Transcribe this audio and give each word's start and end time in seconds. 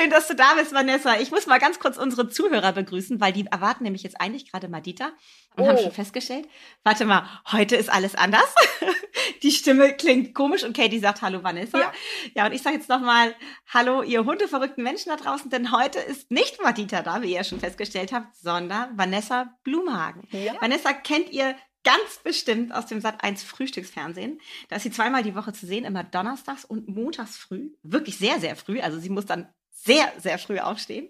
Schön, 0.00 0.10
dass 0.10 0.28
du 0.28 0.34
da 0.34 0.54
bist, 0.54 0.72
Vanessa. 0.72 1.18
Ich 1.20 1.30
muss 1.30 1.46
mal 1.46 1.58
ganz 1.58 1.78
kurz 1.78 1.98
unsere 1.98 2.28
Zuhörer 2.28 2.72
begrüßen, 2.72 3.20
weil 3.20 3.34
die 3.34 3.44
erwarten 3.44 3.84
nämlich 3.84 4.02
jetzt 4.02 4.18
eigentlich 4.18 4.50
gerade 4.50 4.68
Madita 4.68 5.12
und 5.56 5.64
oh. 5.64 5.68
haben 5.68 5.78
schon 5.78 5.92
festgestellt, 5.92 6.48
warte 6.84 7.04
mal, 7.04 7.28
heute 7.52 7.76
ist 7.76 7.90
alles 7.90 8.14
anders. 8.14 8.54
die 9.42 9.50
Stimme 9.50 9.94
klingt 9.94 10.34
komisch 10.34 10.64
und 10.64 10.74
Katie 10.74 11.00
sagt 11.00 11.20
Hallo 11.20 11.42
Vanessa. 11.42 11.78
Ja, 11.78 11.92
ja 12.34 12.46
und 12.46 12.52
ich 12.52 12.62
sage 12.62 12.76
jetzt 12.76 12.88
nochmal 12.88 13.34
Hallo 13.68 14.02
ihr 14.02 14.24
hundeverrückten 14.24 14.82
Menschen 14.82 15.10
da 15.10 15.16
draußen, 15.16 15.50
denn 15.50 15.70
heute 15.70 15.98
ist 15.98 16.30
nicht 16.30 16.62
Madita 16.62 17.02
da, 17.02 17.20
wie 17.20 17.34
ihr 17.34 17.44
schon 17.44 17.60
festgestellt 17.60 18.12
habt, 18.12 18.34
sondern 18.36 18.96
Vanessa 18.96 19.54
Blumhagen. 19.64 20.26
Ja. 20.30 20.54
Vanessa 20.62 20.94
kennt 20.94 21.30
ihr 21.30 21.56
ganz 21.84 22.20
bestimmt 22.24 22.72
aus 22.72 22.86
dem 22.86 23.02
Sat 23.02 23.22
1 23.22 23.42
Frühstücksfernsehen. 23.42 24.40
Da 24.70 24.76
ist 24.76 24.82
sie 24.82 24.90
zweimal 24.90 25.22
die 25.22 25.34
Woche 25.34 25.52
zu 25.52 25.66
sehen, 25.66 25.84
immer 25.84 26.04
donnerstags 26.04 26.64
und 26.64 26.88
montags 26.88 27.36
früh. 27.36 27.70
Wirklich 27.82 28.16
sehr, 28.16 28.40
sehr 28.40 28.56
früh. 28.56 28.80
Also 28.80 28.98
sie 28.98 29.10
muss 29.10 29.26
dann 29.26 29.48
sehr, 29.82 30.12
sehr 30.18 30.38
früh 30.38 30.58
aufstehen. 30.58 31.08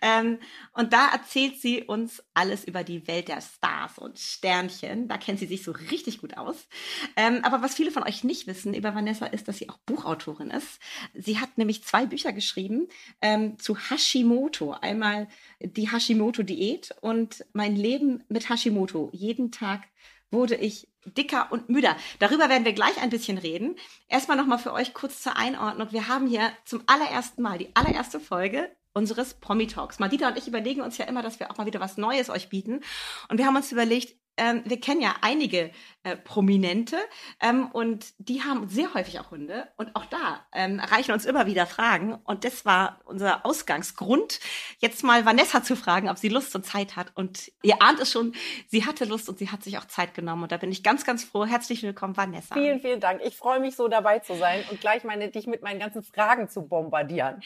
Ähm, 0.00 0.38
und 0.72 0.92
da 0.92 1.08
erzählt 1.08 1.60
sie 1.60 1.82
uns 1.82 2.22
alles 2.32 2.64
über 2.64 2.84
die 2.84 3.06
Welt 3.08 3.28
der 3.28 3.40
Stars 3.40 3.98
und 3.98 4.18
Sternchen. 4.18 5.08
Da 5.08 5.18
kennt 5.18 5.40
sie 5.40 5.46
sich 5.46 5.64
so 5.64 5.72
richtig 5.72 6.20
gut 6.20 6.36
aus. 6.36 6.68
Ähm, 7.16 7.40
aber 7.42 7.60
was 7.60 7.74
viele 7.74 7.90
von 7.90 8.04
euch 8.04 8.22
nicht 8.22 8.46
wissen 8.46 8.72
über 8.72 8.94
Vanessa 8.94 9.26
ist, 9.26 9.48
dass 9.48 9.58
sie 9.58 9.68
auch 9.68 9.78
Buchautorin 9.78 10.50
ist. 10.50 10.78
Sie 11.14 11.40
hat 11.40 11.58
nämlich 11.58 11.82
zwei 11.82 12.06
Bücher 12.06 12.32
geschrieben 12.32 12.86
ähm, 13.20 13.58
zu 13.58 13.76
Hashimoto. 13.76 14.72
Einmal 14.72 15.28
die 15.60 15.90
Hashimoto-Diät 15.90 16.94
und 17.00 17.44
mein 17.52 17.74
Leben 17.74 18.22
mit 18.28 18.48
Hashimoto. 18.48 19.10
Jeden 19.12 19.50
Tag 19.50 19.82
wurde 20.30 20.54
ich 20.54 20.88
dicker 21.04 21.48
und 21.50 21.68
müder. 21.68 21.96
Darüber 22.18 22.48
werden 22.48 22.64
wir 22.64 22.72
gleich 22.72 23.00
ein 23.02 23.10
bisschen 23.10 23.38
reden. 23.38 23.76
Erstmal 24.08 24.36
nochmal 24.36 24.58
für 24.58 24.72
euch 24.72 24.94
kurz 24.94 25.22
zur 25.22 25.36
Einordnung. 25.36 25.88
Wir 25.90 26.08
haben 26.08 26.26
hier 26.26 26.50
zum 26.64 26.82
allerersten 26.86 27.42
Mal 27.42 27.58
die 27.58 27.74
allererste 27.74 28.20
Folge 28.20 28.70
unseres 28.92 29.34
Promi 29.34 29.66
Talks. 29.66 29.98
Madita 29.98 30.28
und 30.28 30.38
ich 30.38 30.48
überlegen 30.48 30.80
uns 30.80 30.98
ja 30.98 31.04
immer, 31.04 31.22
dass 31.22 31.40
wir 31.40 31.50
auch 31.50 31.58
mal 31.58 31.66
wieder 31.66 31.80
was 31.80 31.96
Neues 31.96 32.30
euch 32.30 32.48
bieten. 32.48 32.80
Und 33.28 33.38
wir 33.38 33.46
haben 33.46 33.56
uns 33.56 33.72
überlegt, 33.72 34.16
ähm, 34.36 34.62
wir 34.64 34.80
kennen 34.80 35.00
ja 35.00 35.14
einige 35.20 35.70
äh, 36.04 36.16
Prominente 36.16 36.96
ähm, 37.40 37.66
und 37.72 38.06
die 38.18 38.42
haben 38.42 38.68
sehr 38.68 38.94
häufig 38.94 39.18
auch 39.20 39.30
Hunde 39.30 39.68
und 39.76 39.96
auch 39.96 40.04
da 40.04 40.46
ähm, 40.52 40.78
erreichen 40.78 41.12
uns 41.12 41.24
immer 41.24 41.46
wieder 41.46 41.66
Fragen 41.66 42.14
und 42.24 42.44
das 42.44 42.64
war 42.64 43.00
unser 43.04 43.44
Ausgangsgrund, 43.44 44.40
jetzt 44.78 45.02
mal 45.02 45.26
Vanessa 45.26 45.62
zu 45.62 45.76
fragen, 45.76 46.08
ob 46.08 46.18
sie 46.18 46.28
Lust 46.28 46.54
und 46.54 46.64
Zeit 46.64 46.96
hat 46.96 47.12
und 47.14 47.50
ihr 47.62 47.82
ahnt 47.82 48.00
es 48.00 48.12
schon, 48.12 48.34
sie 48.68 48.86
hatte 48.86 49.04
Lust 49.04 49.28
und 49.28 49.38
sie 49.38 49.50
hat 49.50 49.62
sich 49.62 49.78
auch 49.78 49.86
Zeit 49.86 50.14
genommen 50.14 50.44
und 50.44 50.52
da 50.52 50.56
bin 50.56 50.70
ich 50.70 50.82
ganz, 50.82 51.04
ganz 51.04 51.24
froh. 51.24 51.44
Herzlich 51.44 51.82
willkommen, 51.82 52.16
Vanessa. 52.16 52.54
Vielen, 52.54 52.80
vielen 52.80 53.00
Dank. 53.00 53.20
Ich 53.24 53.36
freue 53.36 53.60
mich 53.60 53.74
so 53.74 53.88
dabei 53.88 54.20
zu 54.20 54.34
sein 54.36 54.64
und 54.70 54.80
gleich 54.80 55.04
meine 55.04 55.28
dich 55.30 55.46
mit 55.46 55.62
meinen 55.62 55.80
ganzen 55.80 56.02
Fragen 56.02 56.48
zu 56.48 56.62
bombardieren. 56.62 57.42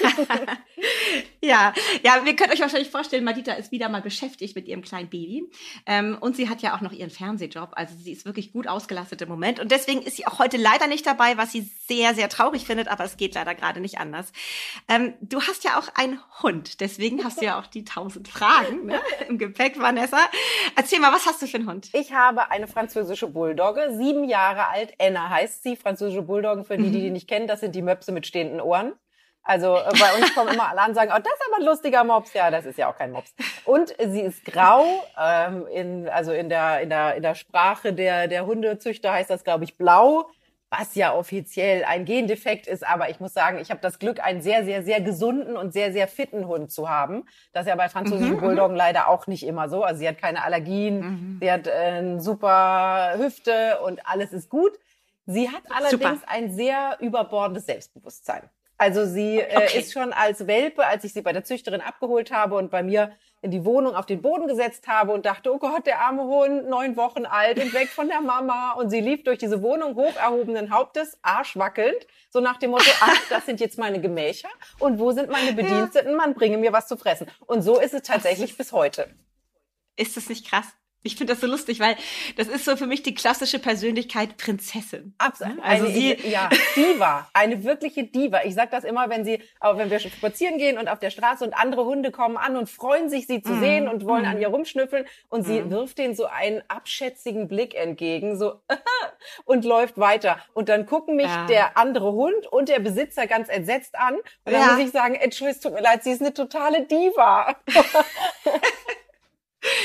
ja, 1.42 1.72
ja, 2.02 2.24
wir 2.24 2.36
könnt 2.36 2.52
euch 2.52 2.60
wahrscheinlich 2.60 2.90
vorstellen, 2.90 3.24
Madita 3.24 3.52
ist 3.52 3.72
wieder 3.72 3.88
mal 3.88 4.02
beschäftigt 4.02 4.54
mit 4.56 4.68
ihrem 4.68 4.82
kleinen 4.82 5.08
Baby 5.08 5.50
ähm, 5.86 6.16
und 6.20 6.36
sie 6.36 6.48
hat 6.48 6.62
ja 6.62 6.76
auch 6.76 6.80
noch 6.80 6.92
ihren 6.92 7.10
Fernsehjob. 7.10 7.70
Also 7.72 7.93
sie 7.96 8.12
ist 8.12 8.24
wirklich 8.26 8.52
gut 8.52 8.66
ausgelastet 8.66 9.22
im 9.22 9.28
Moment. 9.28 9.60
Und 9.60 9.70
deswegen 9.70 10.02
ist 10.02 10.16
sie 10.16 10.26
auch 10.26 10.38
heute 10.38 10.56
leider 10.56 10.86
nicht 10.86 11.06
dabei, 11.06 11.36
was 11.36 11.52
sie 11.52 11.70
sehr, 11.86 12.14
sehr 12.14 12.28
traurig 12.28 12.66
findet. 12.66 12.88
Aber 12.88 13.04
es 13.04 13.16
geht 13.16 13.34
leider 13.34 13.54
gerade 13.54 13.80
nicht 13.80 13.98
anders. 13.98 14.32
Ähm, 14.88 15.14
du 15.20 15.40
hast 15.40 15.64
ja 15.64 15.78
auch 15.78 15.88
einen 15.94 16.18
Hund. 16.42 16.80
Deswegen 16.80 17.24
hast 17.24 17.40
du 17.40 17.44
ja 17.44 17.58
auch 17.58 17.66
die 17.66 17.84
tausend 17.84 18.28
Fragen 18.28 18.86
ne, 18.86 19.00
im 19.28 19.38
Gepäck, 19.38 19.78
Vanessa. 19.78 20.18
Erzähl 20.76 21.00
mal, 21.00 21.12
was 21.12 21.26
hast 21.26 21.40
du 21.42 21.46
für 21.46 21.58
einen 21.58 21.68
Hund? 21.68 21.88
Ich 21.92 22.12
habe 22.12 22.50
eine 22.50 22.66
französische 22.66 23.28
Bulldogge, 23.28 23.96
sieben 23.96 24.24
Jahre 24.24 24.68
alt. 24.68 24.94
Anna 25.00 25.30
heißt 25.30 25.62
sie. 25.62 25.76
Französische 25.76 26.22
Bulldoggen, 26.22 26.64
für 26.64 26.76
die, 26.76 26.90
die 26.90 27.00
die 27.00 27.10
nicht 27.10 27.28
kennen, 27.28 27.46
das 27.46 27.60
sind 27.60 27.74
die 27.74 27.82
Möpse 27.82 28.12
mit 28.12 28.26
stehenden 28.26 28.60
Ohren. 28.60 28.94
Also 29.44 29.76
äh, 29.76 29.90
bei 30.00 30.14
uns 30.16 30.34
kommen 30.34 30.54
immer 30.54 30.70
alle 30.70 30.80
an 30.80 30.88
und 30.88 30.94
sagen, 30.94 31.12
oh, 31.14 31.20
das 31.22 31.32
ist 31.32 31.42
aber 31.48 31.62
ein 31.62 31.66
lustiger 31.66 32.02
Mops. 32.02 32.32
Ja, 32.32 32.50
das 32.50 32.64
ist 32.64 32.78
ja 32.78 32.90
auch 32.90 32.96
kein 32.96 33.12
Mops. 33.12 33.34
Und 33.64 33.94
sie 33.98 34.22
ist 34.22 34.44
grau. 34.44 35.04
Ähm, 35.20 35.66
in, 35.66 36.08
also 36.08 36.32
in 36.32 36.48
der, 36.48 36.80
in, 36.80 36.88
der, 36.88 37.14
in 37.14 37.22
der 37.22 37.34
Sprache 37.34 37.92
der, 37.92 38.26
der 38.26 38.46
Hundezüchter 38.46 39.12
heißt 39.12 39.28
das, 39.28 39.44
glaube 39.44 39.64
ich, 39.64 39.76
blau, 39.76 40.30
was 40.70 40.94
ja 40.94 41.14
offiziell 41.14 41.84
ein 41.84 42.06
Gendefekt 42.06 42.66
ist. 42.66 42.86
Aber 42.86 43.10
ich 43.10 43.20
muss 43.20 43.34
sagen, 43.34 43.58
ich 43.58 43.70
habe 43.70 43.80
das 43.80 43.98
Glück, 43.98 44.18
einen 44.18 44.40
sehr, 44.40 44.64
sehr, 44.64 44.82
sehr 44.82 45.02
gesunden 45.02 45.58
und 45.58 45.74
sehr, 45.74 45.92
sehr 45.92 46.08
fitten 46.08 46.48
Hund 46.48 46.72
zu 46.72 46.88
haben. 46.88 47.24
Das 47.52 47.66
ist 47.66 47.68
ja 47.68 47.76
bei 47.76 47.90
französischen 47.90 48.30
mhm, 48.30 48.36
mhm. 48.36 48.40
Bulldoggen 48.40 48.76
leider 48.76 49.08
auch 49.08 49.26
nicht 49.26 49.46
immer 49.46 49.68
so. 49.68 49.84
Also 49.84 50.00
sie 50.00 50.08
hat 50.08 50.18
keine 50.18 50.42
Allergien, 50.42 51.00
mhm. 51.00 51.38
sie 51.42 51.52
hat 51.52 51.66
äh, 51.66 52.18
super 52.18 53.14
Hüfte 53.18 53.80
und 53.84 54.00
alles 54.06 54.32
ist 54.32 54.48
gut. 54.48 54.72
Sie 55.26 55.48
hat 55.48 55.62
allerdings 55.70 56.20
Super. 56.20 56.28
ein 56.28 56.52
sehr 56.52 56.98
überbordendes 57.00 57.66
Selbstbewusstsein. 57.66 58.42
Also 58.76 59.06
sie 59.06 59.38
äh, 59.38 59.56
okay. 59.56 59.78
ist 59.78 59.92
schon 59.92 60.12
als 60.12 60.46
Welpe, 60.46 60.86
als 60.86 61.04
ich 61.04 61.12
sie 61.12 61.22
bei 61.22 61.32
der 61.32 61.44
Züchterin 61.44 61.80
abgeholt 61.80 62.32
habe 62.32 62.56
und 62.56 62.70
bei 62.70 62.82
mir 62.82 63.12
in 63.40 63.50
die 63.50 63.64
Wohnung 63.64 63.94
auf 63.94 64.06
den 64.06 64.22
Boden 64.22 64.48
gesetzt 64.48 64.88
habe 64.88 65.12
und 65.12 65.26
dachte, 65.26 65.52
oh 65.52 65.58
Gott, 65.58 65.86
der 65.86 66.00
arme 66.00 66.22
Hund, 66.22 66.66
neun 66.68 66.96
Wochen 66.96 67.26
alt 67.26 67.62
und 67.62 67.74
weg 67.74 67.88
von 67.88 68.08
der 68.08 68.22
Mama. 68.22 68.72
Und 68.72 68.88
sie 68.88 69.00
lief 69.00 69.22
durch 69.22 69.38
diese 69.38 69.60
Wohnung 69.62 69.96
hoch 69.96 70.16
erhobenen 70.16 70.70
Hauptes, 70.70 71.18
arschwackelnd, 71.20 72.06
so 72.30 72.40
nach 72.40 72.56
dem 72.56 72.70
Motto, 72.70 72.90
ach, 73.00 73.28
das 73.28 73.44
sind 73.44 73.60
jetzt 73.60 73.78
meine 73.78 74.00
Gemächer 74.00 74.48
und 74.78 74.98
wo 74.98 75.12
sind 75.12 75.30
meine 75.30 75.52
Bediensteten? 75.52 76.16
Man 76.16 76.32
bringe 76.32 76.56
mir 76.56 76.72
was 76.72 76.88
zu 76.88 76.96
fressen. 76.96 77.26
Und 77.46 77.60
so 77.60 77.78
ist 77.78 77.92
es 77.92 78.02
tatsächlich 78.02 78.56
bis 78.56 78.72
heute. 78.72 79.14
Ist 79.96 80.16
das 80.16 80.28
nicht 80.28 80.48
krass? 80.48 80.66
Ich 81.06 81.16
finde 81.16 81.34
das 81.34 81.42
so 81.42 81.46
lustig, 81.46 81.80
weil 81.80 81.96
das 82.36 82.48
ist 82.48 82.64
so 82.64 82.76
für 82.76 82.86
mich 82.86 83.02
die 83.02 83.14
klassische 83.14 83.58
Persönlichkeit 83.58 84.38
Prinzessin. 84.38 85.14
Absolut. 85.18 85.62
Also 85.62 85.84
eine, 85.84 85.94
sie, 85.94 86.16
ja, 86.28 86.48
Diva, 86.74 87.28
eine 87.34 87.62
wirkliche 87.62 88.04
Diva. 88.04 88.42
Ich 88.44 88.54
sag 88.54 88.70
das 88.70 88.84
immer, 88.84 89.10
wenn 89.10 89.22
sie, 89.22 89.38
aber 89.60 89.78
wenn 89.78 89.90
wir 89.90 89.98
spazieren 89.98 90.56
gehen 90.56 90.78
und 90.78 90.88
auf 90.88 90.98
der 90.98 91.10
Straße 91.10 91.44
und 91.44 91.52
andere 91.52 91.84
Hunde 91.84 92.10
kommen 92.10 92.38
an 92.38 92.56
und 92.56 92.70
freuen 92.70 93.10
sich, 93.10 93.26
sie 93.26 93.42
zu 93.42 93.52
mm. 93.52 93.60
sehen 93.60 93.88
und 93.88 94.06
wollen 94.06 94.22
mm. 94.22 94.28
an 94.28 94.40
ihr 94.40 94.48
rumschnüffeln 94.48 95.04
und 95.28 95.42
mm. 95.42 95.44
sie 95.44 95.60
mhm. 95.60 95.70
wirft 95.70 95.98
denen 95.98 96.14
so 96.14 96.24
einen 96.24 96.62
abschätzigen 96.68 97.48
Blick 97.48 97.74
entgegen, 97.74 98.38
so 98.38 98.62
und 99.44 99.66
läuft 99.66 99.98
weiter. 99.98 100.38
Und 100.54 100.70
dann 100.70 100.86
gucken 100.86 101.16
mich 101.16 101.26
ja. 101.26 101.44
der 101.46 101.76
andere 101.76 102.12
Hund 102.12 102.46
und 102.46 102.70
der 102.70 102.80
Besitzer 102.80 103.26
ganz 103.26 103.50
entsetzt 103.50 103.94
an. 103.98 104.14
Und 104.14 104.24
dann 104.44 104.54
ja. 104.54 104.72
muss 104.72 104.86
ich 104.86 104.90
sagen, 104.90 105.16
Entschuldigung, 105.16 105.60
tut 105.60 105.74
mir 105.74 105.82
leid, 105.82 106.02
sie 106.02 106.12
ist 106.12 106.22
eine 106.22 106.32
totale 106.32 106.86
Diva. 106.86 107.56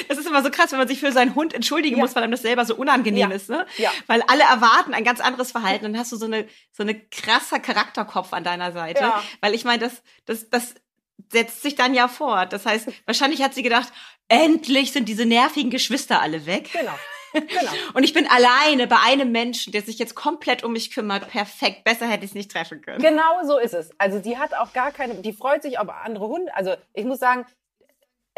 Das 0.07 0.17
ist 0.17 0.28
immer 0.28 0.44
so 0.44 0.50
krass, 0.50 0.72
wenn 0.72 0.79
man 0.79 0.88
sich 0.88 1.00
für 1.00 1.12
seinen 1.12 1.35
Hund 1.35 1.53
entschuldigen 1.53 1.97
ja. 1.97 2.03
muss, 2.03 2.16
weil 2.16 2.23
einem 2.23 2.31
das 2.31 2.41
selber 2.41 2.66
so 2.66 2.75
unangenehm 2.75 3.29
ja. 3.29 3.35
ist, 3.35 3.50
ne? 3.50 3.66
Ja. 3.78 3.91
Weil 4.07 4.22
alle 4.23 4.44
erwarten 4.44 4.94
ein 4.94 5.03
ganz 5.03 5.19
anderes 5.19 5.51
Verhalten 5.51 5.85
dann 5.85 5.97
hast 5.97 6.12
du 6.12 6.17
so 6.17 6.25
eine 6.25 6.47
so 6.72 6.84
eine 6.84 7.00
krasser 7.00 7.59
Charakterkopf 7.59 8.34
an 8.34 8.44
deiner 8.44 8.72
Seite, 8.72 9.01
ja. 9.01 9.23
weil 9.41 9.53
ich 9.53 9.63
meine, 9.63 9.79
das 9.79 10.01
das 10.25 10.50
das 10.50 10.75
setzt 11.31 11.62
sich 11.62 11.75
dann 11.75 11.94
ja 11.94 12.07
fort. 12.07 12.53
Das 12.53 12.66
heißt, 12.66 12.89
wahrscheinlich 13.06 13.41
hat 13.41 13.53
sie 13.53 13.63
gedacht, 13.63 13.91
endlich 14.28 14.91
sind 14.91 15.09
diese 15.09 15.25
nervigen 15.25 15.69
Geschwister 15.69 16.22
alle 16.22 16.45
weg. 16.45 16.69
Genau. 16.72 16.94
Genau. 17.31 17.72
Und 17.94 18.03
ich 18.03 18.13
bin 18.13 18.28
alleine 18.28 18.88
bei 18.88 18.97
einem 19.06 19.31
Menschen, 19.31 19.72
der 19.72 19.84
sich 19.84 20.00
jetzt 20.00 20.16
komplett 20.16 20.63
um 20.63 20.73
mich 20.73 20.89
kümmert. 20.89 21.29
Perfekt. 21.29 21.84
Besser 21.84 22.07
hätte 22.07 22.25
ich 22.25 22.31
es 22.31 22.35
nicht 22.35 22.51
treffen 22.51 22.81
können. 22.81 23.00
Genau 23.00 23.45
so 23.45 23.59
ist 23.59 23.75
es. 23.75 23.91
Also 24.00 24.18
die 24.18 24.39
hat 24.39 24.56
auch 24.56 24.73
gar 24.73 24.91
keine, 24.91 25.13
die 25.13 25.34
freut 25.34 25.62
sich 25.62 25.78
auf 25.78 25.89
andere 25.89 26.28
Hunde. 26.28 26.51
Also 26.56 26.73
ich 26.95 27.06
muss 27.06 27.19
sagen, 27.19 27.45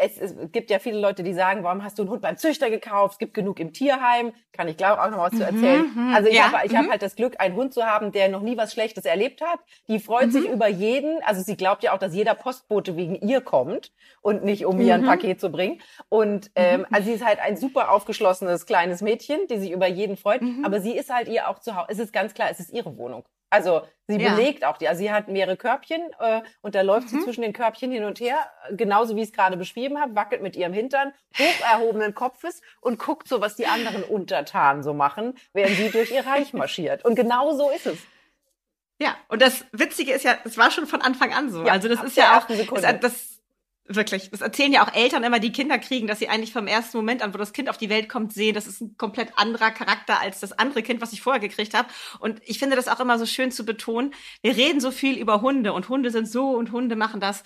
es, 0.02 0.18
es 0.18 0.34
gibt 0.52 0.70
ja 0.70 0.78
viele 0.78 0.98
Leute, 0.98 1.22
die 1.22 1.32
sagen, 1.32 1.62
warum 1.62 1.84
hast 1.84 1.98
du 1.98 2.02
einen 2.02 2.10
Hund 2.10 2.22
beim 2.22 2.36
Züchter 2.36 2.70
gekauft? 2.70 3.14
Es 3.14 3.18
gibt 3.18 3.34
genug 3.34 3.60
im 3.60 3.72
Tierheim. 3.72 4.32
Kann 4.52 4.68
ich 4.68 4.76
glaube 4.76 5.02
auch 5.02 5.10
noch 5.10 5.18
was 5.18 5.32
zu 5.32 5.44
erzählen. 5.44 5.90
Mhm, 5.94 6.14
also 6.14 6.28
ich 6.28 6.36
ja, 6.36 6.52
habe 6.52 6.66
ich 6.66 6.76
hab 6.76 6.86
mhm. 6.86 6.90
halt 6.90 7.02
das 7.02 7.16
Glück, 7.16 7.36
einen 7.38 7.54
Hund 7.56 7.72
zu 7.72 7.84
haben, 7.84 8.12
der 8.12 8.28
noch 8.28 8.42
nie 8.42 8.56
was 8.56 8.72
Schlechtes 8.72 9.04
erlebt 9.04 9.40
hat. 9.40 9.60
Die 9.88 9.98
freut 9.98 10.26
mhm. 10.26 10.30
sich 10.32 10.48
über 10.48 10.68
jeden. 10.68 11.22
Also 11.24 11.42
sie 11.42 11.56
glaubt 11.56 11.82
ja 11.82 11.92
auch, 11.94 11.98
dass 11.98 12.14
jeder 12.14 12.34
Postbote 12.34 12.96
wegen 12.96 13.14
ihr 13.16 13.40
kommt 13.40 13.92
und 14.20 14.44
nicht 14.44 14.66
um 14.66 14.80
ihr 14.80 14.94
ein 14.94 15.02
mhm. 15.02 15.06
Paket 15.06 15.40
zu 15.40 15.50
bringen. 15.50 15.80
Und 16.08 16.50
ähm, 16.54 16.80
mhm. 16.80 16.86
also 16.90 17.08
sie 17.08 17.14
ist 17.14 17.24
halt 17.24 17.40
ein 17.40 17.56
super 17.56 17.90
aufgeschlossenes 17.90 18.66
kleines 18.66 19.02
Mädchen, 19.02 19.46
die 19.48 19.58
sich 19.58 19.70
über 19.70 19.86
jeden 19.86 20.16
freut. 20.16 20.42
Mhm. 20.42 20.64
Aber 20.64 20.80
sie 20.80 20.96
ist 20.96 21.12
halt 21.12 21.28
ihr 21.28 21.48
auch 21.48 21.58
zu 21.60 21.76
Hause. 21.76 21.86
Es 21.90 21.98
ist 21.98 22.12
ganz 22.12 22.34
klar, 22.34 22.48
es 22.50 22.60
ist 22.60 22.72
ihre 22.72 22.96
Wohnung. 22.96 23.24
Also 23.52 23.82
sie 24.06 24.16
ja. 24.16 24.34
belegt 24.34 24.64
auch 24.64 24.78
die. 24.78 24.88
Also 24.88 25.00
sie 25.00 25.12
hat 25.12 25.28
mehrere 25.28 25.58
Körbchen 25.58 26.00
äh, 26.18 26.40
und 26.62 26.74
da 26.74 26.80
läuft 26.80 27.12
mhm. 27.12 27.18
sie 27.18 27.24
zwischen 27.24 27.42
den 27.42 27.52
Körbchen 27.52 27.92
hin 27.92 28.04
und 28.04 28.18
her, 28.18 28.38
genauso 28.70 29.14
wie 29.14 29.20
ich 29.20 29.28
es 29.28 29.32
gerade 29.34 29.58
beschrieben 29.58 30.00
habe, 30.00 30.14
wackelt 30.14 30.40
mit 30.40 30.56
ihrem 30.56 30.72
Hintern, 30.72 31.12
hoch 31.38 31.70
erhobenen 31.70 32.14
Kopfes 32.14 32.62
und 32.80 32.98
guckt 32.98 33.28
so, 33.28 33.42
was 33.42 33.54
die 33.54 33.66
anderen 33.66 34.04
Untertanen 34.04 34.82
so 34.82 34.94
machen, 34.94 35.34
während 35.52 35.76
sie 35.76 35.90
durch 35.90 36.10
ihr 36.10 36.26
Reich 36.26 36.54
marschiert. 36.54 37.04
Und 37.04 37.14
genau 37.14 37.54
so 37.54 37.70
ist 37.70 37.86
es. 37.86 37.98
Ja, 38.98 39.16
und 39.28 39.42
das 39.42 39.66
Witzige 39.72 40.12
ist 40.12 40.24
ja, 40.24 40.38
es 40.44 40.56
war 40.56 40.70
schon 40.70 40.86
von 40.86 41.02
Anfang 41.02 41.34
an 41.34 41.50
so. 41.50 41.66
Ja, 41.66 41.72
also 41.72 41.88
das 41.88 42.02
ist 42.02 42.16
ja 42.16 42.38
auch, 42.38 42.46
das, 43.00 43.31
Wirklich. 43.88 44.30
Das 44.30 44.40
erzählen 44.40 44.72
ja 44.72 44.84
auch 44.84 44.94
Eltern 44.94 45.24
immer, 45.24 45.40
die 45.40 45.50
Kinder 45.50 45.76
kriegen, 45.76 46.06
dass 46.06 46.20
sie 46.20 46.28
eigentlich 46.28 46.52
vom 46.52 46.68
ersten 46.68 46.96
Moment 46.96 47.20
an, 47.20 47.34
wo 47.34 47.38
das 47.38 47.52
Kind 47.52 47.68
auf 47.68 47.78
die 47.78 47.88
Welt 47.88 48.08
kommt, 48.08 48.32
sehen, 48.32 48.54
das 48.54 48.68
ist 48.68 48.80
ein 48.80 48.96
komplett 48.96 49.36
anderer 49.36 49.72
Charakter 49.72 50.20
als 50.20 50.38
das 50.38 50.52
andere 50.52 50.84
Kind, 50.84 51.00
was 51.00 51.12
ich 51.12 51.20
vorher 51.20 51.40
gekriegt 51.40 51.74
habe. 51.74 51.88
Und 52.20 52.40
ich 52.44 52.60
finde 52.60 52.76
das 52.76 52.86
auch 52.86 53.00
immer 53.00 53.18
so 53.18 53.26
schön 53.26 53.50
zu 53.50 53.64
betonen. 53.64 54.14
Wir 54.40 54.56
reden 54.56 54.80
so 54.80 54.92
viel 54.92 55.18
über 55.18 55.40
Hunde 55.40 55.72
und 55.72 55.88
Hunde 55.88 56.10
sind 56.12 56.28
so 56.28 56.50
und 56.50 56.70
Hunde 56.70 56.94
machen 56.94 57.20
das. 57.20 57.42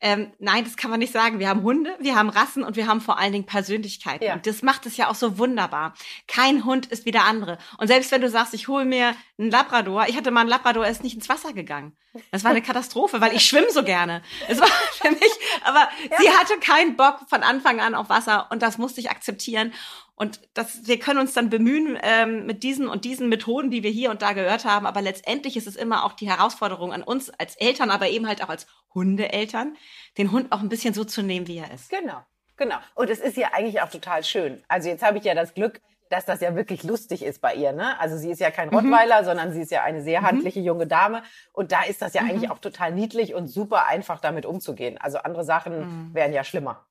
Ähm, 0.00 0.32
nein, 0.38 0.62
das 0.62 0.76
kann 0.76 0.90
man 0.92 1.00
nicht 1.00 1.12
sagen. 1.12 1.40
Wir 1.40 1.48
haben 1.48 1.62
Hunde, 1.62 1.96
wir 1.98 2.14
haben 2.14 2.28
Rassen 2.28 2.62
und 2.62 2.76
wir 2.76 2.86
haben 2.86 3.00
vor 3.00 3.18
allen 3.18 3.32
Dingen 3.32 3.46
Persönlichkeiten. 3.46 4.24
Ja. 4.24 4.34
Und 4.34 4.46
das 4.46 4.62
macht 4.62 4.86
es 4.86 4.96
ja 4.96 5.10
auch 5.10 5.16
so 5.16 5.38
wunderbar. 5.38 5.94
Kein 6.28 6.64
Hund 6.64 6.86
ist 6.86 7.04
wie 7.04 7.10
der 7.10 7.24
andere. 7.24 7.58
Und 7.78 7.88
selbst 7.88 8.12
wenn 8.12 8.20
du 8.20 8.30
sagst, 8.30 8.54
ich 8.54 8.68
hole 8.68 8.84
mir 8.84 9.16
einen 9.38 9.50
Labrador, 9.50 10.06
ich 10.08 10.16
hatte 10.16 10.30
mal 10.30 10.42
einen 10.42 10.50
Labrador, 10.50 10.84
er 10.84 10.92
ist 10.92 11.02
nicht 11.02 11.16
ins 11.16 11.28
Wasser 11.28 11.52
gegangen. 11.52 11.96
Das 12.32 12.42
war 12.42 12.50
eine 12.50 12.62
Katastrophe, 12.62 13.20
weil 13.20 13.34
ich 13.34 13.46
schwimme 13.46 13.70
so 13.70 13.84
gerne. 13.84 14.22
Es 14.48 14.60
war 14.60 14.68
für 15.00 15.10
mich, 15.10 15.32
aber 15.62 15.88
ja. 16.10 16.16
sie 16.18 16.30
hatte 16.30 16.58
keinen 16.58 16.96
Bock 16.96 17.20
von 17.28 17.42
Anfang 17.42 17.80
an 17.80 17.94
auf 17.94 18.08
Wasser 18.08 18.48
und 18.50 18.62
das 18.62 18.78
musste 18.78 19.00
ich 19.00 19.10
akzeptieren. 19.10 19.72
Und 20.16 20.40
das, 20.52 20.86
wir 20.86 20.98
können 20.98 21.18
uns 21.18 21.32
dann 21.32 21.48
bemühen 21.48 21.98
ähm, 22.02 22.44
mit 22.44 22.62
diesen 22.62 22.88
und 22.88 23.06
diesen 23.06 23.28
Methoden, 23.30 23.70
die 23.70 23.82
wir 23.82 23.90
hier 23.90 24.10
und 24.10 24.20
da 24.20 24.34
gehört 24.34 24.66
haben. 24.66 24.84
Aber 24.84 25.00
letztendlich 25.00 25.56
ist 25.56 25.66
es 25.66 25.76
immer 25.76 26.04
auch 26.04 26.12
die 26.12 26.28
Herausforderung 26.28 26.92
an 26.92 27.02
uns 27.02 27.30
als 27.30 27.56
Eltern, 27.56 27.90
aber 27.90 28.08
eben 28.10 28.26
halt 28.26 28.42
auch 28.44 28.50
als 28.50 28.66
Hundeeltern, 28.92 29.76
den 30.18 30.30
Hund 30.30 30.52
auch 30.52 30.60
ein 30.60 30.68
bisschen 30.68 30.92
so 30.92 31.04
zu 31.04 31.22
nehmen, 31.22 31.46
wie 31.46 31.58
er 31.58 31.72
ist. 31.72 31.88
Genau. 31.88 32.22
Genau. 32.56 32.76
Und 32.94 33.08
es 33.08 33.20
ist 33.20 33.38
ja 33.38 33.54
eigentlich 33.54 33.80
auch 33.80 33.88
total 33.88 34.22
schön. 34.22 34.62
Also 34.68 34.90
jetzt 34.90 35.02
habe 35.02 35.16
ich 35.16 35.24
ja 35.24 35.34
das 35.34 35.54
Glück, 35.54 35.80
dass 36.10 36.26
das 36.26 36.40
ja 36.40 36.54
wirklich 36.54 36.82
lustig 36.82 37.24
ist 37.24 37.40
bei 37.40 37.54
ihr. 37.54 37.72
Ne? 37.72 37.98
Also 37.98 38.18
sie 38.18 38.30
ist 38.30 38.40
ja 38.40 38.50
kein 38.50 38.68
mhm. 38.68 38.74
Rottweiler, 38.74 39.22
mhm. 39.22 39.24
sondern 39.24 39.52
sie 39.52 39.62
ist 39.62 39.70
ja 39.70 39.82
eine 39.82 40.02
sehr 40.02 40.20
mhm. 40.20 40.26
handliche 40.26 40.60
junge 40.60 40.86
Dame. 40.86 41.22
Und 41.52 41.72
da 41.72 41.82
ist 41.84 42.02
das 42.02 42.12
ja 42.12 42.22
mhm. 42.22 42.30
eigentlich 42.30 42.50
auch 42.50 42.58
total 42.58 42.92
niedlich 42.92 43.34
und 43.34 43.48
super 43.48 43.86
einfach 43.86 44.20
damit 44.20 44.44
umzugehen. 44.44 44.98
Also 44.98 45.18
andere 45.18 45.44
Sachen 45.44 45.78
mhm. 45.78 46.14
wären 46.14 46.32
ja 46.32 46.44
schlimmer. 46.44 46.84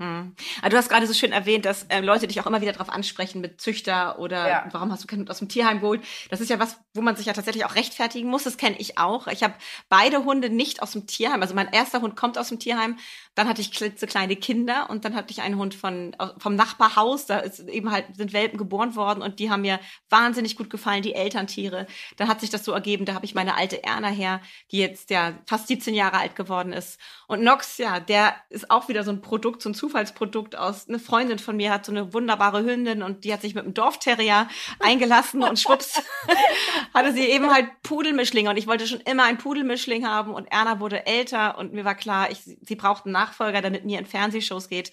Hm. 0.00 0.34
Also 0.62 0.70
du 0.70 0.76
hast 0.78 0.88
gerade 0.88 1.06
so 1.06 1.12
schön 1.12 1.30
erwähnt, 1.30 1.66
dass 1.66 1.82
äh, 1.84 2.00
Leute 2.00 2.26
dich 2.26 2.40
auch 2.40 2.46
immer 2.46 2.62
wieder 2.62 2.72
darauf 2.72 2.88
ansprechen 2.88 3.42
mit 3.42 3.60
Züchter 3.60 4.18
oder 4.18 4.48
ja. 4.48 4.68
warum 4.72 4.90
hast 4.90 5.02
du 5.02 5.06
keinen 5.06 5.20
Hund 5.20 5.30
aus 5.30 5.40
dem 5.40 5.50
Tierheim 5.50 5.80
geholt. 5.80 6.02
Das 6.30 6.40
ist 6.40 6.48
ja 6.48 6.58
was, 6.58 6.78
wo 6.94 7.02
man 7.02 7.16
sich 7.16 7.26
ja 7.26 7.34
tatsächlich 7.34 7.66
auch 7.66 7.74
rechtfertigen 7.74 8.30
muss. 8.30 8.44
Das 8.44 8.56
kenne 8.56 8.76
ich 8.78 8.96
auch. 8.96 9.26
Ich 9.26 9.42
habe 9.42 9.52
beide 9.90 10.24
Hunde 10.24 10.48
nicht 10.48 10.82
aus 10.82 10.92
dem 10.92 11.06
Tierheim. 11.06 11.42
Also 11.42 11.54
mein 11.54 11.70
erster 11.70 12.00
Hund 12.00 12.16
kommt 12.16 12.38
aus 12.38 12.48
dem 12.48 12.58
Tierheim. 12.58 12.96
Dann 13.34 13.46
hatte 13.46 13.60
ich 13.60 13.72
kleine 13.72 14.36
Kinder 14.36 14.88
und 14.88 15.04
dann 15.04 15.14
hatte 15.14 15.32
ich 15.32 15.42
einen 15.42 15.58
Hund 15.58 15.74
von 15.74 16.16
vom 16.38 16.56
Nachbarhaus. 16.56 17.26
Da 17.26 17.40
ist 17.40 17.60
eben 17.60 17.90
halt 17.90 18.06
sind 18.16 18.32
Welpen 18.32 18.56
geboren 18.56 18.96
worden 18.96 19.20
und 19.22 19.38
die 19.38 19.50
haben 19.50 19.60
mir 19.60 19.80
wahnsinnig 20.08 20.56
gut 20.56 20.70
gefallen, 20.70 21.02
die 21.02 21.14
Elterntiere. 21.14 21.86
Dann 22.16 22.28
hat 22.28 22.40
sich 22.40 22.48
das 22.48 22.64
so 22.64 22.72
ergeben. 22.72 23.04
Da 23.04 23.12
habe 23.12 23.26
ich 23.26 23.34
meine 23.34 23.54
alte 23.54 23.84
Erna 23.84 24.08
her, 24.08 24.40
die 24.70 24.78
jetzt 24.78 25.10
ja 25.10 25.34
fast 25.46 25.68
17 25.68 25.94
Jahre 25.94 26.16
alt 26.16 26.36
geworden 26.36 26.72
ist. 26.72 26.98
Und 27.26 27.42
Nox, 27.42 27.76
ja, 27.76 28.00
der 28.00 28.34
ist 28.48 28.70
auch 28.70 28.88
wieder 28.88 29.04
so 29.04 29.10
ein 29.10 29.20
Produkt, 29.20 29.60
so 29.62 29.68
ein 29.68 29.74
Zufall 29.74 29.89
Zufallsprodukt 29.90 30.56
aus. 30.56 30.88
Eine 30.88 30.98
Freundin 30.98 31.38
von 31.38 31.56
mir 31.56 31.72
hat 31.72 31.84
so 31.84 31.92
eine 31.92 32.12
wunderbare 32.12 32.64
Hündin 32.64 33.02
und 33.02 33.24
die 33.24 33.32
hat 33.32 33.42
sich 33.42 33.54
mit 33.54 33.64
einem 33.64 33.74
Dorfterrier 33.74 34.48
eingelassen 34.78 35.42
und 35.42 35.58
schwupps 35.58 36.00
hatte 36.94 37.12
sie 37.12 37.24
eben 37.24 37.52
halt 37.52 37.66
Pudelmischlinge 37.82 38.50
und 38.50 38.56
ich 38.56 38.66
wollte 38.66 38.86
schon 38.86 39.00
immer 39.00 39.24
einen 39.24 39.38
Pudelmischling 39.38 40.06
haben 40.06 40.32
und 40.32 40.46
Erna 40.46 40.78
wurde 40.78 41.06
älter 41.06 41.58
und 41.58 41.72
mir 41.72 41.84
war 41.84 41.96
klar, 41.96 42.30
ich, 42.30 42.40
sie 42.44 42.76
braucht 42.76 43.04
einen 43.04 43.12
Nachfolger, 43.12 43.60
der 43.62 43.70
mit 43.70 43.84
mir 43.84 43.98
in 43.98 44.06
Fernsehshows 44.06 44.68
geht. 44.68 44.92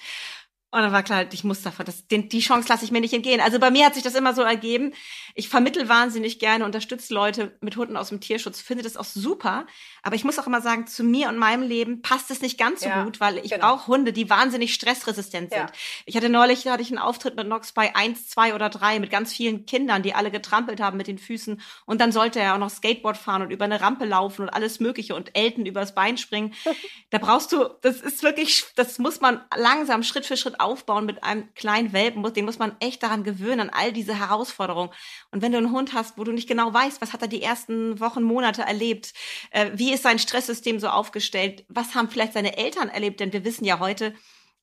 Und 0.77 0.83
dann 0.83 0.91
war 0.91 1.01
klar, 1.01 1.25
ich 1.31 1.43
muss 1.43 1.63
davon, 1.63 1.87
das, 1.87 2.05
den, 2.05 2.29
die 2.29 2.39
Chance 2.39 2.69
lasse 2.69 2.85
ich 2.85 2.91
mir 2.91 3.01
nicht 3.01 3.15
entgehen. 3.15 3.41
Also 3.41 3.57
bei 3.57 3.71
mir 3.71 3.87
hat 3.87 3.95
sich 3.95 4.03
das 4.03 4.13
immer 4.13 4.35
so 4.35 4.43
ergeben. 4.43 4.93
Ich 5.33 5.49
vermittel 5.49 5.89
wahnsinnig 5.89 6.37
gerne, 6.37 6.65
unterstütze 6.65 7.15
Leute 7.15 7.57
mit 7.61 7.77
Hunden 7.77 7.97
aus 7.97 8.09
dem 8.09 8.21
Tierschutz, 8.21 8.61
finde 8.61 8.83
das 8.83 8.95
auch 8.95 9.03
super. 9.03 9.65
Aber 10.03 10.15
ich 10.15 10.23
muss 10.23 10.37
auch 10.37 10.45
immer 10.45 10.61
sagen, 10.61 10.85
zu 10.85 11.03
mir 11.03 11.29
und 11.29 11.39
meinem 11.39 11.63
Leben 11.63 12.03
passt 12.03 12.29
es 12.29 12.43
nicht 12.43 12.59
ganz 12.59 12.81
so 12.81 12.89
ja, 12.89 13.03
gut, 13.05 13.19
weil 13.19 13.39
ich 13.39 13.49
genau. 13.49 13.69
brauche 13.69 13.87
Hunde, 13.87 14.13
die 14.13 14.29
wahnsinnig 14.29 14.71
stressresistent 14.75 15.49
sind. 15.49 15.61
Ja. 15.61 15.71
Ich 16.05 16.15
hatte 16.15 16.29
neulich, 16.29 16.61
da 16.61 16.73
hatte 16.73 16.83
ich 16.83 16.89
einen 16.89 16.99
Auftritt 16.99 17.35
mit 17.35 17.47
Nox 17.47 17.71
bei 17.71 17.95
eins, 17.95 18.29
zwei 18.29 18.53
oder 18.53 18.69
drei 18.69 18.99
mit 18.99 19.09
ganz 19.09 19.33
vielen 19.33 19.65
Kindern, 19.65 20.03
die 20.03 20.13
alle 20.13 20.29
getrampelt 20.29 20.79
haben 20.79 20.97
mit 20.97 21.07
den 21.07 21.17
Füßen. 21.17 21.59
Und 21.87 22.01
dann 22.01 22.11
sollte 22.11 22.39
er 22.39 22.53
auch 22.53 22.59
noch 22.59 22.69
Skateboard 22.69 23.17
fahren 23.17 23.41
und 23.41 23.49
über 23.49 23.65
eine 23.65 23.81
Rampe 23.81 24.05
laufen 24.05 24.43
und 24.43 24.49
alles 24.49 24.79
Mögliche 24.79 25.15
und 25.15 25.35
Elten 25.35 25.65
übers 25.65 25.95
Bein 25.95 26.19
springen. 26.19 26.53
da 27.09 27.17
brauchst 27.17 27.51
du, 27.51 27.67
das 27.81 27.99
ist 27.99 28.21
wirklich, 28.21 28.65
das 28.75 28.99
muss 28.99 29.21
man 29.21 29.41
langsam 29.55 30.03
Schritt 30.03 30.27
für 30.27 30.37
Schritt 30.37 30.59
aufbauen 30.67 31.05
mit 31.05 31.23
einem 31.23 31.53
kleinen 31.55 31.93
Welpen, 31.93 32.23
den 32.33 32.45
muss 32.45 32.59
man 32.59 32.75
echt 32.79 33.01
daran 33.01 33.23
gewöhnen, 33.23 33.61
an 33.61 33.69
all 33.69 33.93
diese 33.93 34.19
Herausforderungen. 34.19 34.91
Und 35.31 35.41
wenn 35.41 35.51
du 35.51 35.57
einen 35.57 35.71
Hund 35.71 35.93
hast, 35.93 36.17
wo 36.17 36.23
du 36.23 36.31
nicht 36.31 36.47
genau 36.47 36.73
weißt, 36.73 37.01
was 37.01 37.13
hat 37.13 37.21
er 37.21 37.27
die 37.27 37.41
ersten 37.41 37.99
Wochen, 37.99 38.23
Monate 38.23 38.63
erlebt, 38.63 39.13
äh, 39.51 39.71
wie 39.73 39.93
ist 39.93 40.03
sein 40.03 40.19
Stresssystem 40.19 40.79
so 40.79 40.89
aufgestellt, 40.89 41.65
was 41.69 41.95
haben 41.95 42.09
vielleicht 42.09 42.33
seine 42.33 42.57
Eltern 42.57 42.89
erlebt, 42.89 43.19
denn 43.19 43.33
wir 43.33 43.45
wissen 43.45 43.65
ja 43.65 43.79
heute, 43.79 44.13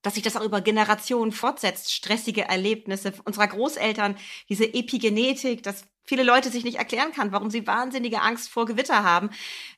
dass 0.03 0.15
sich 0.15 0.23
das 0.23 0.37
auch 0.37 0.45
über 0.45 0.61
Generationen 0.61 1.33
fortsetzt, 1.33 1.91
stressige 1.91 2.43
Erlebnisse 2.43 3.15
unserer 3.25 3.49
Großeltern, 3.49 4.17
diese 4.51 4.65
Epigenetik, 4.65 5.63
dass 5.63 5.87
viele 6.05 6.23
Leute 6.23 6.51
sich 6.51 6.65
nicht 6.65 6.79
erklären 6.79 7.13
kann, 7.13 7.33
warum 7.33 7.51
sie 7.51 7.67
wahnsinnige 7.67 8.21
Angst 8.21 8.51
vor 8.51 8.67
Gewitter 8.67 9.03
haben. 9.03 9.31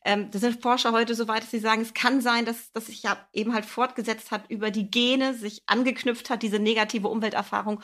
Ähm, 0.04 0.30
da 0.30 0.38
sind 0.38 0.60
Forscher 0.60 0.92
heute 0.92 1.14
so 1.14 1.28
weit, 1.28 1.42
dass 1.42 1.50
sie 1.50 1.58
sagen, 1.58 1.82
es 1.82 1.94
kann 1.94 2.20
sein, 2.20 2.44
dass, 2.44 2.72
dass 2.72 2.86
sich 2.86 3.02
ja 3.02 3.16
eben 3.32 3.54
halt 3.54 3.64
fortgesetzt 3.64 4.30
hat 4.30 4.50
über 4.50 4.70
die 4.70 4.90
Gene, 4.90 5.34
sich 5.34 5.62
angeknüpft 5.66 6.30
hat, 6.30 6.42
diese 6.42 6.58
negative 6.58 7.08
Umwelterfahrung. 7.08 7.80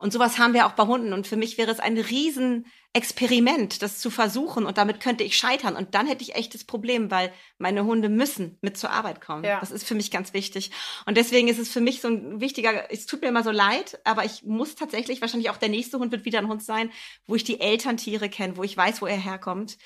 Und 0.00 0.14
sowas 0.14 0.38
haben 0.38 0.54
wir 0.54 0.66
auch 0.66 0.72
bei 0.72 0.86
Hunden. 0.86 1.12
Und 1.12 1.26
für 1.26 1.36
mich 1.36 1.58
wäre 1.58 1.70
es 1.70 1.78
ein 1.78 1.98
Riesenexperiment, 1.98 3.82
das 3.82 3.98
zu 3.98 4.08
versuchen. 4.08 4.64
Und 4.64 4.78
damit 4.78 4.98
könnte 4.98 5.24
ich 5.24 5.36
scheitern. 5.36 5.76
Und 5.76 5.94
dann 5.94 6.06
hätte 6.06 6.22
ich 6.22 6.34
echtes 6.34 6.64
Problem, 6.64 7.10
weil 7.10 7.30
meine 7.58 7.84
Hunde 7.84 8.08
müssen 8.08 8.56
mit 8.62 8.78
zur 8.78 8.90
Arbeit 8.90 9.20
kommen. 9.20 9.44
Ja. 9.44 9.60
Das 9.60 9.70
ist 9.70 9.86
für 9.86 9.94
mich 9.94 10.10
ganz 10.10 10.32
wichtig. 10.32 10.70
Und 11.04 11.18
deswegen 11.18 11.48
ist 11.48 11.58
es 11.58 11.70
für 11.70 11.82
mich 11.82 12.00
so 12.00 12.08
ein 12.08 12.40
wichtiger, 12.40 12.90
es 12.90 13.04
tut 13.04 13.20
mir 13.20 13.28
immer 13.28 13.44
so 13.44 13.50
leid, 13.50 14.00
aber 14.04 14.24
ich 14.24 14.42
muss 14.42 14.74
tatsächlich, 14.74 15.20
wahrscheinlich 15.20 15.50
auch 15.50 15.58
der 15.58 15.68
nächste 15.68 15.98
Hund 15.98 16.12
wird 16.12 16.24
wieder 16.24 16.38
ein 16.38 16.48
Hund 16.48 16.62
sein, 16.62 16.90
wo 17.26 17.34
ich 17.34 17.44
die 17.44 17.60
Elterntiere 17.60 18.30
kenne, 18.30 18.56
wo 18.56 18.62
ich 18.62 18.74
weiß, 18.74 19.02
wo 19.02 19.06
er 19.06 19.18
herkommt. 19.18 19.76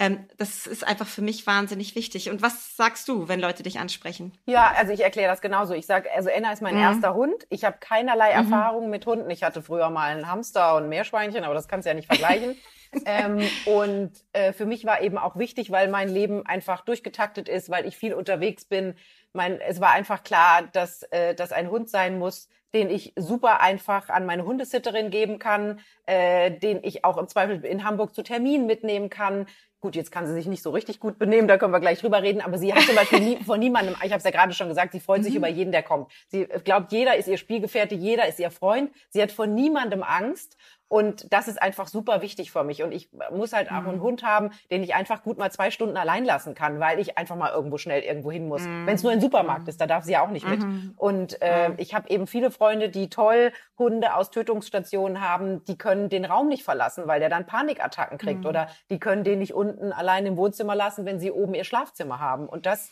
Ähm, 0.00 0.26
das 0.38 0.66
ist 0.66 0.86
einfach 0.86 1.06
für 1.06 1.22
mich 1.22 1.46
wahnsinnig 1.46 1.94
wichtig. 1.94 2.28
Und 2.28 2.42
was 2.42 2.76
sagst 2.76 3.08
du, 3.08 3.28
wenn 3.28 3.38
Leute 3.38 3.62
dich 3.62 3.78
ansprechen? 3.78 4.32
Ja, 4.44 4.72
also 4.76 4.92
ich 4.92 5.02
erkläre 5.02 5.30
das 5.30 5.40
genauso. 5.40 5.72
Ich 5.74 5.86
sage, 5.86 6.08
also 6.12 6.28
Enna 6.28 6.52
ist 6.52 6.62
mein 6.62 6.74
mhm. 6.74 6.82
erster 6.82 7.14
Hund. 7.14 7.46
Ich 7.48 7.64
habe 7.64 7.76
keinerlei 7.78 8.30
mhm. 8.30 8.52
Erfahrung 8.52 8.90
mit 8.90 9.06
Hunden. 9.06 9.30
Ich 9.30 9.44
hatte 9.44 9.62
früher 9.62 9.90
mal 9.90 10.10
einen 10.10 10.28
Hamster 10.28 10.74
und 10.76 10.84
ein 10.84 10.88
Meerschweinchen, 10.88 11.44
aber 11.44 11.54
das 11.54 11.68
kannst 11.68 11.86
du 11.86 11.90
ja 11.90 11.94
nicht 11.94 12.08
vergleichen. 12.08 12.56
ähm, 13.06 13.48
und 13.66 14.12
äh, 14.32 14.52
für 14.52 14.66
mich 14.66 14.84
war 14.84 15.00
eben 15.00 15.16
auch 15.16 15.36
wichtig, 15.36 15.70
weil 15.70 15.88
mein 15.88 16.08
Leben 16.08 16.44
einfach 16.44 16.84
durchgetaktet 16.84 17.48
ist, 17.48 17.70
weil 17.70 17.86
ich 17.86 17.96
viel 17.96 18.14
unterwegs 18.14 18.64
bin. 18.64 18.94
Mein, 19.32 19.60
es 19.60 19.80
war 19.80 19.92
einfach 19.92 20.24
klar, 20.24 20.62
dass 20.72 21.04
äh, 21.04 21.36
das 21.36 21.52
ein 21.52 21.70
Hund 21.70 21.88
sein 21.88 22.18
muss, 22.18 22.48
den 22.72 22.90
ich 22.90 23.12
super 23.16 23.60
einfach 23.60 24.08
an 24.08 24.26
meine 24.26 24.44
Hundesitterin 24.44 25.10
geben 25.10 25.38
kann, 25.38 25.78
äh, 26.06 26.50
den 26.50 26.80
ich 26.82 27.04
auch 27.04 27.16
im 27.16 27.28
Zweifel 27.28 27.64
in 27.64 27.84
Hamburg 27.84 28.14
zu 28.14 28.22
Terminen 28.22 28.66
mitnehmen 28.66 29.10
kann, 29.10 29.46
Gut, 29.84 29.96
jetzt 29.96 30.10
kann 30.10 30.26
sie 30.26 30.32
sich 30.32 30.46
nicht 30.46 30.62
so 30.62 30.70
richtig 30.70 30.98
gut 30.98 31.18
benehmen, 31.18 31.46
da 31.46 31.58
können 31.58 31.74
wir 31.74 31.78
gleich 31.78 32.00
drüber 32.00 32.22
reden, 32.22 32.40
aber 32.40 32.56
sie 32.56 32.72
hat 32.72 32.84
zum 32.84 32.94
Beispiel 32.94 33.20
nie, 33.20 33.36
von 33.44 33.60
niemandem, 33.60 33.94
ich 34.02 34.12
habe 34.12 34.16
es 34.16 34.24
ja 34.24 34.30
gerade 34.30 34.54
schon 34.54 34.68
gesagt, 34.68 34.92
sie 34.92 34.98
freut 34.98 35.22
sich 35.22 35.34
mhm. 35.34 35.40
über 35.40 35.48
jeden, 35.48 35.72
der 35.72 35.82
kommt. 35.82 36.10
Sie 36.28 36.46
glaubt, 36.46 36.90
jeder 36.90 37.16
ist 37.16 37.28
ihr 37.28 37.36
Spielgefährte, 37.36 37.94
jeder 37.94 38.26
ist 38.26 38.40
ihr 38.40 38.50
Freund. 38.50 38.90
Sie 39.10 39.20
hat 39.20 39.30
von 39.30 39.54
niemandem 39.54 40.02
Angst 40.02 40.56
und 40.88 41.32
das 41.32 41.48
ist 41.48 41.60
einfach 41.60 41.88
super 41.88 42.22
wichtig 42.22 42.52
für 42.52 42.62
mich. 42.62 42.82
Und 42.82 42.92
ich 42.92 43.08
muss 43.32 43.52
halt 43.52 43.70
auch 43.70 43.86
einen 43.86 43.98
mhm. 43.98 44.02
Hund 44.02 44.22
haben, 44.22 44.50
den 44.70 44.82
ich 44.82 44.94
einfach 44.94 45.22
gut 45.22 45.38
mal 45.38 45.50
zwei 45.50 45.70
Stunden 45.70 45.96
allein 45.96 46.24
lassen 46.24 46.54
kann, 46.54 46.78
weil 46.78 47.00
ich 47.00 47.16
einfach 47.18 47.36
mal 47.36 47.50
irgendwo 47.52 47.78
schnell 47.78 48.02
irgendwo 48.02 48.30
hin 48.30 48.48
muss. 48.48 48.62
Mhm. 48.62 48.86
Wenn 48.86 48.94
es 48.94 49.02
nur 49.02 49.10
ein 49.10 49.20
Supermarkt 49.20 49.62
mhm. 49.62 49.68
ist, 49.68 49.80
da 49.80 49.86
darf 49.86 50.04
sie 50.04 50.12
ja 50.12 50.24
auch 50.24 50.30
nicht 50.30 50.46
mit. 50.46 50.60
Mhm. 50.60 50.94
Und 50.96 51.40
äh, 51.42 51.72
ich 51.78 51.94
habe 51.94 52.10
eben 52.10 52.26
viele 52.26 52.50
Freunde, 52.50 52.90
die 52.90 53.08
toll 53.08 53.52
Hunde 53.78 54.14
aus 54.14 54.30
Tötungsstationen 54.30 55.20
haben, 55.20 55.64
die 55.64 55.78
können 55.78 56.10
den 56.10 56.24
Raum 56.24 56.48
nicht 56.48 56.64
verlassen, 56.64 57.06
weil 57.06 57.18
der 57.18 57.30
dann 57.30 57.46
Panikattacken 57.46 58.18
kriegt. 58.18 58.40
Mhm. 58.40 58.46
Oder 58.46 58.68
die 58.90 59.00
können 59.00 59.24
den 59.24 59.38
nicht 59.38 59.54
unten 59.54 59.92
allein 59.92 60.26
im 60.26 60.36
Wohnzimmer 60.36 60.74
lassen, 60.74 61.06
wenn 61.06 61.18
sie 61.18 61.30
oben 61.30 61.54
ihr 61.54 61.64
Schlafzimmer 61.64 62.20
haben. 62.20 62.46
Und 62.46 62.66
das 62.66 62.90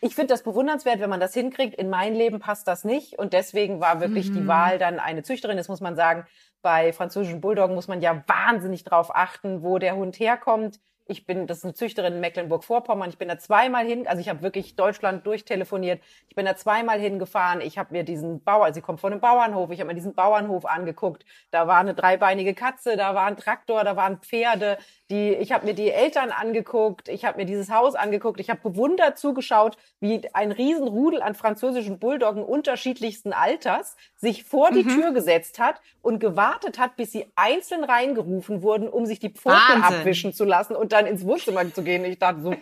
ich 0.00 0.14
finde 0.14 0.34
das 0.34 0.42
bewundernswert, 0.42 1.00
wenn 1.00 1.08
man 1.08 1.20
das 1.20 1.32
hinkriegt. 1.32 1.74
In 1.76 1.88
mein 1.88 2.14
Leben 2.14 2.38
passt 2.38 2.68
das 2.68 2.84
nicht. 2.84 3.18
Und 3.18 3.32
deswegen 3.32 3.80
war 3.80 4.00
wirklich 4.00 4.28
mhm. 4.28 4.34
die 4.34 4.46
Wahl 4.46 4.78
dann 4.78 4.98
eine 4.98 5.22
Züchterin. 5.22 5.56
Das 5.56 5.68
muss 5.68 5.80
man 5.80 5.96
sagen, 5.96 6.26
bei 6.64 6.92
französischen 6.92 7.40
Bulldoggen 7.40 7.76
muss 7.76 7.86
man 7.86 8.00
ja 8.00 8.24
wahnsinnig 8.26 8.82
drauf 8.82 9.14
achten, 9.14 9.62
wo 9.62 9.78
der 9.78 9.94
Hund 9.94 10.18
herkommt. 10.18 10.80
Ich 11.06 11.26
bin, 11.26 11.46
das 11.46 11.58
ist 11.58 11.64
eine 11.64 11.74
Züchterin 11.74 12.14
in 12.14 12.20
Mecklenburg-Vorpommern. 12.20 13.10
Ich 13.10 13.18
bin 13.18 13.28
da 13.28 13.38
zweimal 13.38 13.86
hin, 13.86 14.06
also 14.06 14.20
ich 14.20 14.28
habe 14.28 14.42
wirklich 14.42 14.74
Deutschland 14.74 15.26
durchtelefoniert. 15.26 16.02
Ich 16.28 16.34
bin 16.34 16.46
da 16.46 16.56
zweimal 16.56 16.98
hingefahren. 16.98 17.60
Ich 17.60 17.76
habe 17.76 17.92
mir 17.92 18.04
diesen 18.04 18.42
Bauer, 18.42 18.64
also 18.64 18.76
sie 18.76 18.80
kommt 18.80 19.00
von 19.00 19.12
einem 19.12 19.20
Bauernhof. 19.20 19.70
Ich 19.70 19.80
habe 19.80 19.88
mir 19.88 19.94
diesen 19.94 20.14
Bauernhof 20.14 20.64
angeguckt. 20.64 21.26
Da 21.50 21.66
war 21.66 21.78
eine 21.78 21.94
dreibeinige 21.94 22.54
Katze, 22.54 22.96
da 22.96 23.14
war 23.14 23.26
ein 23.26 23.36
Traktor, 23.36 23.84
da 23.84 23.96
waren 23.96 24.18
Pferde, 24.18 24.78
die, 25.10 25.34
ich 25.34 25.52
habe 25.52 25.66
mir 25.66 25.74
die 25.74 25.90
Eltern 25.90 26.30
angeguckt, 26.30 27.10
ich 27.10 27.26
habe 27.26 27.36
mir 27.36 27.44
dieses 27.44 27.70
Haus 27.70 27.94
angeguckt, 27.94 28.40
ich 28.40 28.48
habe 28.48 28.60
bewundert 28.62 29.18
zugeschaut, 29.18 29.76
wie 30.00 30.22
ein 30.32 30.50
Riesenrudel 30.50 31.20
an 31.20 31.34
französischen 31.34 31.98
Bulldoggen 31.98 32.42
unterschiedlichsten 32.42 33.34
Alters 33.34 33.96
sich 34.16 34.44
vor 34.44 34.70
die 34.70 34.84
mhm. 34.84 34.88
Tür 34.88 35.12
gesetzt 35.12 35.58
hat 35.58 35.82
und 36.00 36.20
gewartet 36.20 36.78
hat, 36.78 36.96
bis 36.96 37.12
sie 37.12 37.26
einzeln 37.36 37.84
reingerufen 37.84 38.62
wurden, 38.62 38.88
um 38.88 39.04
sich 39.04 39.18
die 39.18 39.28
Pfoten 39.28 39.56
Wahnsinn. 39.56 39.98
abwischen 40.00 40.32
zu 40.32 40.44
lassen 40.44 40.74
und 40.74 40.93
dann 40.94 41.06
ins 41.06 41.26
Wohnzimmer 41.26 41.72
zu 41.72 41.82
gehen. 41.82 42.04
Ich 42.04 42.18
dachte 42.18 42.40
so, 42.40 42.50
ui, 42.50 42.58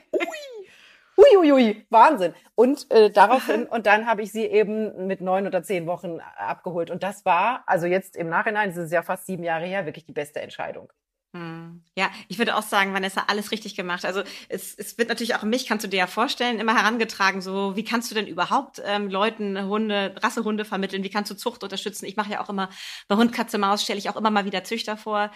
Huiuiui, 1.16 1.86
Wahnsinn. 1.90 2.34
Und 2.54 2.90
äh, 2.90 3.10
daraufhin, 3.10 3.66
und 3.66 3.86
dann 3.86 4.06
habe 4.06 4.22
ich 4.22 4.32
sie 4.32 4.44
eben 4.46 5.06
mit 5.06 5.20
neun 5.20 5.46
oder 5.46 5.62
zehn 5.62 5.86
Wochen 5.86 6.18
abgeholt. 6.36 6.90
Und 6.90 7.02
das 7.02 7.24
war, 7.24 7.62
also 7.66 7.86
jetzt 7.86 8.16
im 8.16 8.28
Nachhinein, 8.28 8.70
das 8.70 8.78
ist 8.78 8.92
ja 8.92 9.02
fast 9.02 9.26
sieben 9.26 9.44
Jahre 9.44 9.66
her, 9.66 9.86
wirklich 9.86 10.06
die 10.06 10.12
beste 10.12 10.40
Entscheidung. 10.40 10.92
Hm. 11.34 11.82
Ja, 11.96 12.10
ich 12.28 12.36
würde 12.36 12.56
auch 12.56 12.62
sagen, 12.62 12.92
Vanessa, 12.92 13.24
alles 13.26 13.52
richtig 13.52 13.74
gemacht. 13.74 14.04
Also 14.04 14.22
es, 14.50 14.74
es 14.74 14.98
wird 14.98 15.08
natürlich 15.08 15.34
auch 15.34 15.42
mich, 15.42 15.66
kannst 15.66 15.82
du 15.82 15.88
dir 15.88 15.96
ja 15.96 16.06
vorstellen, 16.06 16.60
immer 16.60 16.76
herangetragen, 16.76 17.40
so 17.40 17.74
wie 17.74 17.84
kannst 17.84 18.10
du 18.10 18.14
denn 18.14 18.26
überhaupt 18.26 18.82
ähm, 18.84 19.08
Leuten 19.08 19.58
Hunde, 19.66 20.14
Rassehunde 20.22 20.66
vermitteln, 20.66 21.04
wie 21.04 21.08
kannst 21.10 21.30
du 21.30 21.34
Zucht 21.34 21.62
unterstützen? 21.62 22.04
Ich 22.04 22.16
mache 22.16 22.32
ja 22.32 22.42
auch 22.42 22.50
immer 22.50 22.68
bei 23.08 23.16
Hund, 23.16 23.32
Katze, 23.32 23.56
Maus 23.56 23.82
stelle 23.82 23.98
ich 23.98 24.10
auch 24.10 24.16
immer 24.16 24.30
mal 24.30 24.44
wieder 24.44 24.62
Züchter 24.62 24.98
vor. 24.98 25.30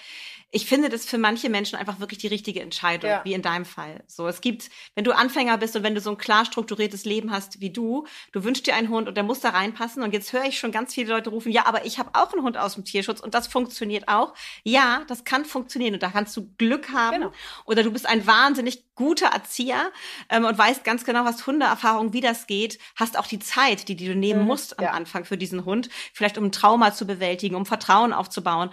Ich 0.51 0.67
finde 0.67 0.91
das 0.91 1.07
für 1.07 1.19
manche 1.19 1.49
Menschen 1.49 1.79
einfach 1.79 1.99
wirklich 1.99 2.19
die 2.19 2.27
richtige 2.27 2.61
Entscheidung, 2.61 3.11
ja. 3.11 3.25
wie 3.25 3.33
in 3.33 3.43
deinem 3.43 3.65
Fall. 3.65 4.05
So, 4.07 4.29
es 4.29 4.43
gibt, 4.43 4.69
wenn 4.95 5.05
du 5.05 5.13
Anfänger 5.13 5.57
bist 5.57 5.77
und 5.77 5.83
wenn 5.83 5.95
du 5.95 6.01
so 6.03 6.11
ein 6.11 6.19
klar 6.19 6.45
strukturiertes 6.45 7.07
Leben 7.07 7.33
hast 7.33 7.61
wie 7.61 7.71
du, 7.71 8.07
du 8.33 8.45
wünschst 8.45 8.67
dir 8.67 8.75
einen 8.75 8.91
Hund 8.91 9.09
und 9.09 9.17
der 9.17 9.25
muss 9.25 9.41
da 9.41 9.51
reinpassen 9.51 10.03
und 10.03 10.13
jetzt 10.13 10.33
höre 10.35 10.45
ich 10.45 10.59
schon 10.59 10.73
ganz 10.73 10.93
viele 10.93 11.11
Leute 11.11 11.31
rufen, 11.31 11.53
ja, 11.53 11.65
aber 11.67 11.87
ich 11.87 11.99
habe 11.99 12.11
auch 12.13 12.33
einen 12.33 12.43
Hund 12.43 12.59
aus 12.59 12.75
dem 12.75 12.85
Tierschutz 12.85 13.21
und 13.21 13.33
das 13.33 13.47
funktioniert 13.47 14.09
auch. 14.09 14.35
Ja, 14.63 15.03
das 15.09 15.25
kann 15.25 15.47
funktionieren 15.47 15.86
und 15.95 16.03
da 16.03 16.11
kannst 16.11 16.37
du 16.37 16.51
Glück 16.59 16.93
haben 16.93 17.21
genau. 17.21 17.33
oder 17.65 17.83
du 17.83 17.93
bist 17.93 18.07
ein 18.07 18.27
wahnsinnig 18.27 18.85
guter 18.95 19.27
Erzieher 19.29 19.91
ähm, 20.29 20.45
und 20.45 20.57
weißt 20.57 20.85
ganz 20.85 21.05
genau, 21.05 21.25
hast 21.25 21.47
Hundeerfahrung, 21.47 22.13
wie 22.13 22.21
das 22.21 22.47
geht, 22.47 22.79
hast 22.97 23.19
auch 23.19 23.27
die 23.27 23.39
Zeit, 23.39 23.89
die, 23.89 23.97
die 23.97 24.07
du 24.07 24.15
nehmen 24.15 24.41
mhm, 24.41 24.47
musst 24.47 24.79
am 24.79 24.85
ja. 24.85 24.91
Anfang 24.93 25.25
für 25.25 25.37
diesen 25.37 25.65
Hund, 25.65 25.89
vielleicht 26.13 26.39
um 26.39 26.45
ein 26.45 26.53
Trauma 26.53 26.93
zu 26.93 27.07
bewältigen, 27.07 27.55
um 27.55 27.67
Vertrauen 27.67 28.13
aufzubauen. 28.13 28.71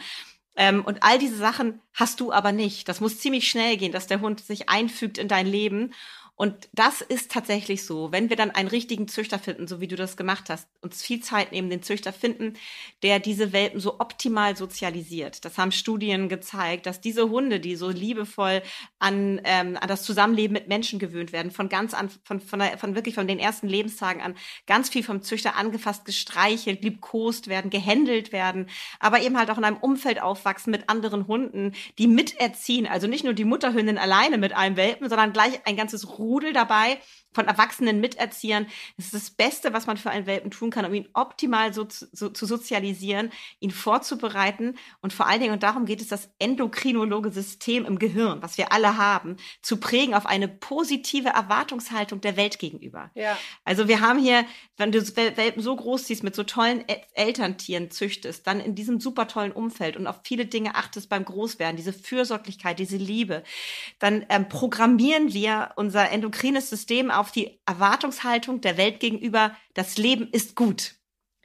Ähm, 0.56 0.84
und 0.86 1.02
all 1.02 1.18
diese 1.18 1.36
Sachen 1.36 1.82
hast 1.94 2.20
du 2.20 2.32
aber 2.32 2.52
nicht. 2.52 2.88
Das 2.88 3.02
muss 3.02 3.20
ziemlich 3.20 3.50
schnell 3.50 3.78
gehen, 3.78 3.92
dass 3.92 4.08
der 4.08 4.22
Hund 4.22 4.40
sich 4.40 4.70
einfügt 4.70 5.18
in 5.18 5.28
dein 5.28 5.48
Leben 5.48 5.94
und 6.36 6.68
das 6.74 7.02
ist 7.02 7.32
tatsächlich 7.32 7.86
so. 7.86 8.12
Wenn 8.12 8.30
wir 8.30 8.36
dann 8.36 8.50
einen 8.50 8.68
richtigen 8.68 9.08
Züchter 9.08 9.38
finden, 9.38 9.68
so 9.68 9.80
wie 9.82 9.88
du 9.88 9.96
das 9.96 10.18
gemacht 10.18 10.50
hast, 10.50 10.68
uns 10.82 11.04
viel 11.04 11.20
Zeit 11.22 11.52
nehmen, 11.52 11.70
den 11.70 11.84
Züchter 11.84 12.12
finden, 12.12 12.56
der 13.04 13.20
diese 13.20 13.54
Welpen 13.54 13.80
so 13.80 14.00
optimal 14.00 14.58
sozialisiert. 14.58 15.46
Das 15.46 15.60
haben 15.60 15.72
Studien 15.72 16.30
gezeigt, 16.30 16.88
dass 16.88 17.02
diese 17.02 17.30
Hunde, 17.30 17.60
die 17.60 17.76
so 17.76 17.90
liebevoll 17.90 18.64
an, 18.98 19.42
ähm, 19.44 19.78
an 19.80 19.88
das 19.88 20.02
Zusammenleben 20.02 20.54
mit 20.54 20.68
Menschen 20.68 20.98
gewöhnt 20.98 21.34
werden, 21.34 21.52
von 21.52 21.70
ganz 21.70 21.94
an, 21.94 22.10
von, 22.24 22.40
von, 22.42 22.60
der, 22.60 22.80
von 22.80 22.96
wirklich 22.96 23.14
von 23.14 23.28
den 23.28 23.38
ersten 23.38 23.68
Lebenstagen 23.68 24.22
an, 24.24 24.36
ganz 24.66 24.90
viel 24.90 25.04
vom 25.04 25.22
Züchter 25.22 25.56
angefasst, 25.56 26.04
gestreichelt, 26.04 26.84
liebkost 26.84 27.48
werden, 27.48 27.70
gehändelt 27.70 28.32
werden, 28.32 28.70
aber 29.00 29.22
eben 29.22 29.38
halt 29.38 29.52
auch 29.52 29.60
in 29.60 29.66
einem 29.66 29.78
Umfeld 29.78 30.20
aufwachsen 30.20 30.72
mit 30.72 30.90
anderen 30.90 31.28
Hunden, 31.28 31.74
die 32.00 32.08
miterziehen. 32.08 32.88
Also 32.88 33.06
nicht 33.06 33.24
nur 33.24 33.34
die 33.34 33.46
Mutterhündin 33.46 34.00
alleine 34.00 34.40
mit 34.40 34.54
einem 34.54 34.78
Welpen, 34.78 35.10
sondern 35.10 35.32
gleich 35.32 35.62
ein 35.66 35.78
ganzes 35.78 36.18
Rudel 36.24 36.54
dabei 36.54 37.00
von 37.34 37.48
erwachsenen 37.48 38.00
Miterziehern. 38.00 38.68
Das 38.98 39.06
ist 39.06 39.14
das 39.14 39.30
Beste, 39.32 39.74
was 39.74 39.88
man 39.88 39.98
für 39.98 40.10
einen 40.10 40.26
Welpen 40.26 40.52
tun 40.52 40.70
kann, 40.70 40.86
um 40.86 40.94
ihn 40.94 41.08
optimal 41.14 41.74
so, 41.74 41.88
so, 41.90 42.30
zu 42.30 42.46
sozialisieren, 42.46 43.32
ihn 43.60 43.72
vorzubereiten 43.72 44.78
und 45.02 45.14
vor 45.14 45.28
allen 45.28 45.42
Dingen, 45.42 45.54
und 45.54 45.64
darum 45.64 45.86
geht 45.86 46.02
es, 46.02 46.08
das 46.08 46.30
endokrinologe 46.40 47.32
System 47.32 47.86
im 47.86 48.00
Gehirn, 48.00 48.42
was 48.42 48.58
wir 48.58 48.72
alle 48.72 48.98
haben, 48.98 49.38
zu 49.62 49.78
prägen 49.78 50.14
auf 50.14 50.26
eine 50.26 50.48
positive 50.48 51.30
Erwartungshaltung 51.30 52.22
der 52.22 52.38
Welt 52.38 52.60
gegenüber. 52.60 53.12
Ja. 53.16 53.38
Also 53.64 53.88
wir 53.88 54.02
haben 54.02 54.20
hier, 54.20 54.46
wenn 54.78 54.92
du 54.92 55.02
Welpen 55.16 55.62
so 55.62 55.76
groß 55.76 56.08
siehst, 56.08 56.24
mit 56.24 56.36
so 56.36 56.44
tollen 56.44 56.84
Elterntieren 57.14 57.92
züchtest, 57.92 58.48
dann 58.48 58.60
in 58.60 58.76
diesem 58.76 59.00
super 59.00 59.28
tollen 59.28 59.52
Umfeld 59.52 59.98
und 59.98 60.08
auf 60.08 60.22
viele 60.24 60.46
Dinge 60.46 60.76
achtest 60.76 61.10
beim 61.10 61.26
Großwerden, 61.26 61.78
diese 61.78 61.94
Fürsorglichkeit, 61.94 62.80
diese 62.80 62.98
Liebe, 62.98 63.44
dann 64.00 64.26
ähm, 64.30 64.50
programmieren 64.50 65.34
wir 65.34 65.72
unser 65.76 66.10
endokrines 66.12 66.70
System 66.70 67.12
auf 67.12 67.23
auf 67.24 67.32
die 67.32 67.58
Erwartungshaltung 67.66 68.60
der 68.60 68.76
Welt 68.76 69.00
gegenüber, 69.00 69.56
das 69.76 69.98
Leben 69.98 70.28
ist 70.34 70.58
gut. 70.58 70.96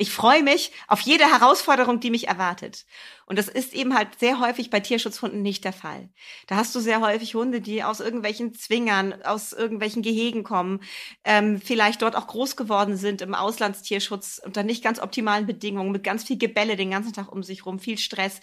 Ich 0.01 0.13
freue 0.13 0.45
mich 0.45 0.71
auf 0.87 1.01
jede 1.01 1.25
Herausforderung, 1.25 1.99
die 1.99 2.13
mich 2.13 2.29
erwartet. 2.29 2.87
Und 3.27 3.37
das 3.37 3.49
ist 3.49 3.75
eben 3.75 3.97
halt 3.97 4.17
sehr 4.21 4.39
häufig 4.39 4.71
bei 4.71 4.79
Tierschutzhunden 4.79 5.43
nicht 5.43 5.65
der 5.65 5.73
Fall. 5.73 6.09
Da 6.47 6.55
hast 6.55 6.73
du 6.77 6.79
sehr 6.79 7.01
häufig 7.01 7.35
Hunde, 7.35 7.61
die 7.61 7.83
aus 7.83 7.99
irgendwelchen 7.99 8.55
Zwingern, 8.55 9.25
aus 9.25 9.53
irgendwelchen 9.53 10.03
Gehegen 10.03 10.45
kommen, 10.45 10.81
ähm, 11.25 11.61
vielleicht 11.61 12.01
dort 12.01 12.15
auch 12.15 12.29
groß 12.29 12.55
geworden 12.55 12.97
sind 12.97 13.23
im 13.23 13.35
Auslandstierschutz 13.35 14.41
unter 14.45 14.63
nicht 14.63 14.85
ganz 14.85 15.01
optimalen 15.01 15.47
Bedingungen, 15.47 15.91
mit 15.91 16.05
ganz 16.05 16.23
viel 16.23 16.39
Gebälle 16.39 16.77
den 16.77 16.93
ganzen 16.93 17.13
Tag 17.13 17.33
um 17.33 17.43
sich 17.43 17.67
rum, 17.67 17.81
viel 17.81 17.99
Stress. 17.99 18.41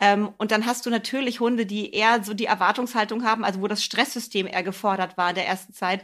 Ähm, 0.00 0.30
und 0.38 0.50
dann 0.50 0.66
hast 0.66 0.86
du 0.86 0.90
natürlich 0.90 1.38
Hunde, 1.38 1.66
die 1.66 1.92
eher 1.92 2.24
so 2.24 2.34
die 2.34 2.46
Erwartungshaltung 2.46 3.22
haben, 3.24 3.44
also 3.44 3.62
wo 3.62 3.68
das 3.68 3.84
Stresssystem 3.84 4.48
eher 4.48 4.64
gefordert 4.64 5.16
war 5.16 5.28
in 5.28 5.36
der 5.36 5.46
ersten 5.46 5.72
Zeit 5.72 6.02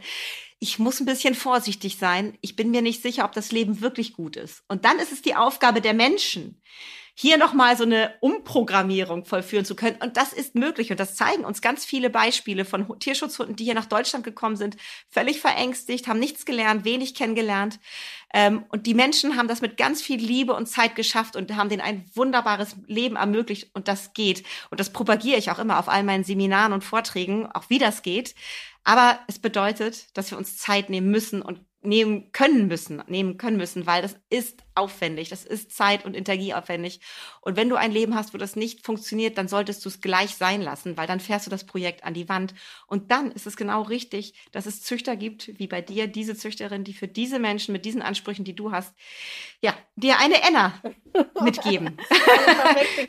ich 0.62 0.78
muss 0.78 1.00
ein 1.00 1.06
bisschen 1.06 1.34
vorsichtig 1.34 1.98
sein. 1.98 2.38
Ich 2.40 2.54
bin 2.54 2.70
mir 2.70 2.82
nicht 2.82 3.02
sicher, 3.02 3.24
ob 3.24 3.32
das 3.32 3.50
Leben 3.50 3.80
wirklich 3.80 4.12
gut 4.12 4.36
ist. 4.36 4.62
Und 4.68 4.84
dann 4.84 5.00
ist 5.00 5.10
es 5.10 5.20
die 5.20 5.34
Aufgabe 5.34 5.80
der 5.80 5.92
Menschen, 5.92 6.62
hier 7.14 7.36
nochmal 7.36 7.76
so 7.76 7.84
eine 7.84 8.14
Umprogrammierung 8.20 9.26
vollführen 9.26 9.66
zu 9.66 9.76
können. 9.76 9.98
Und 10.00 10.16
das 10.16 10.32
ist 10.32 10.54
möglich. 10.54 10.90
Und 10.90 10.98
das 10.98 11.14
zeigen 11.14 11.44
uns 11.44 11.60
ganz 11.60 11.84
viele 11.84 12.08
Beispiele 12.08 12.64
von 12.64 12.98
Tierschutzhunden, 12.98 13.54
die 13.54 13.64
hier 13.64 13.74
nach 13.74 13.86
Deutschland 13.86 14.24
gekommen 14.24 14.56
sind, 14.56 14.76
völlig 15.08 15.40
verängstigt, 15.40 16.08
haben 16.08 16.18
nichts 16.18 16.46
gelernt, 16.46 16.84
wenig 16.84 17.14
kennengelernt. 17.14 17.80
Ähm, 18.32 18.64
und 18.70 18.86
die 18.86 18.94
Menschen 18.94 19.36
haben 19.36 19.48
das 19.48 19.60
mit 19.60 19.76
ganz 19.76 20.00
viel 20.00 20.18
Liebe 20.18 20.54
und 20.54 20.66
Zeit 20.66 20.94
geschafft 20.94 21.36
und 21.36 21.54
haben 21.54 21.68
denen 21.68 21.82
ein 21.82 22.10
wunderbares 22.14 22.76
Leben 22.86 23.16
ermöglicht. 23.16 23.70
Und 23.74 23.88
das 23.88 24.14
geht. 24.14 24.44
Und 24.70 24.80
das 24.80 24.90
propagiere 24.90 25.38
ich 25.38 25.50
auch 25.50 25.58
immer 25.58 25.78
auf 25.78 25.88
all 25.88 26.04
meinen 26.04 26.24
Seminaren 26.24 26.72
und 26.72 26.82
Vorträgen, 26.82 27.46
auch 27.52 27.68
wie 27.68 27.78
das 27.78 28.02
geht. 28.02 28.34
Aber 28.84 29.20
es 29.28 29.38
bedeutet, 29.38 30.16
dass 30.16 30.30
wir 30.30 30.38
uns 30.38 30.56
Zeit 30.56 30.88
nehmen 30.88 31.10
müssen 31.10 31.42
und 31.42 31.60
nehmen 31.82 32.32
können 32.32 32.68
müssen, 32.68 33.02
nehmen 33.06 33.36
können 33.36 33.56
müssen, 33.56 33.86
weil 33.86 34.02
das 34.02 34.16
ist 34.30 34.62
aufwendig, 34.74 35.28
das 35.28 35.44
ist 35.44 35.72
Zeit 35.72 36.04
und 36.04 36.16
Energieaufwendig. 36.16 37.00
Und 37.40 37.56
wenn 37.56 37.68
du 37.68 37.76
ein 37.76 37.92
Leben 37.92 38.14
hast, 38.14 38.32
wo 38.32 38.38
das 38.38 38.56
nicht 38.56 38.84
funktioniert, 38.84 39.36
dann 39.36 39.48
solltest 39.48 39.84
du 39.84 39.88
es 39.88 40.00
gleich 40.00 40.36
sein 40.36 40.62
lassen, 40.62 40.96
weil 40.96 41.06
dann 41.06 41.20
fährst 41.20 41.46
du 41.46 41.50
das 41.50 41.64
Projekt 41.64 42.04
an 42.04 42.14
die 42.14 42.28
Wand. 42.28 42.54
Und 42.86 43.10
dann 43.10 43.32
ist 43.32 43.46
es 43.46 43.56
genau 43.56 43.82
richtig, 43.82 44.34
dass 44.52 44.66
es 44.66 44.82
Züchter 44.82 45.16
gibt, 45.16 45.58
wie 45.58 45.66
bei 45.66 45.82
dir, 45.82 46.06
diese 46.06 46.36
Züchterin, 46.36 46.84
die 46.84 46.94
für 46.94 47.08
diese 47.08 47.38
Menschen 47.38 47.72
mit 47.72 47.84
diesen 47.84 48.00
Ansprüchen, 48.00 48.44
die 48.44 48.54
du 48.54 48.72
hast, 48.72 48.94
ja, 49.60 49.74
dir 49.96 50.18
eine 50.18 50.42
Enna 50.42 50.74
mitgeben. 51.42 51.98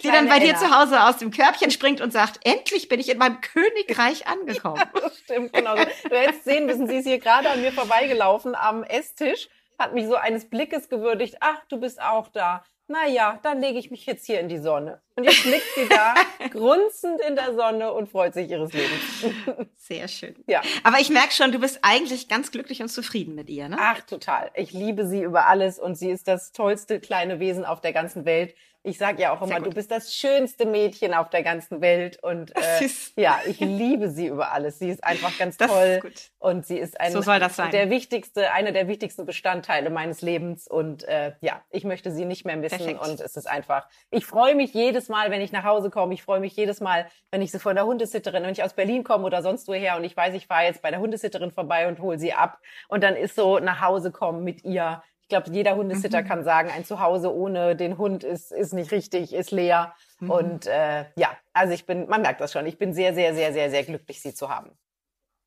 die 0.01 0.08
dann 0.08 0.27
bei 0.27 0.39
dir 0.39 0.56
zu 0.56 0.70
Hause 0.75 1.03
aus 1.03 1.18
dem 1.18 1.32
Körbchen 1.32 1.72
springt 1.72 2.01
und 2.01 2.12
sagt, 2.12 2.39
endlich 2.44 2.89
bin 2.89 3.00
ich 3.00 3.10
in 3.10 3.18
meinem 3.18 3.39
Königreich 3.42 4.27
angekommen. 4.34 4.77
Ja, 4.77 5.01
das 5.01 5.18
stimmt, 5.20 5.53
genau. 5.53 5.75
Du 5.75 6.15
hättest 6.15 6.44
sehen 6.44 6.65
müssen, 6.65 6.88
sie 6.88 6.98
ist 6.98 7.08
hier 7.08 7.20
gerade 7.20 7.50
an 7.50 7.62
mir 7.62 7.72
vorbeigelaufen 7.72 8.56
am 8.63 8.84
Esstisch, 8.84 9.50
hat 9.77 9.93
mich 9.93 10.08
so 10.08 10.15
eines 10.15 10.50
Blickes 10.50 10.89
gewürdigt, 10.89 11.38
ach, 11.39 11.65
du 11.70 11.79
bist 11.79 12.01
auch 12.01 12.27
da. 12.29 12.63
Naja, 12.88 13.39
dann 13.43 13.62
lege 13.62 13.79
ich 13.79 13.91
mich 13.91 14.05
jetzt 14.05 14.25
hier 14.25 14.41
in 14.41 14.50
die 14.50 14.58
Sonne. 14.58 15.01
Und 15.15 15.24
jetzt 15.24 15.46
liegt 15.46 15.65
sie 15.74 15.88
da, 15.88 16.15
grunzend 16.51 17.22
in 17.22 17.36
der 17.36 17.53
Sonne 17.53 17.93
und 17.93 18.10
freut 18.10 18.34
sich 18.34 18.50
ihres 18.50 18.74
Lebens. 18.74 19.70
Sehr 19.77 20.08
schön. 20.10 20.36
Ja. 20.48 20.62
Aber 20.84 21.00
ich 21.00 21.10
merke 21.10 21.32
schon, 21.32 21.53
du 21.53 21.60
bist 21.60 21.79
eigentlich 21.82 22.27
ganz 22.27 22.51
glücklich 22.51 22.82
und 22.82 22.89
zufrieden 22.89 23.36
mit 23.36 23.50
ihr, 23.50 23.70
ne? 23.70 23.77
Ach, 23.79 24.01
total. 24.01 24.51
Ich 24.53 24.74
liebe 24.74 25.08
sie 25.08 25.22
über 25.22 25.48
alles 25.48 25.79
und 25.79 25.96
sie 25.96 26.12
ist 26.12 26.27
das 26.27 26.51
tollste 26.51 27.00
kleine 27.00 27.39
Wesen 27.39 27.63
auf 27.63 27.79
der 27.79 27.93
ganzen 27.93 28.25
Welt. 28.25 28.53
Ich 28.86 28.98
sage 28.98 29.22
ja 29.22 29.34
auch 29.34 29.42
immer, 29.42 29.62
du 29.62 29.70
bist 29.70 29.92
das 29.92 30.13
schönste 30.13 30.66
Mädchen 30.66 31.13
auf 31.13 31.30
der 31.30 31.42
ganzen 31.42 31.80
Welt 31.80 32.22
und 32.22 32.54
äh, 32.56 32.90
ja, 33.16 33.40
ich 33.46 33.62
liebe 33.62 34.10
sie 34.10 34.28
über 34.28 34.52
alles. 34.52 34.78
Sie 34.78 34.90
ist 34.90 35.04
einfach 35.04 35.38
ganz 35.38 35.56
das 35.56 35.72
toll 35.72 36.02
und 36.40 36.66
sie 36.66 36.78
ist 36.78 37.00
ein, 37.00 37.13
so 37.13 37.22
der 37.22 37.90
wichtigste, 37.90 38.52
einer 38.52 38.74
der 38.74 38.90
wichtigsten 38.90 39.25
Bestandteile 39.25 39.90
meines 39.90 40.22
Lebens 40.22 40.68
und 40.68 41.04
äh, 41.06 41.32
ja, 41.40 41.62
ich 41.70 41.86
möchte 41.86 42.12
sie 42.12 42.25
nicht 42.25 42.44
mehr 42.44 42.58
missen 42.58 42.78
Perfekt. 42.78 43.08
und 43.08 43.22
es 43.22 43.38
ist 43.38 43.48
einfach. 43.48 43.88
Ich 44.12 44.25
freue 44.25 44.54
mich 44.54 44.74
jedes 44.74 45.08
Mal, 45.08 45.32
wenn 45.32 45.40
ich 45.40 45.54
nach 45.54 45.63
Hause 45.63 45.90
komme. 45.90 46.13
Ich 46.13 46.24
freue 46.24 46.42
mich 46.42 46.56
jedes 46.56 46.82
Mal, 46.82 47.08
wenn 47.32 47.42
ich 47.42 47.54
sie 47.54 47.60
von 47.60 47.75
der 47.75 47.86
Hundesitterin, 47.86 48.44
wenn 48.44 48.52
ich 48.52 48.63
aus 48.63 48.74
Berlin 48.74 49.06
komme 49.06 49.24
oder 49.24 49.42
sonst 49.42 49.68
woher 49.70 49.96
und 49.96 50.04
ich 50.04 50.18
weiß, 50.18 50.34
ich 50.34 50.48
fahre 50.48 50.66
jetzt 50.66 50.82
bei 50.82 50.92
der 50.92 51.00
Hundesitterin 51.00 51.52
vorbei 51.52 51.88
und 51.88 52.00
hole 52.00 52.20
sie 52.20 52.34
ab 52.34 52.60
und 52.90 53.02
dann 53.02 53.16
ist 53.16 53.36
so 53.36 53.60
nach 53.60 53.80
Hause 53.80 54.12
kommen 54.12 54.44
mit 54.44 54.66
ihr 54.66 55.02
ich 55.24 55.30
glaube, 55.30 55.50
jeder 55.51 55.77
Hundesitter 55.77 56.22
mhm. 56.22 56.27
kann 56.27 56.44
sagen, 56.44 56.70
ein 56.70 56.84
Zuhause 56.84 57.34
ohne 57.34 57.77
den 57.77 57.98
Hund 57.98 58.25
ist, 58.25 58.51
ist 58.51 58.74
nicht 58.74 58.92
richtig, 58.92 59.34
ist 59.34 59.51
leer. 59.51 59.96
Mhm. 60.20 60.30
Und 60.30 60.68
äh, 60.68 61.06
ja, 61.15 61.36
also 61.53 61.74
ich 61.74 61.86
bin, 61.86 62.10
man 62.10 62.22
merkt 62.22 62.42
das 62.42 62.51
schon, 62.51 62.65
ich 62.65 62.77
bin 62.77 62.94
sehr, 62.94 63.13
sehr, 63.13 63.34
sehr, 63.34 63.53
sehr, 63.53 63.70
sehr 63.70 63.84
glücklich, 63.84 64.22
sie 64.22 64.34
zu 64.34 64.50
haben. 64.50 64.77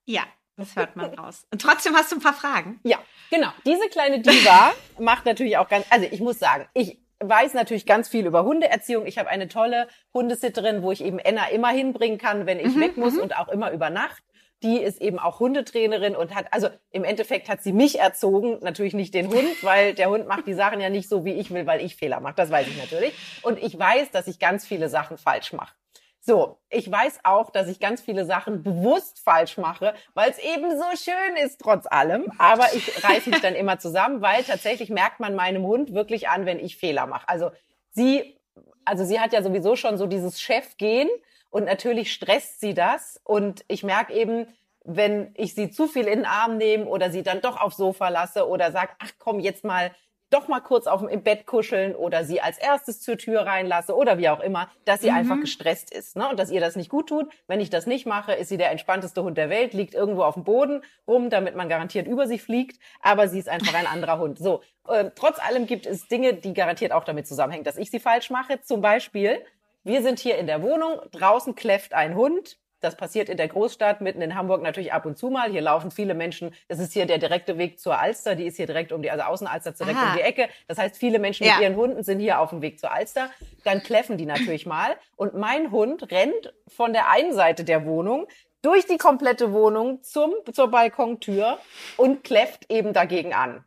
Ja, 0.06 0.23
das 0.56 0.75
hört 0.76 0.97
man 0.97 1.12
raus. 1.12 1.47
Und 1.52 1.61
trotzdem 1.61 1.95
hast 1.95 2.11
du 2.11 2.16
ein 2.16 2.23
paar 2.23 2.33
Fragen. 2.33 2.80
Ja, 2.85 2.99
genau. 3.30 3.50
Diese 3.66 3.87
kleine 3.90 4.21
Diva 4.21 4.73
macht 4.99 5.26
natürlich 5.26 5.59
auch 5.59 5.68
ganz, 5.68 5.85
also 5.90 6.09
ich 6.11 6.21
muss 6.21 6.38
sagen, 6.38 6.66
ich 6.73 6.99
weiß 7.21 7.52
natürlich 7.52 7.85
ganz 7.85 8.09
viel 8.09 8.26
über 8.26 8.45
Hundeerziehung. 8.45 9.04
Ich 9.04 9.18
habe 9.18 9.28
eine 9.28 9.49
tolle 9.49 9.88
Hundesitterin, 10.14 10.83
wo 10.83 10.90
ich 10.90 11.04
eben 11.04 11.18
Enna 11.18 11.49
immer 11.49 11.68
hinbringen 11.68 12.16
kann, 12.16 12.47
wenn 12.47 12.61
ich 12.61 12.75
mhm, 12.75 12.80
weg 12.80 12.97
muss 12.97 13.14
mhm. 13.14 13.21
und 13.21 13.37
auch 13.37 13.49
immer 13.49 13.73
über 13.73 13.90
Nacht 13.90 14.23
die 14.62 14.78
ist 14.78 15.00
eben 15.00 15.18
auch 15.18 15.40
Hundetrainerin 15.40 16.16
und 16.16 16.34
hat, 16.34 16.46
also 16.50 16.68
im 16.90 17.04
Endeffekt 17.04 17.48
hat 17.48 17.62
sie 17.62 17.72
mich 17.72 17.98
erzogen, 17.98 18.58
natürlich 18.62 18.94
nicht 18.94 19.12
den 19.12 19.28
Hund, 19.28 19.62
weil 19.62 19.94
der 19.94 20.08
Hund 20.08 20.26
macht 20.26 20.46
die 20.46 20.54
Sachen 20.54 20.80
ja 20.80 20.88
nicht 20.88 21.08
so, 21.08 21.25
wie 21.25 21.34
ich 21.34 21.50
will, 21.50 21.66
weil 21.66 21.84
ich 21.84 21.96
Fehler 21.96 22.20
mache. 22.20 22.34
Das 22.36 22.50
weiß 22.50 22.66
ich 22.66 22.78
natürlich. 22.78 23.14
Und 23.42 23.62
ich 23.62 23.78
weiß, 23.78 24.10
dass 24.10 24.26
ich 24.26 24.38
ganz 24.38 24.66
viele 24.66 24.88
Sachen 24.88 25.18
falsch 25.18 25.52
mache. 25.52 25.75
So, 26.20 26.58
ich 26.70 26.90
weiß 26.90 27.20
auch, 27.22 27.50
dass 27.50 27.68
ich 27.68 27.78
ganz 27.78 28.00
viele 28.00 28.25
Sachen 28.25 28.64
bewusst 28.64 29.20
falsch 29.20 29.58
mache, 29.58 29.94
weil 30.14 30.28
es 30.28 30.38
eben 30.38 30.70
so 30.72 30.84
schön 30.96 31.36
ist 31.44 31.60
trotz 31.60 31.86
allem. 31.86 32.32
Aber 32.38 32.66
ich 32.75 33.04
reiße 33.04 33.30
mich 33.30 33.40
dann 33.42 33.54
immer 33.54 33.78
zusammen, 33.78 34.22
weil 34.22 34.42
tatsächlich 34.42 34.90
merkt 34.90 35.20
man 35.20 35.36
meinem 35.36 35.62
Hund 35.62 35.94
wirklich 35.94 36.28
an, 36.28 36.44
wenn 36.44 36.58
ich 36.58 36.78
Fehler 36.78 37.06
mache. 37.06 37.28
Also 37.28 37.52
sie, 37.90 38.40
also 38.84 39.04
sie 39.04 39.20
hat 39.20 39.34
ja 39.34 39.42
sowieso 39.42 39.76
schon 39.76 39.98
so 39.98 40.06
dieses 40.06 40.40
Chefgehen 40.40 41.08
und 41.56 41.64
natürlich 41.64 42.12
stresst 42.12 42.60
sie 42.60 42.75
das. 42.75 43.18
Und 43.25 43.64
ich 43.66 43.82
merke 43.82 44.12
eben, 44.12 44.46
wenn 44.84 45.30
ich 45.36 45.54
sie 45.54 45.70
zu 45.70 45.88
viel 45.88 46.06
in 46.06 46.18
den 46.18 46.26
Arm 46.26 46.58
nehme 46.58 46.84
oder 46.84 47.10
sie 47.10 47.22
dann 47.22 47.40
doch 47.40 47.58
aufs 47.58 47.78
Sofa 47.78 48.10
lasse 48.10 48.46
oder 48.46 48.72
sag, 48.72 48.94
ach 48.98 49.12
komm, 49.18 49.40
jetzt 49.40 49.64
mal 49.64 49.90
doch 50.28 50.48
mal 50.48 50.60
kurz 50.60 50.86
auf 50.86 51.00
dem 51.00 51.08
im 51.08 51.22
Bett 51.22 51.46
kuscheln 51.46 51.94
oder 51.94 52.25
sie 52.25 52.42
als 52.42 52.58
erstes 52.58 53.00
zur 53.00 53.16
Tür 53.16 53.46
reinlasse 53.46 53.96
oder 53.96 54.18
wie 54.18 54.28
auch 54.28 54.40
immer, 54.40 54.68
dass 54.84 55.00
sie 55.00 55.10
mhm. 55.10 55.16
einfach 55.16 55.40
gestresst 55.40 55.90
ist 55.94 56.16
ne? 56.16 56.28
und 56.28 56.38
dass 56.38 56.50
ihr 56.50 56.60
das 56.60 56.76
nicht 56.76 56.90
gut 56.90 57.08
tut. 57.08 57.26
Wenn 57.46 57.60
ich 57.60 57.70
das 57.70 57.86
nicht 57.86 58.04
mache, 58.04 58.34
ist 58.34 58.48
sie 58.50 58.58
der 58.58 58.70
entspannteste 58.70 59.22
Hund 59.22 59.38
der 59.38 59.48
Welt, 59.48 59.72
liegt 59.72 59.94
irgendwo 59.94 60.25
auf 60.25 60.34
dem 60.34 60.44
Boden 60.44 60.82
rum, 61.06 61.30
damit 61.30 61.56
man 61.56 61.70
garantiert 61.70 62.06
über 62.06 62.26
sie 62.26 62.38
fliegt, 62.38 62.78
aber 63.00 63.28
sie 63.28 63.38
ist 63.38 63.48
einfach 63.48 63.72
ein 63.72 63.86
anderer 63.86 64.18
Hund. 64.18 64.38
So, 64.38 64.60
äh, 64.88 65.10
trotz 65.14 65.38
allem 65.38 65.66
gibt 65.66 65.86
es 65.86 66.06
Dinge, 66.08 66.34
die 66.34 66.52
garantiert 66.52 66.92
auch 66.92 67.04
damit 67.04 67.26
zusammenhängen, 67.26 67.64
dass 67.64 67.78
ich 67.78 67.90
sie 67.90 68.00
falsch 68.00 68.28
mache. 68.28 68.60
Zum 68.60 68.82
Beispiel, 68.82 69.42
wir 69.87 70.02
sind 70.02 70.19
hier 70.19 70.37
in 70.37 70.47
der 70.47 70.62
Wohnung, 70.62 71.00
draußen 71.12 71.55
kläfft 71.55 71.95
ein 71.95 72.16
Hund, 72.16 72.59
das 72.81 72.97
passiert 72.97 73.28
in 73.28 73.37
der 73.37 73.49
Großstadt, 73.49 74.00
mitten 74.00 74.21
in 74.21 74.35
Hamburg 74.35 74.62
natürlich 74.62 74.93
ab 74.93 75.07
und 75.07 75.16
zu 75.16 75.31
mal. 75.31 75.50
Hier 75.50 75.62
laufen 75.62 75.90
viele 75.90 76.14
Menschen. 76.14 76.55
Das 76.69 76.78
ist 76.78 76.93
hier 76.93 77.07
der 77.07 77.19
direkte 77.19 77.57
Weg 77.57 77.81
zur 77.81 77.99
Alster. 77.99 78.35
Die 78.35 78.45
ist 78.45 78.57
hier 78.57 78.66
direkt 78.66 78.93
um 78.93 79.00
die, 79.00 79.11
also 79.11 79.25
Außenalster 79.25 79.73
direkt 79.73 79.99
Aha. 79.99 80.11
um 80.11 80.16
die 80.16 80.23
Ecke. 80.23 80.49
Das 80.69 80.76
heißt, 80.76 80.97
viele 80.97 81.19
Menschen 81.19 81.47
ja. 81.47 81.55
mit 81.55 81.62
ihren 81.62 81.76
Hunden 81.76 82.02
sind 82.02 82.21
hier 82.21 82.38
auf 82.38 82.50
dem 82.50 82.61
Weg 82.61 82.78
zur 82.78 82.93
Alster. 82.93 83.31
Dann 83.64 83.83
kläffen 83.83 84.19
die 84.19 84.26
natürlich 84.26 84.66
mal. 84.66 84.97
Und 85.16 85.35
mein 85.35 85.71
Hund 85.71 86.11
rennt 86.11 86.52
von 86.69 86.93
der 86.93 87.09
einen 87.09 87.33
Seite 87.33 87.64
der 87.64 87.87
Wohnung 87.87 88.26
durch 88.61 88.87
die 88.87 88.99
komplette 88.99 89.52
Wohnung 89.52 90.02
zum, 90.02 90.35
zur 90.52 90.71
Balkontür 90.71 91.59
und 91.97 92.25
kläfft 92.25 92.71
eben 92.71 92.93
dagegen 92.93 93.33
an. 93.33 93.64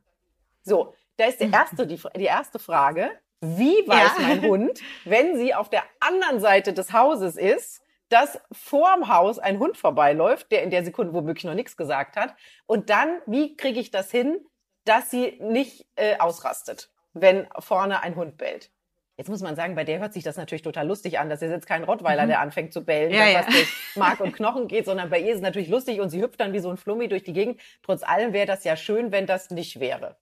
So. 0.61 0.93
Da 1.17 1.25
ist 1.25 1.41
die 1.41 1.49
erste, 1.51 1.87
die, 1.87 1.99
die 2.15 2.25
erste 2.25 2.59
Frage. 2.59 3.09
Wie 3.41 3.87
weiß 3.87 4.11
ja. 4.17 4.27
mein 4.27 4.41
Hund, 4.49 4.79
wenn 5.05 5.37
sie 5.37 5.53
auf 5.53 5.69
der 5.69 5.83
anderen 5.99 6.39
Seite 6.39 6.73
des 6.73 6.93
Hauses 6.93 7.37
ist, 7.37 7.81
dass 8.09 8.39
vorm 8.51 9.07
Haus 9.07 9.39
ein 9.39 9.59
Hund 9.59 9.77
vorbeiläuft, 9.77 10.51
der 10.51 10.63
in 10.63 10.71
der 10.71 10.83
Sekunde 10.83 11.13
womöglich 11.13 11.45
noch 11.45 11.53
nichts 11.53 11.77
gesagt 11.77 12.15
hat. 12.15 12.35
Und 12.65 12.89
dann, 12.89 13.21
wie 13.27 13.55
kriege 13.55 13.79
ich 13.79 13.91
das 13.91 14.11
hin, 14.11 14.39
dass 14.83 15.11
sie 15.11 15.37
nicht 15.41 15.85
äh, 15.95 16.17
ausrastet, 16.17 16.91
wenn 17.13 17.47
vorne 17.59 18.01
ein 18.01 18.15
Hund 18.15 18.37
bellt? 18.37 18.71
Jetzt 19.15 19.27
muss 19.27 19.41
man 19.41 19.55
sagen, 19.55 19.75
bei 19.75 19.83
der 19.83 19.99
hört 19.99 20.13
sich 20.13 20.23
das 20.23 20.37
natürlich 20.37 20.61
total 20.61 20.87
lustig 20.87 21.19
an. 21.19 21.29
Das 21.29 21.41
ist 21.41 21.51
jetzt 21.51 21.67
kein 21.67 21.83
Rottweiler, 21.83 22.23
mhm. 22.23 22.29
der 22.29 22.39
anfängt 22.39 22.71
zu 22.71 22.85
bellen, 22.85 23.11
ja, 23.11 23.27
ja. 23.27 23.39
was 23.39 23.47
durch 23.47 23.67
Mark 23.95 24.21
und 24.21 24.33
Knochen 24.33 24.69
geht, 24.69 24.85
sondern 24.85 25.09
bei 25.09 25.19
ihr 25.19 25.31
ist 25.31 25.37
es 25.37 25.41
natürlich 25.41 25.67
lustig 25.67 25.99
und 25.99 26.09
sie 26.09 26.21
hüpft 26.21 26.39
dann 26.39 26.53
wie 26.53 26.59
so 26.59 26.69
ein 26.69 26.77
Flummi 26.77 27.09
durch 27.09 27.23
die 27.23 27.33
Gegend. 27.33 27.59
Trotz 27.83 28.01
allem 28.01 28.31
wäre 28.31 28.47
das 28.47 28.63
ja 28.63 28.77
schön, 28.77 29.11
wenn 29.11 29.25
das 29.25 29.49
nicht 29.49 29.81
wäre. 29.81 30.15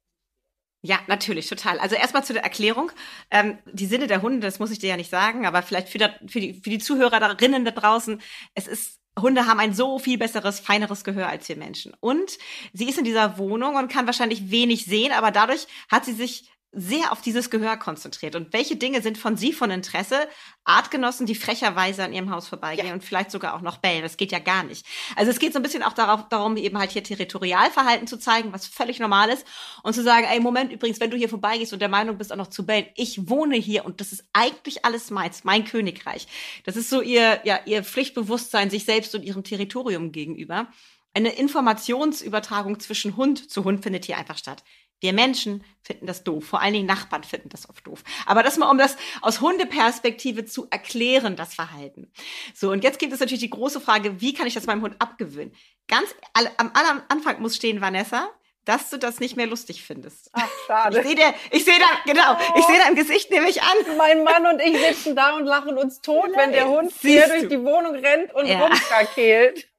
Ja, 0.87 0.99
natürlich, 1.07 1.49
total. 1.49 1.79
Also 1.79 1.95
erstmal 1.97 2.23
zu 2.23 2.31
der 2.31 2.43
Erklärung. 2.43 2.93
Ähm, 3.29 3.57
die 3.73 3.87
Sinne 3.87 4.07
der 4.07 4.21
Hunde, 4.21 4.47
das 4.47 4.57
muss 4.59 4.71
ich 4.71 4.79
dir 4.79 4.87
ja 4.87 4.95
nicht 4.95 5.09
sagen, 5.09 5.45
aber 5.45 5.61
vielleicht 5.61 5.89
für, 5.89 5.97
da, 5.97 6.11
für, 6.27 6.39
die, 6.39 6.53
für 6.53 6.69
die 6.69 6.77
Zuhörerinnen 6.77 7.65
da 7.65 7.71
draußen, 7.71 8.21
es 8.53 8.67
ist 8.67 9.01
Hunde 9.19 9.47
haben 9.47 9.59
ein 9.59 9.73
so 9.73 9.99
viel 9.99 10.17
besseres, 10.17 10.61
feineres 10.61 11.03
Gehör 11.03 11.27
als 11.27 11.49
wir 11.49 11.57
Menschen. 11.57 11.93
Und 11.99 12.37
sie 12.71 12.87
ist 12.87 12.97
in 12.97 13.03
dieser 13.03 13.37
Wohnung 13.37 13.75
und 13.75 13.91
kann 13.91 14.05
wahrscheinlich 14.05 14.49
wenig 14.49 14.85
sehen, 14.85 15.11
aber 15.11 15.31
dadurch 15.31 15.67
hat 15.91 16.05
sie 16.05 16.13
sich 16.13 16.49
sehr 16.71 17.11
auf 17.11 17.21
dieses 17.21 17.49
Gehör 17.49 17.77
konzentriert. 17.77 18.35
Und 18.35 18.51
welche 18.53 18.75
Dinge 18.75 19.01
sind 19.01 19.17
von 19.17 19.37
Sie 19.37 19.53
von 19.53 19.71
Interesse? 19.71 20.27
Artgenossen, 20.63 21.25
die 21.25 21.35
frecherweise 21.35 22.03
an 22.03 22.13
Ihrem 22.13 22.29
Haus 22.29 22.47
vorbeigehen 22.47 22.89
ja. 22.89 22.93
und 22.93 23.03
vielleicht 23.03 23.31
sogar 23.31 23.55
auch 23.55 23.61
noch 23.61 23.77
bellen. 23.77 24.01
Das 24.01 24.17
geht 24.17 24.31
ja 24.31 24.39
gar 24.39 24.63
nicht. 24.63 24.85
Also 25.15 25.31
es 25.31 25.39
geht 25.39 25.53
so 25.53 25.59
ein 25.59 25.63
bisschen 25.63 25.81
auch 25.81 25.93
darauf, 25.93 26.27
darum, 26.29 26.57
eben 26.57 26.77
halt 26.77 26.91
hier 26.91 27.03
Territorialverhalten 27.03 28.07
zu 28.07 28.19
zeigen, 28.19 28.51
was 28.51 28.67
völlig 28.67 28.99
normal 28.99 29.29
ist. 29.29 29.47
Und 29.83 29.93
zu 29.93 30.03
sagen, 30.03 30.27
ey, 30.29 30.39
Moment, 30.39 30.73
übrigens, 30.73 30.99
wenn 30.99 31.09
du 31.09 31.17
hier 31.17 31.29
vorbeigehst 31.29 31.71
und 31.71 31.79
der 31.79 31.89
Meinung 31.89 32.17
bist, 32.17 32.33
auch 32.33 32.37
noch 32.37 32.47
zu 32.47 32.65
bellen, 32.65 32.87
ich 32.95 33.29
wohne 33.29 33.55
hier 33.55 33.85
und 33.85 34.01
das 34.01 34.11
ist 34.11 34.25
eigentlich 34.33 34.83
alles 34.83 35.09
meins, 35.09 35.45
mein 35.45 35.63
Königreich. 35.63 36.27
Das 36.65 36.75
ist 36.75 36.89
so 36.89 37.01
ihr, 37.01 37.39
ja, 37.45 37.59
ihr 37.65 37.83
Pflichtbewusstsein 37.83 38.69
sich 38.69 38.83
selbst 38.83 39.15
und 39.15 39.23
ihrem 39.23 39.43
Territorium 39.43 40.11
gegenüber. 40.11 40.67
Eine 41.13 41.29
Informationsübertragung 41.29 42.79
zwischen 42.79 43.17
Hund 43.17 43.49
zu 43.49 43.63
Hund 43.63 43.81
findet 43.81 44.05
hier 44.05 44.17
einfach 44.17 44.37
statt. 44.37 44.63
Wir 44.99 45.13
Menschen 45.13 45.63
finden 45.81 46.07
das 46.07 46.23
doof. 46.23 46.45
Vor 46.45 46.61
allen 46.61 46.73
Dingen 46.73 46.85
Nachbarn 46.85 47.23
finden 47.23 47.49
das 47.49 47.69
oft 47.69 47.85
doof. 47.85 48.03
Aber 48.25 48.43
das 48.43 48.57
mal, 48.57 48.69
um 48.69 48.77
das 48.77 48.97
aus 49.21 49.41
Hundeperspektive 49.41 50.45
zu 50.45 50.67
erklären, 50.69 51.35
das 51.35 51.53
Verhalten. 51.53 52.11
So, 52.53 52.71
und 52.71 52.83
jetzt 52.83 52.99
gibt 52.99 53.13
es 53.13 53.19
natürlich 53.19 53.43
die 53.43 53.49
große 53.49 53.79
Frage, 53.79 54.19
wie 54.21 54.33
kann 54.33 54.47
ich 54.47 54.53
das 54.53 54.65
meinem 54.65 54.81
Hund 54.81 54.95
abgewöhnen? 54.99 55.53
Ganz 55.87 56.13
am, 56.33 56.71
am 56.73 57.01
Anfang 57.09 57.41
muss 57.41 57.55
stehen, 57.55 57.79
Vanessa, 57.79 58.29
dass 58.65 58.89
du 58.89 58.97
das 58.97 59.19
nicht 59.19 59.37
mehr 59.37 59.47
lustig 59.47 59.83
findest. 59.83 60.29
Ach, 60.33 60.49
schade. 60.67 60.99
Ich 60.99 61.05
sehe 61.05 61.15
dir, 61.15 61.33
ich 61.51 61.63
sehe 61.63 61.79
da, 61.79 62.11
genau, 62.11 62.37
ich 62.57 62.65
sehe 62.65 62.77
da 62.77 62.89
im 62.89 62.95
Gesicht 62.95 63.31
nämlich 63.31 63.61
an. 63.61 63.97
Mein 63.97 64.23
Mann 64.23 64.45
und 64.45 64.59
ich 64.59 64.77
sitzen 64.77 65.15
da 65.15 65.37
und 65.37 65.45
lachen 65.45 65.77
uns 65.77 66.01
tot, 66.01 66.29
wenn 66.35 66.51
der 66.51 66.67
Hund 66.67 66.91
hier 66.99 67.27
durch 67.27 67.47
die 67.47 67.63
Wohnung 67.63 67.95
rennt 67.95 68.33
und 68.33 68.45
ja. 68.45 68.59
rumkrakelt. 68.59 69.69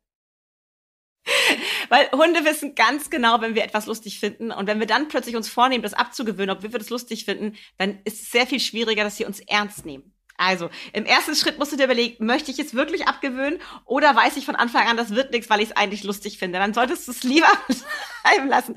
Weil 1.89 2.11
Hunde 2.13 2.45
wissen 2.45 2.75
ganz 2.75 3.11
genau, 3.11 3.41
wenn 3.41 3.55
wir 3.55 3.65
etwas 3.65 3.87
lustig 3.87 4.21
finden. 4.21 4.51
Und 4.51 4.67
wenn 4.67 4.81
wir 4.81 4.87
dann 4.87 5.09
plötzlich 5.09 5.37
uns 5.37 5.49
vornehmen, 5.49 5.83
das 5.83 5.95
abzugewöhnen, 5.95 6.55
ob 6.55 6.63
wir 6.63 6.71
das 6.71 6.91
lustig 6.91 7.25
finden, 7.25 7.57
dann 7.79 7.99
ist 8.05 8.23
es 8.23 8.31
sehr 8.31 8.47
viel 8.47 8.61
schwieriger, 8.61 9.05
dass 9.05 9.17
sie 9.17 9.25
uns 9.25 9.41
ernst 9.41 9.87
nehmen. 9.87 10.13
Also, 10.41 10.71
im 10.93 11.05
ersten 11.05 11.35
Schritt 11.35 11.59
musst 11.59 11.73
du 11.73 11.77
dir 11.77 11.85
überlegen, 11.85 12.25
möchte 12.25 12.53
ich 12.53 12.61
es 12.61 12.73
wirklich 12.73 13.09
abgewöhnen 13.09 13.61
oder 13.85 14.15
weiß 14.15 14.37
ich 14.37 14.47
von 14.47 14.55
Anfang 14.55 14.87
an, 14.87 14.97
das 14.97 15.11
wird 15.17 15.33
nichts, 15.33 15.51
weil 15.51 15.61
ich 15.61 15.71
es 15.71 15.77
eigentlich 15.77 16.05
lustig 16.05 16.39
finde. 16.39 16.61
Dann 16.61 16.75
solltest 16.75 17.09
du 17.09 17.13
es 17.13 17.25
lieber 17.25 17.51
bleiben 18.23 18.49
lassen 18.49 18.77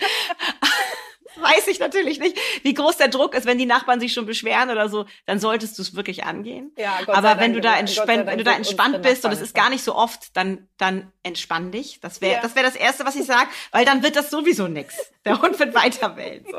weiß 1.41 1.67
ich 1.67 1.79
natürlich 1.79 2.19
nicht, 2.19 2.37
wie 2.63 2.73
groß 2.73 2.97
der 2.97 3.07
Druck 3.07 3.35
ist, 3.35 3.45
wenn 3.45 3.57
die 3.57 3.65
Nachbarn 3.65 3.99
sich 3.99 4.13
schon 4.13 4.25
beschweren 4.25 4.69
oder 4.69 4.89
so, 4.89 5.05
dann 5.25 5.39
solltest 5.39 5.77
du 5.77 5.81
es 5.81 5.95
wirklich 5.95 6.23
angehen. 6.23 6.71
Ja, 6.77 6.99
Gott 7.05 7.15
Aber 7.15 7.39
wenn 7.39 7.53
du 7.53 7.61
da 7.61 7.77
entspannt, 7.77 8.25
wenn 8.27 8.37
du 8.37 8.43
da 8.43 8.53
entspannt 8.53 9.01
bist 9.01 9.25
und 9.25 9.31
es 9.31 9.41
ist 9.41 9.55
gar 9.55 9.69
nicht 9.69 9.83
so 9.83 9.95
oft, 9.95 10.35
dann 10.35 10.67
dann 10.77 11.11
entspann 11.23 11.71
dich. 11.71 11.99
Das 12.01 12.21
wäre 12.21 12.35
ja. 12.35 12.41
das 12.41 12.55
wäre 12.55 12.65
das 12.65 12.75
erste, 12.75 13.05
was 13.05 13.15
ich 13.15 13.25
sage, 13.25 13.49
weil 13.71 13.85
dann 13.85 14.03
wird 14.03 14.15
das 14.15 14.29
sowieso 14.29 14.67
nix. 14.67 14.95
Der 15.25 15.39
Hund 15.39 15.59
wird 15.59 15.75
weiter 15.75 16.17
wählen. 16.17 16.43
So. 16.49 16.57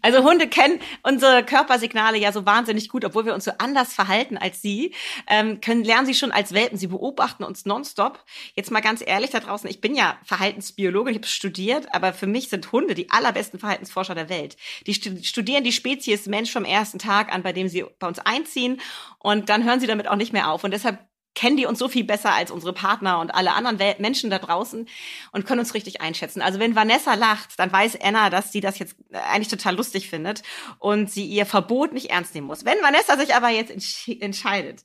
Also 0.00 0.22
Hunde 0.22 0.48
kennen 0.48 0.80
unsere 1.02 1.44
Körpersignale 1.44 2.18
ja 2.18 2.32
so 2.32 2.46
wahnsinnig 2.46 2.88
gut, 2.88 3.04
obwohl 3.04 3.26
wir 3.26 3.34
uns 3.34 3.44
so 3.44 3.50
anders 3.58 3.92
verhalten 3.92 4.38
als 4.38 4.62
sie, 4.62 4.94
ähm, 5.26 5.60
können 5.60 5.84
lernen 5.84 6.06
sie 6.06 6.14
schon 6.14 6.30
als 6.30 6.54
Welpen. 6.54 6.78
Sie 6.78 6.86
beobachten 6.86 7.44
uns 7.44 7.66
nonstop. 7.66 8.24
Jetzt 8.54 8.70
mal 8.70 8.80
ganz 8.80 9.02
ehrlich 9.04 9.30
da 9.30 9.40
draußen, 9.40 9.68
ich 9.68 9.80
bin 9.80 9.94
ja 9.94 10.18
Verhaltensbiologe, 10.24 11.10
ich 11.10 11.16
habe 11.16 11.26
studiert, 11.26 11.94
aber 11.94 12.12
für 12.12 12.26
mich 12.26 12.48
sind 12.48 12.70
Hunde 12.72 12.94
die 12.94 13.10
allerbesten 13.10 13.58
Verhaltensforscher 13.58 14.14
der 14.14 14.28
Welt. 14.28 14.56
Die 14.86 14.94
studieren 14.94 15.64
die 15.64 15.72
Spezies 15.72 16.26
Mensch 16.26 16.52
vom 16.52 16.64
ersten 16.64 16.98
Tag 16.98 17.32
an, 17.34 17.42
bei 17.42 17.52
dem 17.52 17.68
sie 17.68 17.84
bei 17.98 18.06
uns 18.06 18.18
einziehen 18.18 18.80
und 19.18 19.48
dann 19.48 19.64
hören 19.64 19.80
sie 19.80 19.86
damit 19.86 20.08
auch 20.08 20.16
nicht 20.16 20.32
mehr 20.32 20.50
auf. 20.50 20.64
Und 20.64 20.70
deshalb 20.70 20.98
kennen 21.38 21.56
die 21.56 21.66
uns 21.66 21.78
so 21.78 21.86
viel 21.86 22.02
besser 22.02 22.32
als 22.32 22.50
unsere 22.50 22.72
Partner 22.72 23.20
und 23.20 23.32
alle 23.32 23.52
anderen 23.52 23.78
Wel 23.78 23.94
Menschen 24.00 24.28
da 24.28 24.40
draußen 24.40 24.88
und 25.30 25.46
können 25.46 25.60
uns 25.60 25.72
richtig 25.72 26.00
einschätzen. 26.00 26.42
Also 26.42 26.58
wenn 26.58 26.74
Vanessa 26.74 27.14
lacht, 27.14 27.56
dann 27.60 27.70
weiß 27.72 28.00
Anna, 28.02 28.28
dass 28.28 28.50
sie 28.50 28.60
das 28.60 28.80
jetzt 28.80 28.96
äh, 29.12 29.18
eigentlich 29.18 29.46
total 29.46 29.76
lustig 29.76 30.10
findet 30.10 30.42
und 30.80 31.12
sie 31.12 31.24
ihr 31.26 31.46
Verbot 31.46 31.92
nicht 31.92 32.10
ernst 32.10 32.34
nehmen 32.34 32.48
muss. 32.48 32.64
Wenn 32.64 32.82
Vanessa 32.82 33.16
sich 33.16 33.36
aber 33.36 33.50
jetzt 33.50 33.70
entscheidet, 34.08 34.82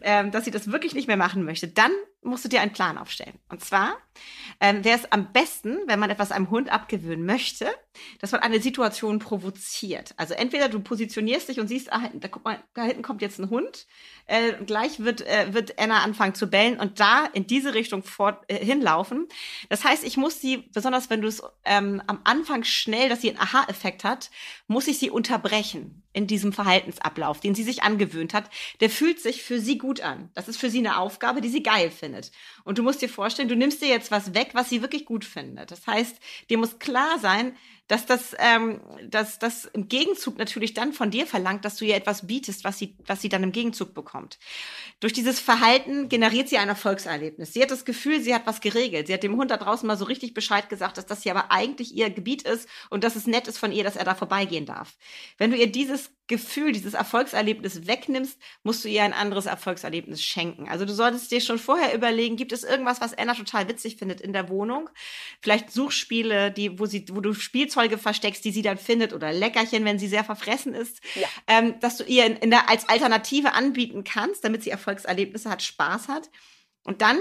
ähm, 0.00 0.30
dass 0.30 0.44
sie 0.44 0.52
das 0.52 0.70
wirklich 0.70 0.94
nicht 0.94 1.08
mehr 1.08 1.16
machen 1.16 1.44
möchte, 1.44 1.66
dann 1.66 1.90
musst 2.22 2.44
du 2.44 2.48
dir 2.48 2.60
einen 2.60 2.72
Plan 2.72 2.98
aufstellen. 2.98 3.40
Und 3.48 3.64
zwar 3.64 3.96
ähm, 4.60 4.84
wäre 4.84 4.98
es 4.98 5.10
am 5.12 5.32
besten, 5.32 5.78
wenn 5.86 5.98
man 5.98 6.10
etwas 6.10 6.32
einem 6.32 6.50
Hund 6.50 6.70
abgewöhnen 6.70 7.26
möchte, 7.26 7.66
dass 8.20 8.32
man 8.32 8.42
eine 8.42 8.60
Situation 8.60 9.18
provoziert. 9.18 10.14
Also 10.16 10.34
entweder 10.34 10.68
du 10.68 10.80
positionierst 10.80 11.48
dich 11.48 11.60
und 11.60 11.68
siehst, 11.68 11.92
ah, 11.92 12.10
da, 12.14 12.28
guck 12.28 12.44
mal, 12.44 12.62
da 12.74 12.84
hinten 12.84 13.02
kommt 13.02 13.22
jetzt 13.22 13.38
ein 13.38 13.50
Hund, 13.50 13.86
äh, 14.26 14.52
gleich 14.64 15.00
wird, 15.00 15.22
äh, 15.22 15.52
wird 15.52 15.78
Anna 15.78 16.02
anfangen 16.02 16.34
zu 16.34 16.48
bellen 16.48 16.78
und 16.78 17.00
da 17.00 17.26
in 17.26 17.46
diese 17.46 17.74
Richtung 17.74 18.02
fort, 18.02 18.44
äh, 18.48 18.64
hinlaufen. 18.64 19.28
Das 19.68 19.84
heißt, 19.84 20.04
ich 20.04 20.16
muss 20.16 20.40
sie, 20.40 20.68
besonders 20.72 21.10
wenn 21.10 21.22
du 21.22 21.28
es 21.28 21.42
ähm, 21.64 22.02
am 22.06 22.20
Anfang 22.24 22.64
schnell, 22.64 23.08
dass 23.08 23.20
sie 23.20 23.30
einen 23.30 23.40
Aha-Effekt 23.40 24.04
hat, 24.04 24.30
muss 24.66 24.88
ich 24.88 24.98
sie 24.98 25.10
unterbrechen 25.10 26.02
in 26.16 26.26
diesem 26.26 26.54
Verhaltensablauf, 26.54 27.40
den 27.40 27.54
sie 27.54 27.62
sich 27.62 27.82
angewöhnt 27.82 28.32
hat. 28.32 28.48
Der 28.80 28.88
fühlt 28.88 29.20
sich 29.20 29.42
für 29.42 29.60
sie 29.60 29.76
gut 29.76 30.00
an. 30.00 30.30
Das 30.34 30.48
ist 30.48 30.56
für 30.56 30.70
sie 30.70 30.78
eine 30.78 30.98
Aufgabe, 30.98 31.42
die 31.42 31.50
sie 31.50 31.62
geil 31.62 31.90
findet. 31.90 32.32
Und 32.64 32.78
du 32.78 32.82
musst 32.82 33.02
dir 33.02 33.10
vorstellen, 33.10 33.48
du 33.48 33.54
nimmst 33.54 33.82
dir 33.82 33.88
jetzt 33.88 34.05
was 34.10 34.34
weg, 34.34 34.50
was 34.52 34.68
sie 34.68 34.82
wirklich 34.82 35.04
gut 35.04 35.24
findet. 35.24 35.70
Das 35.70 35.86
heißt, 35.86 36.16
dir 36.50 36.58
muss 36.58 36.78
klar 36.78 37.18
sein, 37.18 37.56
dass 37.88 38.06
das, 38.06 38.34
ähm, 38.38 38.80
dass 39.08 39.38
das 39.38 39.64
im 39.66 39.88
Gegenzug 39.88 40.38
natürlich 40.38 40.74
dann 40.74 40.92
von 40.92 41.10
dir 41.10 41.26
verlangt, 41.26 41.64
dass 41.64 41.76
du 41.76 41.84
ihr 41.84 41.94
etwas 41.94 42.26
bietest, 42.26 42.64
was 42.64 42.78
sie, 42.78 42.96
was 43.06 43.22
sie 43.22 43.28
dann 43.28 43.42
im 43.42 43.52
Gegenzug 43.52 43.94
bekommt. 43.94 44.38
Durch 45.00 45.12
dieses 45.12 45.38
Verhalten 45.38 46.08
generiert 46.08 46.48
sie 46.48 46.58
ein 46.58 46.68
Erfolgserlebnis. 46.68 47.52
Sie 47.52 47.62
hat 47.62 47.70
das 47.70 47.84
Gefühl, 47.84 48.20
sie 48.20 48.34
hat 48.34 48.46
was 48.46 48.60
geregelt. 48.60 49.06
Sie 49.06 49.14
hat 49.14 49.22
dem 49.22 49.36
Hund 49.36 49.50
da 49.50 49.56
draußen 49.56 49.86
mal 49.86 49.96
so 49.96 50.04
richtig 50.04 50.34
Bescheid 50.34 50.68
gesagt, 50.68 50.98
dass 50.98 51.06
das 51.06 51.22
hier 51.22 51.36
aber 51.36 51.52
eigentlich 51.52 51.94
ihr 51.94 52.10
Gebiet 52.10 52.42
ist 52.42 52.68
und 52.90 53.04
dass 53.04 53.16
es 53.16 53.26
nett 53.26 53.46
ist 53.46 53.58
von 53.58 53.72
ihr, 53.72 53.84
dass 53.84 53.96
er 53.96 54.04
da 54.04 54.14
vorbeigehen 54.14 54.66
darf. 54.66 54.96
Wenn 55.38 55.50
du 55.50 55.56
ihr 55.56 55.70
dieses 55.70 56.10
Gefühl, 56.28 56.72
dieses 56.72 56.94
Erfolgserlebnis 56.94 57.86
wegnimmst, 57.86 58.38
musst 58.64 58.84
du 58.84 58.88
ihr 58.88 59.04
ein 59.04 59.12
anderes 59.12 59.46
Erfolgserlebnis 59.46 60.24
schenken. 60.24 60.68
Also 60.68 60.84
du 60.84 60.92
solltest 60.92 61.30
dir 61.30 61.40
schon 61.40 61.58
vorher 61.58 61.94
überlegen, 61.94 62.36
gibt 62.36 62.52
es 62.52 62.64
irgendwas, 62.64 63.00
was 63.00 63.16
Anna 63.16 63.34
total 63.34 63.68
witzig 63.68 63.96
findet 63.96 64.20
in 64.20 64.32
der 64.32 64.48
Wohnung? 64.48 64.90
Vielleicht 65.40 65.70
Suchspiele, 65.70 66.50
die, 66.50 66.80
wo 66.80 66.86
sie, 66.86 67.06
wo 67.12 67.20
du 67.20 67.32
Spielzeuge 67.76 67.98
versteckst, 67.98 68.44
die 68.44 68.52
sie 68.52 68.62
dann 68.62 68.78
findet 68.78 69.12
oder 69.12 69.32
Leckerchen, 69.32 69.84
wenn 69.84 69.98
sie 69.98 70.08
sehr 70.08 70.24
verfressen 70.24 70.74
ist, 70.74 71.00
ja. 71.14 71.28
ähm, 71.46 71.78
dass 71.80 71.98
du 71.98 72.04
ihr 72.04 72.24
in, 72.24 72.36
in 72.36 72.50
der, 72.50 72.68
als 72.70 72.88
Alternative 72.88 73.52
anbieten 73.52 74.04
kannst, 74.04 74.44
damit 74.44 74.62
sie 74.62 74.70
Erfolgserlebnisse 74.70 75.50
hat, 75.50 75.62
Spaß 75.62 76.08
hat. 76.08 76.30
Und 76.84 77.02
dann 77.02 77.18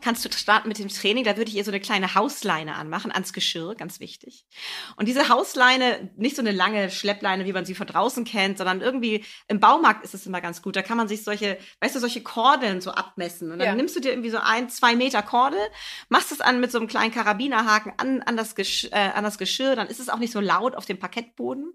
kannst 0.00 0.24
du 0.24 0.32
starten 0.32 0.68
mit 0.68 0.78
dem 0.78 0.88
Training. 0.88 1.24
Da 1.24 1.36
würde 1.36 1.50
ich 1.50 1.56
ihr 1.56 1.64
so 1.64 1.70
eine 1.70 1.80
kleine 1.80 2.14
Hausleine 2.14 2.74
anmachen, 2.74 3.12
ans 3.12 3.32
Geschirr, 3.32 3.74
ganz 3.74 4.00
wichtig. 4.00 4.44
Und 4.96 5.06
diese 5.06 5.28
Hausleine, 5.28 6.10
nicht 6.16 6.36
so 6.36 6.42
eine 6.42 6.52
lange 6.52 6.90
Schleppleine, 6.90 7.44
wie 7.46 7.52
man 7.52 7.64
sie 7.64 7.74
von 7.74 7.86
draußen 7.86 8.24
kennt, 8.24 8.58
sondern 8.58 8.80
irgendwie 8.80 9.24
im 9.48 9.60
Baumarkt 9.60 10.04
ist 10.04 10.14
es 10.14 10.26
immer 10.26 10.40
ganz 10.40 10.62
gut. 10.62 10.76
Da 10.76 10.82
kann 10.82 10.96
man 10.96 11.08
sich 11.08 11.24
solche, 11.24 11.58
weißt 11.80 11.94
du, 11.94 12.00
solche 12.00 12.22
Kordeln 12.22 12.80
so 12.80 12.92
abmessen. 12.92 13.52
Und 13.52 13.58
dann 13.58 13.68
ja. 13.68 13.74
nimmst 13.74 13.96
du 13.96 14.00
dir 14.00 14.10
irgendwie 14.10 14.30
so 14.30 14.38
ein, 14.38 14.68
zwei 14.68 14.96
Meter 14.96 15.22
Kordel, 15.22 15.60
machst 16.08 16.32
es 16.32 16.40
an 16.40 16.60
mit 16.60 16.72
so 16.72 16.78
einem 16.78 16.88
kleinen 16.88 17.12
Karabinerhaken 17.12 17.92
an, 17.96 18.22
an, 18.22 18.36
das, 18.36 18.54
Gesch 18.54 18.84
äh, 18.90 19.10
an 19.14 19.24
das 19.24 19.38
Geschirr. 19.38 19.76
Dann 19.76 19.88
ist 19.88 20.00
es 20.00 20.08
auch 20.08 20.18
nicht 20.18 20.32
so 20.32 20.40
laut 20.40 20.74
auf 20.76 20.86
dem 20.86 20.98
Parkettboden. 20.98 21.72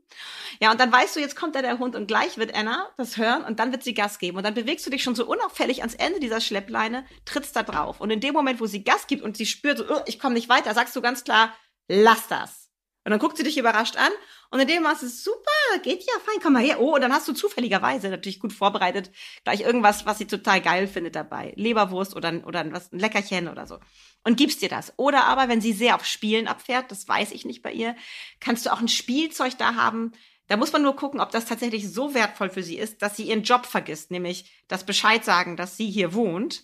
Ja, 0.62 0.72
und 0.72 0.80
dann 0.80 0.92
weißt 0.92 1.16
du, 1.16 1.20
jetzt 1.20 1.36
kommt 1.36 1.56
da 1.56 1.62
der 1.62 1.80
Hund 1.80 1.96
und 1.96 2.08
gleich 2.08 2.38
wird 2.38 2.56
Anna 2.56 2.90
das 2.98 3.18
hören 3.18 3.44
und 3.44 3.60
dann 3.60 3.72
wird 3.72 3.84
sie 3.84 3.94
Gas 3.94 4.20
geben. 4.20 4.38
Und 4.38 4.44
dann 4.44 4.54
bewegst 4.54 4.86
du 4.86 4.90
dich 4.90 5.04
schon 5.04 5.16
so 5.16 5.26
unauffällig 5.26 5.80
ans 5.82 5.96
Ende 5.96 6.20
dieser 6.20 6.42
Schleppleine, 6.42 7.06
trittst 7.26 7.56
da 7.56 7.64
drauf. 7.64 8.00
Und 8.00 8.10
in 8.16 8.22
dem 8.22 8.34
Moment, 8.34 8.60
wo 8.60 8.66
sie 8.66 8.84
Gas 8.84 9.08
gibt 9.08 9.22
und 9.22 9.38
sie 9.38 9.46
spürt, 9.46 9.78
so, 9.78 9.86
oh, 9.90 10.02
ich 10.06 10.20
komme 10.20 10.36
nicht 10.36 10.50
weiter, 10.50 10.74
sagst 10.74 10.96
du 10.96 11.02
ganz 11.02 11.24
klar, 11.24 11.54
lass 11.88 12.28
das. 12.28 12.72
Und 13.04 13.12
dann 13.12 13.20
guckt 13.20 13.38
sie 13.38 13.44
dich 13.44 13.58
überrascht 13.58 13.98
an 13.98 14.12
und 14.50 14.60
in 14.60 14.68
dem 14.68 14.82
Moment 14.82 15.04
ist 15.04 15.24
super, 15.24 15.52
geht 15.84 16.04
ja 16.04 16.14
fein, 16.26 16.42
komm 16.42 16.54
mal 16.54 16.64
her. 16.64 16.80
Oh, 16.80 16.96
und 16.96 17.02
dann 17.02 17.14
hast 17.14 17.28
du 17.28 17.34
zufälligerweise 17.34 18.10
natürlich 18.10 18.40
gut 18.40 18.54
vorbereitet 18.54 19.12
gleich 19.44 19.62
irgendwas, 19.62 20.08
was 20.08 20.18
sie 20.18 20.26
total 20.26 20.62
geil 20.62 20.88
findet 20.88 21.16
dabei. 21.16 21.54
Leberwurst 21.56 22.16
oder, 22.16 22.42
oder 22.48 22.72
was, 22.72 22.92
ein 22.92 23.00
Leckerchen 23.00 23.48
oder 23.48 23.68
so. 23.68 23.80
Und 24.24 24.38
gibst 24.38 24.64
dir 24.64 24.70
das. 24.70 24.94
Oder 24.98 25.26
aber, 25.26 25.50
wenn 25.50 25.62
sie 25.62 25.74
sehr 25.74 25.96
auf 25.96 26.06
Spielen 26.06 26.48
abfährt, 26.48 26.90
das 26.90 27.08
weiß 27.08 27.32
ich 27.32 27.46
nicht 27.46 27.62
bei 27.62 27.72
ihr, 27.72 27.96
kannst 28.40 28.66
du 28.66 28.72
auch 28.72 28.80
ein 28.80 28.88
Spielzeug 28.88 29.56
da 29.60 29.76
haben, 29.76 30.14
da 30.48 30.58
muss 30.58 30.72
man 30.72 30.84
nur 30.84 30.96
gucken, 30.96 31.20
ob 31.20 31.32
das 31.32 31.46
tatsächlich 31.46 31.92
so 31.92 32.14
wertvoll 32.14 32.50
für 32.50 32.64
sie 32.64 32.78
ist, 32.78 33.02
dass 33.02 33.18
sie 33.18 33.24
ihren 33.24 33.44
Job 33.44 33.66
vergisst, 33.66 34.12
nämlich 34.12 34.52
das 34.68 34.86
Bescheid 34.86 35.26
sagen, 35.26 35.58
dass 35.58 35.78
sie 35.78 35.90
hier 35.90 36.14
wohnt. 36.14 36.64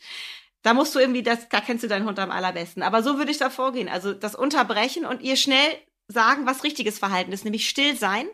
Da 0.64 0.74
musst 0.74 0.94
du 0.94 1.00
irgendwie, 1.00 1.24
das, 1.24 1.50
da 1.50 1.60
kennst 1.60 1.84
du 1.84 1.88
deinen 1.88 2.06
Hund 2.06 2.20
am 2.20 2.32
allerbesten. 2.32 2.84
Aber 2.84 3.04
so 3.04 3.18
würde 3.18 3.32
ich 3.32 3.38
da 3.38 3.50
vorgehen. 3.50 3.90
Also 3.90 4.14
das 4.14 4.36
Unterbrechen 4.36 5.06
und 5.06 5.22
ihr 5.22 5.36
schnell 5.36 5.78
sagen, 6.08 6.46
was 6.46 6.64
richtiges 6.64 7.00
Verhalten 7.00 7.32
ist, 7.32 7.46
nämlich 7.46 7.68
still 7.68 7.96
sein 7.98 8.28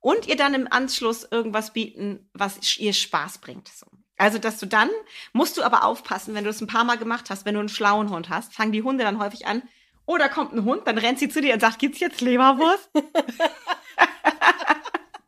und 0.00 0.26
ihr 0.26 0.36
dann 0.36 0.54
im 0.54 0.70
Anschluss 0.70 1.26
irgendwas 1.30 1.72
bieten, 1.72 2.28
was 2.32 2.76
ihr 2.78 2.92
Spaß 2.92 3.38
bringt. 3.38 3.68
So. 3.68 3.86
Also, 4.16 4.38
dass 4.38 4.58
du 4.58 4.66
dann, 4.66 4.90
musst 5.32 5.56
du 5.56 5.62
aber 5.62 5.84
aufpassen, 5.84 6.34
wenn 6.34 6.44
du 6.44 6.50
es 6.50 6.60
ein 6.60 6.66
paar 6.66 6.84
Mal 6.84 6.98
gemacht 6.98 7.30
hast, 7.30 7.44
wenn 7.44 7.54
du 7.54 7.60
einen 7.60 7.68
schlauen 7.68 8.10
Hund 8.10 8.28
hast, 8.28 8.52
fangen 8.52 8.72
die 8.72 8.82
Hunde 8.82 9.04
dann 9.04 9.20
häufig 9.20 9.46
an, 9.46 9.62
oh, 10.06 10.16
da 10.16 10.28
kommt 10.28 10.52
ein 10.52 10.64
Hund, 10.64 10.86
dann 10.86 10.98
rennt 10.98 11.18
sie 11.18 11.28
zu 11.28 11.40
dir 11.40 11.54
und 11.54 11.60
sagt, 11.60 11.78
gibt's 11.78 12.00
jetzt 12.00 12.20
Leberwurst? 12.20 12.90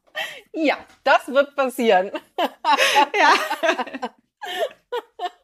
ja, 0.53 0.77
das 1.05 1.29
wird 1.29 1.55
passieren. 1.55 2.11
ja. 3.19 4.11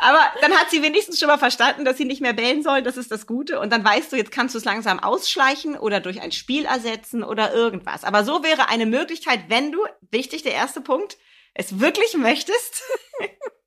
Aber 0.00 0.20
dann 0.40 0.52
hat 0.52 0.70
sie 0.70 0.82
wenigstens 0.82 1.18
schon 1.18 1.28
mal 1.28 1.38
verstanden, 1.38 1.84
dass 1.84 1.96
sie 1.96 2.04
nicht 2.04 2.20
mehr 2.20 2.32
bellen 2.32 2.62
soll. 2.62 2.82
Das 2.82 2.96
ist 2.96 3.10
das 3.10 3.26
Gute. 3.26 3.60
Und 3.60 3.70
dann 3.70 3.84
weißt 3.84 4.12
du, 4.12 4.16
jetzt 4.16 4.32
kannst 4.32 4.54
du 4.54 4.58
es 4.58 4.64
langsam 4.64 5.00
ausschleichen 5.00 5.76
oder 5.76 6.00
durch 6.00 6.20
ein 6.20 6.32
Spiel 6.32 6.64
ersetzen 6.64 7.22
oder 7.22 7.52
irgendwas. 7.52 8.04
Aber 8.04 8.24
so 8.24 8.42
wäre 8.42 8.68
eine 8.68 8.86
Möglichkeit, 8.86 9.44
wenn 9.48 9.72
du, 9.72 9.78
wichtig, 10.10 10.42
der 10.42 10.52
erste 10.52 10.80
Punkt, 10.80 11.18
es 11.54 11.80
wirklich 11.80 12.14
möchtest, 12.16 12.82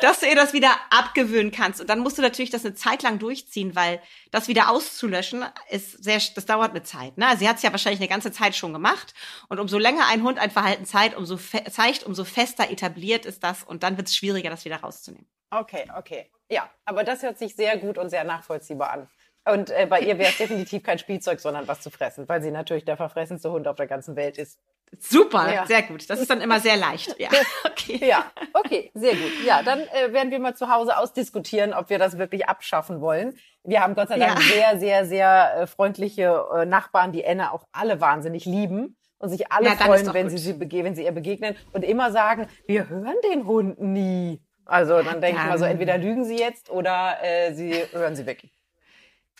dass 0.00 0.20
du 0.20 0.26
ihr 0.26 0.34
das 0.34 0.52
wieder 0.52 0.70
abgewöhnen 0.90 1.52
kannst. 1.52 1.80
Und 1.80 1.88
dann 1.88 2.00
musst 2.00 2.18
du 2.18 2.22
natürlich 2.22 2.50
das 2.50 2.64
eine 2.64 2.74
Zeit 2.74 3.02
lang 3.02 3.18
durchziehen, 3.18 3.74
weil 3.74 4.00
das 4.30 4.48
wieder 4.48 4.70
auszulöschen 4.70 5.44
ist 5.70 6.02
sehr, 6.02 6.20
das 6.34 6.46
dauert 6.46 6.70
eine 6.70 6.82
Zeit. 6.82 7.16
Ne? 7.18 7.26
Sie 7.38 7.48
hat 7.48 7.56
es 7.56 7.62
ja 7.62 7.70
wahrscheinlich 7.70 8.00
eine 8.00 8.08
ganze 8.08 8.32
Zeit 8.32 8.54
schon 8.54 8.72
gemacht. 8.72 9.14
Und 9.48 9.58
umso 9.58 9.78
länger 9.78 10.06
ein 10.08 10.22
Hund 10.22 10.38
ein 10.38 10.50
Verhalten 10.50 10.84
zeigt, 10.84 11.16
umso, 11.16 11.36
zeigt, 11.36 12.04
umso 12.04 12.24
fester 12.24 12.70
etabliert 12.70 13.26
ist 13.26 13.42
das. 13.42 13.62
Und 13.62 13.82
dann 13.82 13.96
wird 13.96 14.08
es 14.08 14.16
schwieriger, 14.16 14.50
das 14.50 14.64
wieder 14.64 14.76
rauszunehmen. 14.76 15.26
Okay, 15.50 15.84
okay. 15.96 16.30
Ja, 16.50 16.70
aber 16.84 17.04
das 17.04 17.22
hört 17.22 17.38
sich 17.38 17.54
sehr 17.54 17.76
gut 17.78 17.98
und 17.98 18.10
sehr 18.10 18.24
nachvollziehbar 18.24 18.90
an. 18.90 19.08
Und 19.44 19.70
äh, 19.70 19.86
bei 19.86 20.00
ihr 20.00 20.18
wäre 20.18 20.30
es 20.30 20.38
definitiv 20.38 20.82
kein 20.82 20.98
Spielzeug, 20.98 21.40
sondern 21.40 21.66
was 21.66 21.80
zu 21.80 21.90
fressen, 21.90 22.28
weil 22.28 22.42
sie 22.42 22.50
natürlich 22.50 22.84
der 22.84 22.96
verfressenste 22.96 23.50
Hund 23.50 23.66
auf 23.66 23.76
der 23.76 23.86
ganzen 23.86 24.14
Welt 24.14 24.38
ist. 24.38 24.58
Super, 24.98 25.52
ja. 25.52 25.66
sehr 25.66 25.82
gut. 25.82 26.08
Das 26.08 26.20
ist 26.20 26.30
dann 26.30 26.40
immer 26.40 26.60
sehr 26.60 26.76
leicht. 26.76 27.18
Ja, 27.18 27.28
okay. 27.64 28.00
Ja, 28.06 28.30
okay, 28.52 28.90
sehr 28.94 29.14
gut. 29.14 29.32
Ja, 29.44 29.62
dann 29.62 29.80
äh, 29.80 30.12
werden 30.12 30.30
wir 30.30 30.38
mal 30.38 30.54
zu 30.54 30.68
Hause 30.68 30.96
ausdiskutieren, 30.96 31.72
ob 31.72 31.90
wir 31.90 31.98
das 31.98 32.18
wirklich 32.18 32.46
abschaffen 32.46 33.00
wollen. 33.00 33.36
Wir 33.64 33.80
haben 33.80 33.94
Gott 33.94 34.08
sei 34.08 34.18
Dank 34.18 34.38
ja. 34.38 34.54
sehr, 34.54 34.78
sehr, 34.78 35.06
sehr 35.06 35.56
äh, 35.56 35.66
freundliche 35.66 36.44
äh, 36.54 36.66
Nachbarn, 36.66 37.12
die 37.12 37.24
Enne 37.24 37.52
auch 37.52 37.64
alle 37.72 38.00
wahnsinnig 38.00 38.44
lieben 38.44 38.96
und 39.18 39.30
sich 39.30 39.50
alle 39.50 39.68
ja, 39.68 39.76
freuen, 39.76 40.12
wenn 40.12 40.28
sie, 40.28 40.38
sie 40.38 40.60
wenn 40.60 40.94
sie 40.94 41.04
ihr 41.04 41.12
begegnen 41.12 41.56
und 41.72 41.84
immer 41.84 42.10
sagen, 42.12 42.48
wir 42.66 42.88
hören 42.88 43.16
den 43.32 43.46
Hund 43.46 43.80
nie. 43.80 44.40
Also 44.64 45.02
dann 45.02 45.20
denke 45.20 45.40
ich 45.40 45.48
mal 45.48 45.58
so, 45.58 45.64
entweder 45.64 45.98
lügen 45.98 46.24
sie 46.24 46.38
jetzt 46.38 46.70
oder 46.70 47.16
äh, 47.22 47.54
sie 47.54 47.74
hören 47.92 48.14
sie 48.14 48.26
wirklich. 48.26 48.52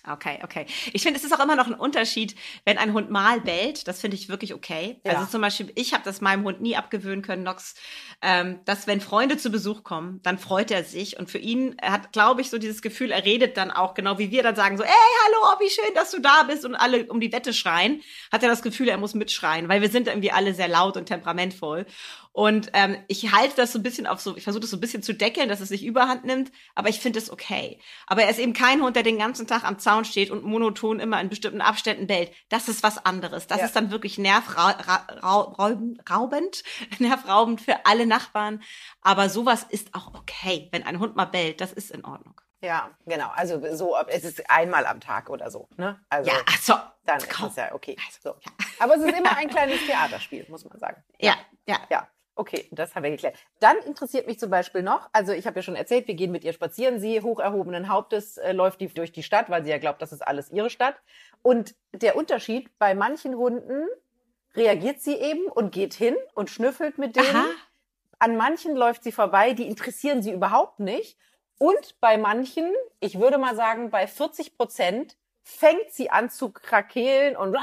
Okay, 0.09 0.41
okay. 0.43 0.67
Ich 0.93 1.03
finde, 1.03 1.19
es 1.19 1.25
ist 1.25 1.33
auch 1.33 1.43
immer 1.43 1.55
noch 1.55 1.69
ein 1.69 1.75
Unterschied, 1.75 2.35
wenn 2.65 2.77
ein 2.77 2.93
Hund 2.93 3.11
mal 3.11 3.41
bellt. 3.41 3.87
Das 3.87 4.01
finde 4.01 4.17
ich 4.17 4.29
wirklich 4.29 4.53
okay. 4.53 5.01
Ja. 5.05 5.13
Also 5.13 5.27
zum 5.27 5.41
Beispiel, 5.41 5.71
ich 5.77 5.95
habe 5.95 6.03
das 6.03 6.21
meinem 6.21 6.43
Hund 6.45 6.61
nie 6.61 6.75
abgewöhnen 6.75 7.23
können, 7.23 7.45
Nox, 7.45 7.77
ähm, 8.21 8.59
dass 8.65 8.89
wenn 8.89 9.01
Freunde 9.01 9.37
zu 9.37 9.51
Besuch 9.51 9.85
kommen, 9.85 10.21
dann 10.25 10.39
freut 10.39 10.73
er 10.73 10.83
sich. 10.83 11.19
Und 11.21 11.31
für 11.31 11.39
ihn, 11.39 11.77
er 11.79 11.93
hat, 11.93 12.13
glaube 12.13 12.41
ich, 12.41 12.51
so 12.51 12.59
dieses 12.59 12.83
Gefühl, 12.83 13.13
er 13.13 13.25
redet 13.25 13.57
dann 13.57 13.71
auch, 13.71 13.95
genau 13.95 14.19
wie 14.19 14.33
wir 14.33 14.43
dann 14.43 14.57
sagen, 14.57 14.77
so, 14.77 14.83
ey, 14.83 14.91
hallo, 14.91 15.55
oh, 15.55 15.61
wie 15.61 15.71
schön, 15.71 15.95
dass 15.95 16.11
du 16.11 16.21
da 16.21 16.43
bist 16.43 16.65
und 16.65 16.75
alle 16.75 17.07
um 17.07 17.21
die 17.21 17.33
Wette 17.33 17.53
schreien, 17.53 18.03
hat 18.33 18.43
er 18.43 18.49
das 18.49 18.63
Gefühl, 18.63 18.89
er 18.89 18.99
muss 18.99 19.15
mitschreien, 19.15 19.69
weil 19.69 19.83
wir 19.83 19.91
sind 19.91 20.09
irgendwie 20.09 20.33
alle 20.33 20.53
sehr 20.53 20.69
laut 20.69 20.97
und 20.97 21.07
temperamentvoll. 21.07 21.87
Und 22.33 22.71
ähm, 22.73 22.97
ich 23.09 23.31
halte 23.33 23.57
das 23.57 23.73
so 23.73 23.79
ein 23.79 23.83
bisschen 23.83 24.07
auf 24.07 24.21
so, 24.21 24.37
ich 24.37 24.45
versuche 24.45 24.63
das 24.63 24.71
so 24.71 24.79
ein 24.79 24.81
bisschen 24.81 25.03
zu 25.03 25.13
deckeln, 25.13 25.51
dass 25.51 25.61
es 25.61 25.69
sich 25.69 25.85
überhand 25.85 26.25
nimmt, 26.25 26.51
aber 26.75 26.89
ich 26.89 26.99
finde 26.99 27.19
es 27.19 27.31
okay. 27.31 27.79
Aber 28.07 28.23
er 28.23 28.31
ist 28.31 28.39
eben 28.39 28.55
kein 28.55 28.83
Hund, 28.83 28.97
der 28.97 29.03
den 29.03 29.19
ganzen 29.19 29.47
Tag 29.47 29.65
am 29.65 29.79
Zaun 29.93 30.05
steht 30.07 30.31
und 30.31 30.43
monoton 30.45 31.01
immer 31.01 31.21
in 31.21 31.29
bestimmten 31.29 31.61
Abständen 31.61 32.07
bellt. 32.07 32.33
Das 32.49 32.69
ist 32.69 32.83
was 32.83 33.05
anderes. 33.05 33.47
Das 33.47 33.59
ja. 33.59 33.67
ist 33.67 33.77
dann 33.77 33.91
wirklich 33.91 34.17
nervraubend, 34.17 34.85
nervraubend 36.99 37.61
für 37.61 37.85
alle 37.85 38.07
Nachbarn. 38.07 38.63
Aber 39.03 39.29
sowas 39.29 39.67
ist 39.69 39.95
auch 39.95 40.15
okay, 40.15 40.69
wenn 40.73 40.83
ein 40.85 40.99
Hund 40.99 41.15
mal 41.15 41.27
bellt. 41.27 41.61
Das 41.61 41.73
ist 41.73 41.91
in 41.91 42.05
Ordnung. 42.07 42.41
Ja, 42.63 42.91
genau. 43.07 43.31
Also 43.35 43.61
so, 43.77 43.97
es 44.07 44.25
ist 44.25 44.49
einmal 44.49 44.87
am 44.87 45.01
Tag 45.01 45.29
oder 45.29 45.51
so. 45.51 45.69
Ne? 45.77 46.01
Also, 46.09 46.31
ja, 46.31 46.37
ach 46.47 46.59
so. 46.59 46.75
Dann 47.05 47.19
Komm. 47.29 47.47
ist 47.47 47.51
es 47.51 47.57
ja 47.57 47.75
okay. 47.75 47.97
Also, 48.07 48.19
so. 48.23 48.37
Ja. 48.41 48.53
Aber 48.79 48.95
es 48.95 49.03
ist 49.03 49.19
immer 49.19 49.37
ein 49.37 49.51
kleines 49.51 49.85
Theaterspiel, 49.85 50.47
muss 50.49 50.65
man 50.65 50.79
sagen. 50.79 51.03
Ja, 51.19 51.35
ja. 51.67 51.81
ja. 51.91 52.09
Okay, 52.35 52.67
das 52.71 52.95
haben 52.95 53.03
wir 53.03 53.11
geklärt. 53.11 53.37
Dann 53.61 53.77
interessiert 53.79 54.27
mich 54.27 54.39
zum 54.39 54.49
Beispiel 54.49 54.83
noch, 54.83 55.09
also 55.13 55.33
ich 55.33 55.47
habe 55.47 55.59
ja 55.59 55.63
schon 55.63 55.77
erzählt, 55.77 56.09
wir 56.09 56.15
gehen 56.15 56.33
mit 56.33 56.45
ihr 56.45 56.55
spazieren. 56.55 56.99
Sie 56.99 57.21
hoch 57.21 57.41
erhobenen 57.41 57.89
Hauptes 57.89 58.39
äh, 58.39 58.53
läuft 58.53 58.81
die 58.81 58.89
durch 58.89 59.13
die 59.13 59.23
Stadt, 59.23 59.51
weil 59.51 59.65
sie 59.65 59.71
ja 59.71 59.79
glaubt, 59.79 60.01
das 60.01 60.13
ist 60.13 60.27
alles 60.27 60.51
ihre 60.51 60.71
Stadt. 60.71 60.97
Und 61.43 61.75
der 61.93 62.17
Unterschied, 62.17 62.71
bei 62.79 62.95
manchen 62.95 63.37
Hunden 63.37 63.87
reagiert 64.55 65.01
sie 65.01 65.15
eben 65.15 65.45
und 65.47 65.73
geht 65.73 65.95
hin 65.95 66.17
und 66.35 66.49
schnüffelt 66.49 66.97
mit 66.99 67.17
denen. 67.17 67.37
Aha. 67.37 67.45
An 68.19 68.37
manchen 68.37 68.77
läuft 68.77 69.05
sie 69.05 69.13
vorbei, 69.13 69.53
die 69.53 69.67
interessieren 69.67 70.23
sie 70.23 70.33
überhaupt 70.33 70.81
nicht. 70.81 71.19
Und 71.59 72.01
bei 72.01 72.17
manchen, 72.17 72.73
ich 73.01 73.21
würde 73.21 73.39
mal 73.39 73.57
sagen, 73.57 73.91
bei 73.91 74.07
40 74.07 74.57
Prozent 74.57 75.17
fängt 75.43 75.91
sie 75.91 76.11
an 76.11 76.31
zu 76.31 76.51
krakeelen 76.53 77.37
und 77.37 77.57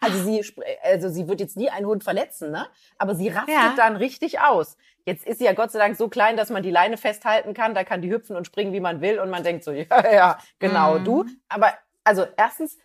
also 0.00 0.24
sie 0.24 0.44
also 0.82 1.08
sie 1.08 1.28
wird 1.28 1.40
jetzt 1.40 1.56
nie 1.56 1.70
einen 1.70 1.86
Hund 1.86 2.04
verletzen, 2.04 2.50
ne? 2.50 2.66
Aber 2.98 3.14
sie 3.14 3.28
rastet 3.28 3.54
ja. 3.54 3.74
dann 3.76 3.96
richtig 3.96 4.40
aus. 4.40 4.76
Jetzt 5.04 5.26
ist 5.26 5.38
sie 5.38 5.44
ja 5.44 5.52
Gott 5.52 5.72
sei 5.72 5.80
Dank 5.80 5.96
so 5.96 6.08
klein, 6.08 6.36
dass 6.36 6.50
man 6.50 6.62
die 6.62 6.70
Leine 6.70 6.96
festhalten 6.96 7.52
kann, 7.52 7.74
da 7.74 7.84
kann 7.84 8.00
die 8.00 8.10
hüpfen 8.10 8.36
und 8.36 8.46
springen, 8.46 8.72
wie 8.72 8.80
man 8.80 9.00
will 9.00 9.18
und 9.18 9.28
man 9.28 9.42
denkt 9.42 9.64
so, 9.64 9.72
ja, 9.72 10.12
ja, 10.12 10.38
genau, 10.58 10.98
mhm. 10.98 11.04
du, 11.04 11.24
aber 11.48 11.72
also 12.04 12.26
erstens, 12.36 12.78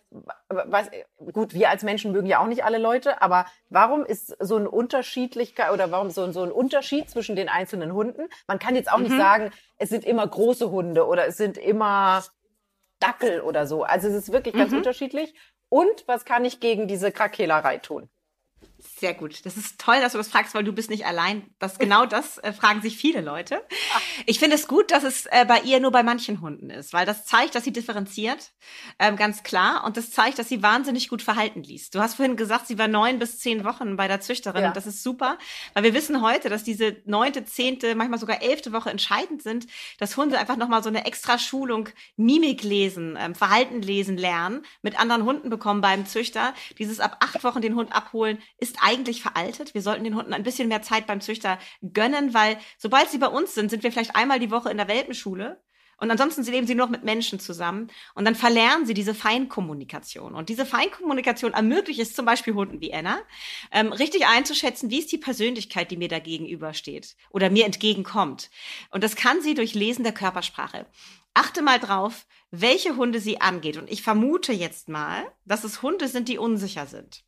was, 0.48 0.90
gut, 1.32 1.52
wir 1.52 1.68
als 1.68 1.82
Menschen 1.82 2.12
mögen 2.12 2.26
ja 2.26 2.40
auch 2.40 2.46
nicht 2.46 2.64
alle 2.64 2.78
Leute, 2.78 3.20
aber 3.20 3.44
warum 3.68 4.04
ist 4.04 4.34
so 4.40 4.56
ein 4.56 4.66
Unterschiedlichkeit 4.66 5.72
oder 5.72 5.90
warum 5.90 6.10
so, 6.10 6.32
so 6.32 6.42
ein 6.42 6.50
Unterschied 6.50 7.10
zwischen 7.10 7.36
den 7.36 7.50
einzelnen 7.50 7.92
Hunden? 7.92 8.28
Man 8.46 8.58
kann 8.58 8.74
jetzt 8.74 8.90
auch 8.90 8.96
mhm. 8.96 9.04
nicht 9.04 9.16
sagen, 9.16 9.50
es 9.76 9.90
sind 9.90 10.04
immer 10.04 10.26
große 10.26 10.70
Hunde 10.70 11.06
oder 11.06 11.26
es 11.26 11.36
sind 11.36 11.58
immer 11.58 12.24
Dackel 13.00 13.40
oder 13.40 13.66
so. 13.66 13.82
Also 13.82 14.08
es 14.08 14.14
ist 14.14 14.32
wirklich 14.32 14.54
ganz 14.54 14.70
mhm. 14.70 14.78
unterschiedlich. 14.78 15.34
Und 15.68 16.04
was 16.06 16.24
kann 16.24 16.44
ich 16.44 16.60
gegen 16.60 16.86
diese 16.86 17.12
Krakehlerei 17.12 17.78
tun? 17.78 18.08
Sehr 18.98 19.14
gut. 19.14 19.44
Das 19.44 19.56
ist 19.56 19.78
toll, 19.78 20.00
dass 20.00 20.12
du 20.12 20.18
das 20.18 20.28
fragst, 20.28 20.54
weil 20.54 20.64
du 20.64 20.72
bist 20.72 20.88
nicht 20.88 21.04
allein. 21.04 21.42
Das 21.58 21.78
genau 21.78 22.06
das 22.06 22.38
äh, 22.38 22.52
fragen 22.52 22.80
sich 22.80 22.96
viele 22.96 23.20
Leute. 23.20 23.62
Ich 24.26 24.38
finde 24.38 24.56
es 24.56 24.68
gut, 24.68 24.90
dass 24.90 25.04
es 25.04 25.26
äh, 25.26 25.44
bei 25.46 25.60
ihr 25.60 25.80
nur 25.80 25.90
bei 25.90 26.02
manchen 26.02 26.40
Hunden 26.40 26.70
ist, 26.70 26.92
weil 26.92 27.04
das 27.04 27.26
zeigt, 27.26 27.54
dass 27.54 27.64
sie 27.64 27.72
differenziert, 27.72 28.52
ähm, 28.98 29.16
ganz 29.16 29.42
klar. 29.42 29.84
Und 29.84 29.96
das 29.96 30.10
zeigt, 30.10 30.38
dass 30.38 30.48
sie 30.48 30.62
wahnsinnig 30.62 31.08
gut 31.08 31.20
Verhalten 31.20 31.62
liest. 31.62 31.94
Du 31.94 32.00
hast 32.00 32.14
vorhin 32.14 32.36
gesagt, 32.36 32.68
sie 32.68 32.78
war 32.78 32.88
neun 32.88 33.18
bis 33.18 33.38
zehn 33.38 33.64
Wochen 33.64 33.96
bei 33.96 34.08
der 34.08 34.20
Züchterin. 34.20 34.62
Ja. 34.62 34.68
Und 34.68 34.76
das 34.76 34.86
ist 34.86 35.02
super, 35.02 35.36
weil 35.74 35.82
wir 35.82 35.94
wissen 35.94 36.22
heute, 36.22 36.48
dass 36.48 36.64
diese 36.64 36.96
neunte, 37.04 37.44
zehnte, 37.44 37.94
manchmal 37.94 38.18
sogar 38.18 38.42
elfte 38.42 38.72
Woche 38.72 38.90
entscheidend 38.90 39.42
sind, 39.42 39.66
dass 39.98 40.16
Hunde 40.16 40.38
einfach 40.38 40.56
nochmal 40.56 40.82
so 40.82 40.88
eine 40.88 41.04
extra 41.04 41.38
Schulung 41.38 41.88
Mimik 42.16 42.62
lesen, 42.62 43.18
ähm, 43.20 43.34
Verhalten 43.34 43.82
lesen 43.82 44.16
lernen, 44.16 44.64
mit 44.80 44.98
anderen 44.98 45.24
Hunden 45.24 45.50
bekommen 45.50 45.82
beim 45.82 46.06
Züchter. 46.06 46.54
Dieses 46.78 47.00
ab 47.00 47.18
acht 47.20 47.44
Wochen 47.44 47.60
den 47.60 47.74
Hund 47.74 47.94
abholen 47.94 48.38
ist 48.58 48.69
eigentlich 48.80 49.22
veraltet. 49.22 49.74
Wir 49.74 49.82
sollten 49.82 50.04
den 50.04 50.14
Hunden 50.14 50.32
ein 50.32 50.42
bisschen 50.42 50.68
mehr 50.68 50.82
Zeit 50.82 51.06
beim 51.06 51.20
Züchter 51.20 51.58
gönnen, 51.82 52.34
weil 52.34 52.58
sobald 52.78 53.10
sie 53.10 53.18
bei 53.18 53.28
uns 53.28 53.54
sind, 53.54 53.70
sind 53.70 53.82
wir 53.82 53.92
vielleicht 53.92 54.16
einmal 54.16 54.38
die 54.38 54.50
Woche 54.50 54.70
in 54.70 54.76
der 54.76 54.88
Welpenschule. 54.88 55.60
Und 56.00 56.10
ansonsten 56.10 56.42
leben 56.44 56.66
sie 56.66 56.74
nur 56.74 56.86
noch 56.86 56.90
mit 56.90 57.04
Menschen 57.04 57.38
zusammen. 57.38 57.88
Und 58.14 58.24
dann 58.24 58.34
verlernen 58.34 58.86
sie 58.86 58.94
diese 58.94 59.14
Feinkommunikation. 59.14 60.34
Und 60.34 60.48
diese 60.48 60.64
Feinkommunikation 60.64 61.52
ermöglicht 61.52 62.00
es 62.00 62.14
zum 62.14 62.24
Beispiel 62.24 62.54
Hunden 62.54 62.80
wie 62.80 62.94
Anna, 62.94 63.20
ähm, 63.70 63.92
richtig 63.92 64.26
einzuschätzen, 64.26 64.90
wie 64.90 64.98
ist 64.98 65.12
die 65.12 65.18
Persönlichkeit, 65.18 65.90
die 65.90 65.98
mir 65.98 66.08
da 66.08 66.18
gegenübersteht 66.18 67.16
oder 67.30 67.50
mir 67.50 67.66
entgegenkommt. 67.66 68.50
Und 68.90 69.04
das 69.04 69.14
kann 69.14 69.42
sie 69.42 69.54
durch 69.54 69.74
Lesen 69.74 70.02
der 70.02 70.14
Körpersprache. 70.14 70.86
Achte 71.34 71.60
mal 71.60 71.78
drauf, 71.78 72.26
welche 72.50 72.96
Hunde 72.96 73.20
sie 73.20 73.42
angeht. 73.42 73.76
Und 73.76 73.90
ich 73.90 74.02
vermute 74.02 74.52
jetzt 74.52 74.88
mal, 74.88 75.30
dass 75.44 75.64
es 75.64 75.82
Hunde 75.82 76.08
sind, 76.08 76.28
die 76.28 76.38
unsicher 76.38 76.86
sind 76.86 77.24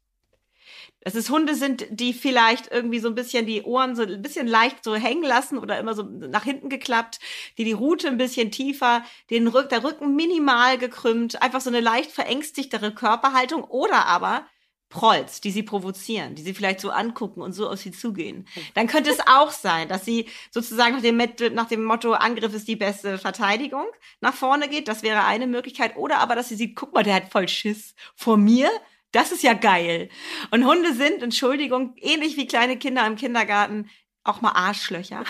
dass 1.04 1.14
es 1.14 1.30
Hunde 1.30 1.54
sind, 1.54 1.86
die 1.90 2.12
vielleicht 2.12 2.70
irgendwie 2.70 3.00
so 3.00 3.08
ein 3.08 3.14
bisschen 3.14 3.46
die 3.46 3.62
Ohren 3.62 3.96
so 3.96 4.02
ein 4.02 4.22
bisschen 4.22 4.46
leicht 4.46 4.84
so 4.84 4.94
hängen 4.94 5.24
lassen 5.24 5.58
oder 5.58 5.78
immer 5.78 5.94
so 5.94 6.02
nach 6.02 6.44
hinten 6.44 6.68
geklappt, 6.68 7.18
die 7.58 7.64
die 7.64 7.72
Rute 7.72 8.08
ein 8.08 8.18
bisschen 8.18 8.50
tiefer, 8.50 9.02
den 9.30 9.48
Rück, 9.48 9.68
der 9.68 9.84
Rücken 9.84 10.14
minimal 10.14 10.78
gekrümmt, 10.78 11.42
einfach 11.42 11.60
so 11.60 11.70
eine 11.70 11.80
leicht 11.80 12.10
verängstigtere 12.10 12.92
Körperhaltung 12.94 13.64
oder 13.64 14.06
aber 14.06 14.46
Prolls, 14.92 15.40
die 15.40 15.50
sie 15.50 15.62
provozieren, 15.62 16.34
die 16.34 16.42
sie 16.42 16.52
vielleicht 16.52 16.80
so 16.80 16.90
angucken 16.90 17.40
und 17.40 17.54
so 17.54 17.68
auf 17.68 17.78
sie 17.78 17.92
zugehen. 17.92 18.46
Dann 18.74 18.86
könnte 18.86 19.10
es 19.10 19.20
auch 19.26 19.50
sein, 19.50 19.88
dass 19.88 20.04
sie 20.04 20.28
sozusagen 20.50 20.94
nach 20.94 21.02
dem, 21.02 21.54
nach 21.54 21.68
dem 21.68 21.82
Motto 21.82 22.12
Angriff 22.12 22.52
ist 22.52 22.68
die 22.68 22.76
beste 22.76 23.16
Verteidigung 23.16 23.86
nach 24.20 24.34
vorne 24.34 24.68
geht. 24.68 24.88
Das 24.88 25.02
wäre 25.02 25.24
eine 25.24 25.46
Möglichkeit. 25.46 25.96
Oder 25.96 26.18
aber, 26.18 26.34
dass 26.36 26.50
sie 26.50 26.56
sieht, 26.56 26.76
guck 26.76 26.92
mal, 26.92 27.02
der 27.02 27.14
hat 27.14 27.32
voll 27.32 27.48
Schiss 27.48 27.94
vor 28.14 28.36
mir 28.36 28.70
das 29.12 29.32
ist 29.32 29.42
ja 29.42 29.52
geil. 29.52 30.08
Und 30.50 30.66
Hunde 30.66 30.94
sind, 30.94 31.22
Entschuldigung, 31.22 31.94
ähnlich 31.98 32.36
wie 32.36 32.46
kleine 32.46 32.78
Kinder 32.78 33.06
im 33.06 33.16
Kindergarten, 33.16 33.88
auch 34.24 34.40
mal 34.40 34.52
Arschlöcher. 34.52 35.24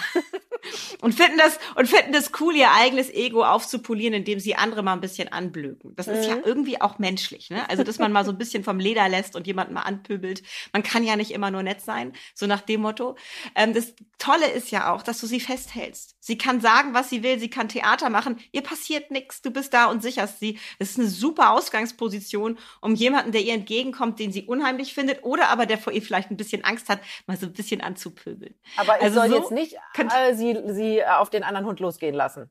und 1.00 1.14
finden 1.14 1.38
das, 1.38 1.58
und 1.74 1.88
finden 1.88 2.12
das 2.12 2.30
cool, 2.40 2.54
ihr 2.54 2.70
eigenes 2.70 3.10
Ego 3.10 3.44
aufzupolieren, 3.44 4.14
indem 4.14 4.38
sie 4.38 4.54
andere 4.54 4.82
mal 4.82 4.92
ein 4.92 5.00
bisschen 5.00 5.28
anblöken. 5.28 5.94
Das 5.96 6.06
ist 6.06 6.26
ja 6.26 6.36
mhm. 6.36 6.42
irgendwie 6.44 6.80
auch 6.80 6.98
menschlich, 6.98 7.50
ne? 7.50 7.68
Also, 7.68 7.82
dass 7.82 7.98
man 7.98 8.12
mal 8.12 8.24
so 8.24 8.30
ein 8.30 8.38
bisschen 8.38 8.64
vom 8.64 8.78
Leder 8.78 9.08
lässt 9.08 9.34
und 9.34 9.46
jemanden 9.46 9.74
mal 9.74 9.82
anpöbelt. 9.82 10.42
Man 10.72 10.82
kann 10.82 11.04
ja 11.04 11.16
nicht 11.16 11.32
immer 11.32 11.50
nur 11.50 11.62
nett 11.62 11.80
sein, 11.80 12.12
so 12.34 12.46
nach 12.46 12.60
dem 12.60 12.82
Motto. 12.82 13.16
Ähm, 13.54 13.74
das 13.74 13.94
Tolle 14.18 14.48
ist 14.50 14.70
ja 14.70 14.92
auch, 14.92 15.02
dass 15.02 15.20
du 15.20 15.26
sie 15.26 15.40
festhältst. 15.40 16.16
Sie 16.20 16.38
kann 16.38 16.60
sagen, 16.60 16.94
was 16.94 17.10
sie 17.10 17.22
will, 17.22 17.38
sie 17.38 17.50
kann 17.50 17.68
Theater 17.68 18.08
machen. 18.10 18.38
Ihr 18.52 18.62
passiert 18.62 19.10
nichts, 19.10 19.42
du 19.42 19.50
bist 19.50 19.74
da 19.74 19.86
und 19.86 20.02
sicherst 20.02 20.38
sie. 20.38 20.58
Das 20.78 20.90
ist 20.90 20.98
eine 20.98 21.08
super 21.08 21.50
Ausgangsposition, 21.50 22.58
um 22.80 22.94
jemanden, 22.94 23.32
der 23.32 23.42
ihr 23.42 23.54
entgegenkommt, 23.54 24.20
den 24.20 24.32
sie 24.32 24.44
unheimlich 24.44 24.94
findet, 24.94 25.24
oder 25.24 25.48
aber 25.48 25.66
der 25.66 25.78
vor 25.78 25.92
ihr 25.92 26.02
vielleicht 26.02 26.30
ein 26.30 26.36
bisschen 26.36 26.62
Angst 26.62 26.88
hat, 26.88 27.00
mal 27.26 27.36
so 27.36 27.46
ein 27.46 27.52
bisschen 27.52 27.80
anzupöbeln. 27.80 28.54
Aber 28.76 28.81
ich 28.82 29.04
also 29.04 29.20
soll 29.20 29.28
so 29.28 29.36
jetzt 29.36 29.50
nicht 29.50 29.76
äh, 29.96 30.34
sie, 30.34 30.58
sie 30.66 30.98
äh, 30.98 31.06
auf 31.06 31.30
den 31.30 31.44
anderen 31.44 31.66
Hund 31.66 31.80
losgehen 31.80 32.14
lassen. 32.14 32.50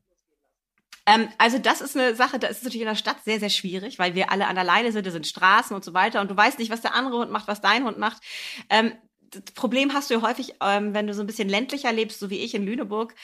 Ähm, 1.06 1.28
also 1.38 1.58
das 1.58 1.80
ist 1.80 1.96
eine 1.96 2.14
Sache, 2.14 2.38
da 2.38 2.46
ist 2.46 2.58
es 2.58 2.64
natürlich 2.64 2.82
in 2.82 2.88
der 2.88 2.94
Stadt 2.94 3.16
sehr, 3.24 3.40
sehr 3.40 3.50
schwierig, 3.50 3.98
weil 3.98 4.14
wir 4.14 4.30
alle 4.30 4.46
an 4.46 4.54
der 4.54 4.64
Leine 4.64 4.92
sind, 4.92 5.06
da 5.06 5.10
sind 5.10 5.26
Straßen 5.26 5.74
und 5.74 5.84
so 5.84 5.94
weiter 5.94 6.20
und 6.20 6.30
du 6.30 6.36
weißt 6.36 6.58
nicht, 6.58 6.70
was 6.70 6.80
der 6.80 6.94
andere 6.94 7.18
Hund 7.18 7.30
macht, 7.30 7.48
was 7.48 7.60
dein 7.60 7.84
Hund 7.84 7.98
macht. 7.98 8.22
Ähm, 8.70 8.92
das 9.20 9.54
Problem 9.54 9.94
hast 9.94 10.10
du 10.10 10.14
ja 10.14 10.22
häufig, 10.22 10.54
ähm, 10.60 10.94
wenn 10.94 11.06
du 11.06 11.14
so 11.14 11.22
ein 11.22 11.26
bisschen 11.26 11.48
ländlicher 11.48 11.92
lebst, 11.92 12.20
so 12.20 12.30
wie 12.30 12.38
ich 12.38 12.54
in 12.54 12.64
Lüneburg, 12.64 13.14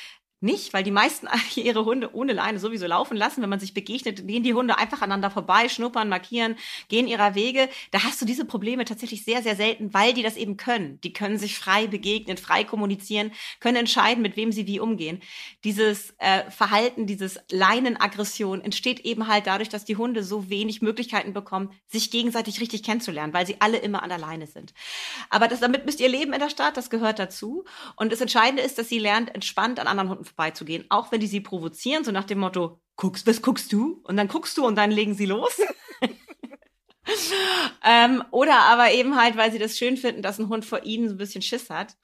nicht, 0.40 0.72
weil 0.72 0.84
die 0.84 0.92
meisten 0.92 1.26
ihre 1.56 1.84
Hunde 1.84 2.14
ohne 2.14 2.32
Leine 2.32 2.58
sowieso 2.60 2.86
laufen 2.86 3.16
lassen. 3.16 3.42
Wenn 3.42 3.50
man 3.50 3.60
sich 3.60 3.74
begegnet, 3.74 4.26
gehen 4.26 4.44
die 4.44 4.54
Hunde 4.54 4.78
einfach 4.78 5.02
aneinander 5.02 5.30
vorbei, 5.30 5.68
schnuppern, 5.68 6.08
markieren, 6.08 6.56
gehen 6.88 7.08
ihrer 7.08 7.34
Wege. 7.34 7.68
Da 7.90 8.04
hast 8.04 8.20
du 8.22 8.24
diese 8.24 8.44
Probleme 8.44 8.84
tatsächlich 8.84 9.24
sehr, 9.24 9.42
sehr 9.42 9.56
selten, 9.56 9.92
weil 9.94 10.14
die 10.14 10.22
das 10.22 10.36
eben 10.36 10.56
können. 10.56 11.00
Die 11.02 11.12
können 11.12 11.38
sich 11.38 11.58
frei 11.58 11.88
begegnen, 11.88 12.36
frei 12.36 12.62
kommunizieren, 12.62 13.32
können 13.58 13.76
entscheiden, 13.76 14.22
mit 14.22 14.36
wem 14.36 14.52
sie 14.52 14.66
wie 14.66 14.78
umgehen. 14.78 15.20
Dieses 15.64 16.14
äh, 16.18 16.48
Verhalten, 16.50 17.06
dieses 17.06 17.40
Leinenaggression 17.50 18.60
entsteht 18.60 19.00
eben 19.00 19.26
halt 19.26 19.46
dadurch, 19.46 19.68
dass 19.68 19.84
die 19.84 19.96
Hunde 19.96 20.22
so 20.22 20.48
wenig 20.48 20.82
Möglichkeiten 20.82 21.32
bekommen, 21.32 21.72
sich 21.88 22.12
gegenseitig 22.12 22.60
richtig 22.60 22.84
kennenzulernen, 22.84 23.32
weil 23.32 23.46
sie 23.46 23.56
alle 23.60 23.78
immer 23.78 24.04
an 24.04 24.08
der 24.08 24.18
Leine 24.18 24.46
sind. 24.46 24.72
Aber 25.30 25.48
das, 25.48 25.58
damit 25.60 25.84
müsst 25.84 26.00
ihr 26.00 26.08
leben 26.08 26.32
in 26.32 26.40
der 26.40 26.50
Stadt, 26.50 26.76
das 26.76 26.90
gehört 26.90 27.18
dazu. 27.18 27.64
Und 27.96 28.12
das 28.12 28.20
Entscheidende 28.20 28.62
ist, 28.62 28.78
dass 28.78 28.88
sie 28.88 29.00
lernt, 29.00 29.34
entspannt 29.34 29.80
an 29.80 29.88
anderen 29.88 30.10
Hunden 30.10 30.27
vorbeizugehen, 30.28 30.84
auch 30.88 31.10
wenn 31.12 31.20
die 31.20 31.26
sie 31.26 31.40
provozieren, 31.40 32.04
so 32.04 32.12
nach 32.12 32.24
dem 32.24 32.38
Motto, 32.38 32.80
guckst, 32.96 33.26
was 33.26 33.42
guckst 33.42 33.72
du? 33.72 34.00
Und 34.04 34.16
dann 34.16 34.28
guckst 34.28 34.56
du 34.56 34.66
und 34.66 34.76
dann 34.76 34.90
legen 34.90 35.14
sie 35.14 35.26
los. 35.26 35.58
ähm, 37.84 38.22
oder 38.30 38.58
aber 38.60 38.92
eben 38.92 39.16
halt, 39.16 39.36
weil 39.36 39.52
sie 39.52 39.58
das 39.58 39.78
schön 39.78 39.96
finden, 39.96 40.22
dass 40.22 40.38
ein 40.38 40.48
Hund 40.48 40.64
vor 40.64 40.84
ihnen 40.84 41.08
so 41.08 41.14
ein 41.14 41.18
bisschen 41.18 41.42
Schiss 41.42 41.70
hat. 41.70 41.96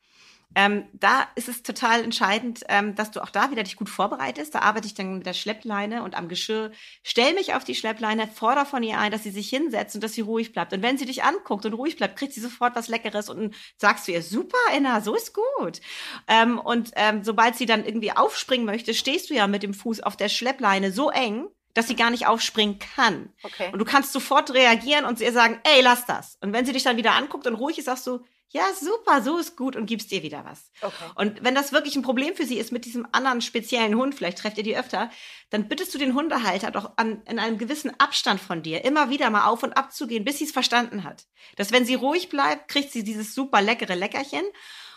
Ähm, 0.55 0.85
da 0.93 1.27
ist 1.35 1.49
es 1.49 1.63
total 1.63 2.03
entscheidend, 2.03 2.65
ähm, 2.69 2.95
dass 2.95 3.11
du 3.11 3.23
auch 3.23 3.31
da 3.31 3.51
wieder 3.51 3.63
dich 3.63 3.77
gut 3.77 3.89
vorbereitest. 3.89 4.55
Da 4.55 4.61
arbeite 4.61 4.87
ich 4.87 4.95
dann 4.95 5.19
mit 5.19 5.27
der 5.27 5.33
Schleppleine 5.33 6.03
und 6.03 6.17
am 6.17 6.29
Geschirr. 6.29 6.71
Stell 7.03 7.35
mich 7.35 7.55
auf 7.55 7.65
die 7.65 7.75
Schleppleine, 7.75 8.29
fordere 8.29 8.67
von 8.67 8.83
ihr 8.83 8.99
ein, 8.99 9.13
dass 9.13 9.23
sie 9.23 9.31
sich 9.31 9.49
hinsetzt 9.49 9.95
und 9.95 10.05
dass 10.05 10.13
sie 10.13 10.21
ruhig 10.21 10.53
bleibt. 10.53 10.73
Und 10.73 10.83
wenn 10.83 10.99
sie 10.99 11.07
dich 11.07 11.25
anguckt 11.25 11.67
und 11.67 11.75
ruhig 11.75 11.97
bleibt, 11.97 12.17
kriegt 12.17 12.33
sie 12.33 12.41
sofort 12.41 12.77
was 12.77 12.89
Leckeres 12.89 13.29
und 13.29 13.55
sagst 13.77 14.07
du 14.07 14.13
ihr, 14.13 14.23
super, 14.23 14.59
Anna, 14.73 15.01
so 15.01 15.15
ist 15.15 15.35
gut. 15.35 15.81
Ähm, 16.29 16.59
und 16.59 16.93
ähm, 16.97 17.25
sobald 17.25 17.57
sie 17.57 17.67
dann 17.67 17.85
irgendwie 17.85 18.13
aufspringen 18.13 18.67
möchte, 18.67 18.95
stehst 18.95 19.31
du 19.31 19.35
ja 19.35 19.47
mit 19.47 19.63
dem 19.63 19.75
Fuß 19.75 20.01
auf 20.01 20.17
der 20.17 20.29
Schleppleine 20.29 20.93
so 20.93 21.11
eng, 21.11 21.49
dass 21.75 21.89
sie 21.89 21.97
gar 21.97 22.11
nicht 22.11 22.27
aufspringen 22.27 22.79
kann. 22.79 23.31
Okay. 23.43 23.71
Und 23.73 23.81
du 23.81 23.85
kannst 23.85 24.13
sofort 24.13 24.55
reagieren 24.55 25.05
und 25.05 25.21
ihr 25.21 25.33
sagen, 25.33 25.61
ey, 25.65 25.83
lass 25.83 26.07
das. 26.07 26.39
Und 26.41 26.53
wenn 26.53 26.65
sie 26.65 26.73
dich 26.73 26.85
dann 26.85 26.97
wieder 26.97 27.15
anguckt 27.15 27.47
und 27.47 27.57
ruhig 27.57 27.79
ist, 27.79 27.87
sagst 27.87 28.07
du, 28.07 28.25
ja, 28.55 28.73
super, 28.73 29.21
so 29.21 29.37
ist 29.39 29.57
gut 29.57 29.75
und 29.75 29.87
gibst 29.87 30.13
dir 30.13 30.23
wieder 30.23 30.45
was. 30.45 30.71
Okay. 30.81 31.11
Und 31.17 31.43
wenn 31.43 31.57
das 31.57 31.73
wirklich 31.73 31.97
ein 31.97 32.03
Problem 32.03 32.37
für 32.37 32.47
sie 32.47 32.57
ist 32.57 32.71
mit 32.71 32.85
diesem 32.85 33.05
anderen 33.11 33.41
speziellen 33.41 33.97
Hund, 33.97 34.15
vielleicht 34.15 34.39
trefft 34.39 34.59
ihr 34.59 34.63
die 34.63 34.77
öfter, 34.77 35.11
dann 35.51 35.67
bittest 35.67 35.93
du 35.93 35.99
den 35.99 36.15
Hundehalter 36.15 36.71
doch 36.71 36.93
an, 36.97 37.21
in 37.27 37.41
einem 37.41 37.59
gewissen 37.59 37.99
Abstand 37.99 38.41
von 38.41 38.63
dir 38.63 38.85
immer 38.85 39.11
wieder 39.11 39.29
mal 39.31 39.49
auf 39.49 39.65
und 39.65 39.73
ab 39.73 39.93
zu 39.93 40.07
gehen, 40.07 40.25
bis 40.25 40.39
sie 40.39 40.45
es 40.45 40.53
verstanden 40.53 41.03
hat. 41.03 41.27
Dass 41.57 41.73
wenn 41.73 41.85
sie 41.85 41.97
ruhig 41.97 42.29
bleibt, 42.29 42.69
kriegt 42.69 42.93
sie 42.93 43.03
dieses 43.03 43.35
super 43.35 43.61
leckere 43.61 43.97
Leckerchen 43.97 44.45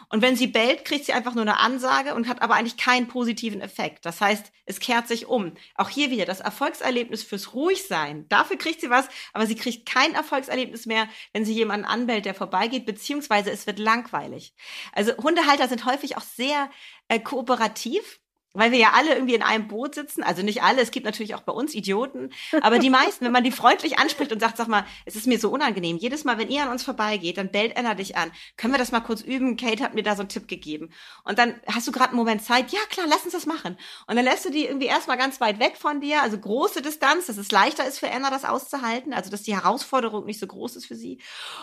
und 0.09 0.21
wenn 0.21 0.37
sie 0.37 0.47
bellt, 0.47 0.85
kriegt 0.85 1.05
sie 1.05 1.13
einfach 1.13 1.35
nur 1.35 1.41
eine 1.41 1.59
Ansage 1.59 2.15
und 2.15 2.27
hat 2.29 2.41
aber 2.41 2.55
eigentlich 2.55 2.77
keinen 2.77 3.07
positiven 3.07 3.59
Effekt. 3.59 4.05
Das 4.05 4.21
heißt, 4.21 4.53
es 4.65 4.79
kehrt 4.79 5.07
sich 5.07 5.25
um. 5.25 5.53
Auch 5.75 5.89
hier 5.89 6.11
wieder 6.11 6.25
das 6.25 6.39
Erfolgserlebnis 6.39 7.23
fürs 7.23 7.53
Ruhigsein. 7.53 8.25
Dafür 8.29 8.57
kriegt 8.57 8.79
sie 8.79 8.89
was, 8.89 9.09
aber 9.33 9.45
sie 9.45 9.55
kriegt 9.55 9.87
kein 9.87 10.13
Erfolgserlebnis 10.13 10.85
mehr, 10.85 11.09
wenn 11.33 11.43
sie 11.43 11.53
jemanden 11.53 11.85
anbellt, 11.85 12.25
der 12.25 12.35
vorbeigeht, 12.35 12.85
beziehungsweise 12.85 13.51
es 13.51 13.67
wird 13.67 13.79
langweilig. 13.79 14.53
Also 14.93 15.15
Hundehalter 15.17 15.67
sind 15.67 15.85
häufig 15.85 16.15
auch 16.15 16.21
sehr 16.21 16.69
äh, 17.09 17.19
kooperativ 17.19 18.19
weil 18.57 18.71
wir 18.71 18.79
ja 18.79 18.91
alle 18.93 19.13
irgendwie 19.13 19.35
in 19.35 19.43
einem 19.43 19.67
Boot 19.67 19.95
sitzen. 19.95 20.23
Also 20.23 20.41
nicht 20.41 20.63
alle, 20.63 20.81
es 20.81 20.91
gibt 20.91 21.05
natürlich 21.05 21.35
auch 21.35 21.41
bei 21.41 21.53
uns 21.53 21.75
Idioten, 21.75 22.31
aber 22.61 22.79
die 22.79 22.89
meisten, 22.89 23.25
wenn 23.25 23.31
man 23.31 23.43
die 23.43 23.51
freundlich 23.51 23.99
anspricht 23.99 24.31
und 24.31 24.39
sagt, 24.39 24.57
sag 24.57 24.67
mal, 24.67 24.85
es 25.05 25.15
ist 25.15 25.27
mir 25.27 25.39
so 25.39 25.49
unangenehm. 25.49 25.97
Jedes 25.97 26.23
Mal, 26.23 26.37
wenn 26.37 26.49
ihr 26.49 26.63
an 26.63 26.69
uns 26.69 26.83
vorbeigeht, 26.83 27.37
dann 27.37 27.51
bellt 27.51 27.77
Anna 27.77 27.93
dich 27.93 28.17
an. 28.17 28.31
Können 28.57 28.73
wir 28.73 28.79
das 28.79 28.91
mal 28.91 29.01
kurz 29.01 29.21
üben? 29.21 29.57
Kate 29.57 29.83
hat 29.83 29.93
mir 29.93 30.03
da 30.03 30.15
so 30.15 30.21
einen 30.21 30.29
Tipp 30.29 30.47
gegeben. 30.47 30.89
Und 31.23 31.37
dann 31.39 31.55
hast 31.71 31.87
du 31.87 31.91
gerade 31.91 32.09
einen 32.09 32.17
Moment 32.17 32.43
Zeit. 32.43 32.71
Ja, 32.71 32.79
klar, 32.89 33.05
lass 33.07 33.23
uns 33.23 33.33
das 33.33 33.45
machen. 33.45 33.77
Und 34.07 34.15
dann 34.15 34.25
lässt 34.25 34.45
du 34.45 34.49
die 34.49 34.65
irgendwie 34.65 34.87
erstmal 34.87 35.17
ganz 35.17 35.39
weit 35.39 35.59
weg 35.59 35.77
von 35.77 36.01
dir, 36.01 36.21
also 36.23 36.37
große 36.37 36.81
Distanz, 36.81 37.27
dass 37.27 37.37
es 37.37 37.51
leichter 37.51 37.85
ist 37.87 37.99
für 37.99 38.11
Anna, 38.11 38.29
das 38.29 38.45
auszuhalten, 38.45 39.13
also 39.13 39.29
dass 39.29 39.43
die 39.43 39.55
Herausforderung 39.55 40.25
nicht 40.25 40.39
so 40.39 40.47
groß 40.47 40.75
ist 40.77 40.85
für 40.85 40.95
sie. 40.95 41.19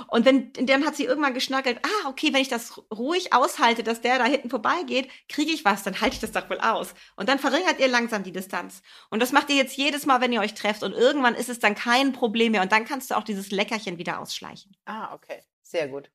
Und 0.09 0.27
dann 0.27 0.87
hat 0.87 0.97
sie 0.97 1.05
irgendwann 1.05 1.35
geschnackelt, 1.35 1.81
ah, 1.83 2.09
okay, 2.09 2.33
wenn 2.33 2.43
ich 2.43 2.49
das 2.49 2.81
ruhig 2.93 3.33
aushalte, 3.33 3.83
dass 3.83 4.01
der 4.01 4.19
da 4.19 4.25
hinten 4.25 4.51
vorbeigeht, 4.51 5.09
kriege 5.29 5.51
ich 5.51 5.65
was, 5.65 5.83
dann 5.83 6.01
halte 6.01 6.15
ich 6.15 6.21
das 6.21 6.33
doch 6.33 6.49
wohl 6.49 6.61
aus 6.61 6.84
aus. 6.85 6.95
Und 7.17 7.29
dann 7.29 7.39
verringert 7.39 7.79
ihr 7.81 7.89
langsam 7.89 8.23
die 8.23 8.33
Distanz. 8.33 8.83
Und 9.11 9.21
das 9.21 9.33
macht 9.33 9.51
ihr 9.51 9.57
jetzt 9.57 9.77
jedes 9.77 10.07
Mal, 10.07 10.21
wenn 10.21 10.33
ihr 10.33 10.41
euch 10.41 10.55
trefft. 10.55 10.83
Und 10.83 10.93
irgendwann 10.93 11.35
ist 11.35 11.49
es 11.49 11.59
dann 11.59 11.75
kein 11.75 12.13
Problem 12.13 12.53
mehr. 12.53 12.63
Und 12.63 12.73
dann 12.73 12.85
kannst 12.85 13.11
du 13.11 13.17
auch 13.17 13.25
dieses 13.25 13.51
Leckerchen 13.51 13.99
wieder 13.99 14.21
ausschleichen. 14.21 14.77
Ah, 14.85 15.13
okay. 15.15 15.43
Sehr 15.63 15.89
gut. 15.89 16.11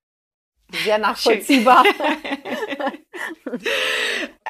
Sehr 0.83 0.97
nachvollziehbar. 0.99 1.83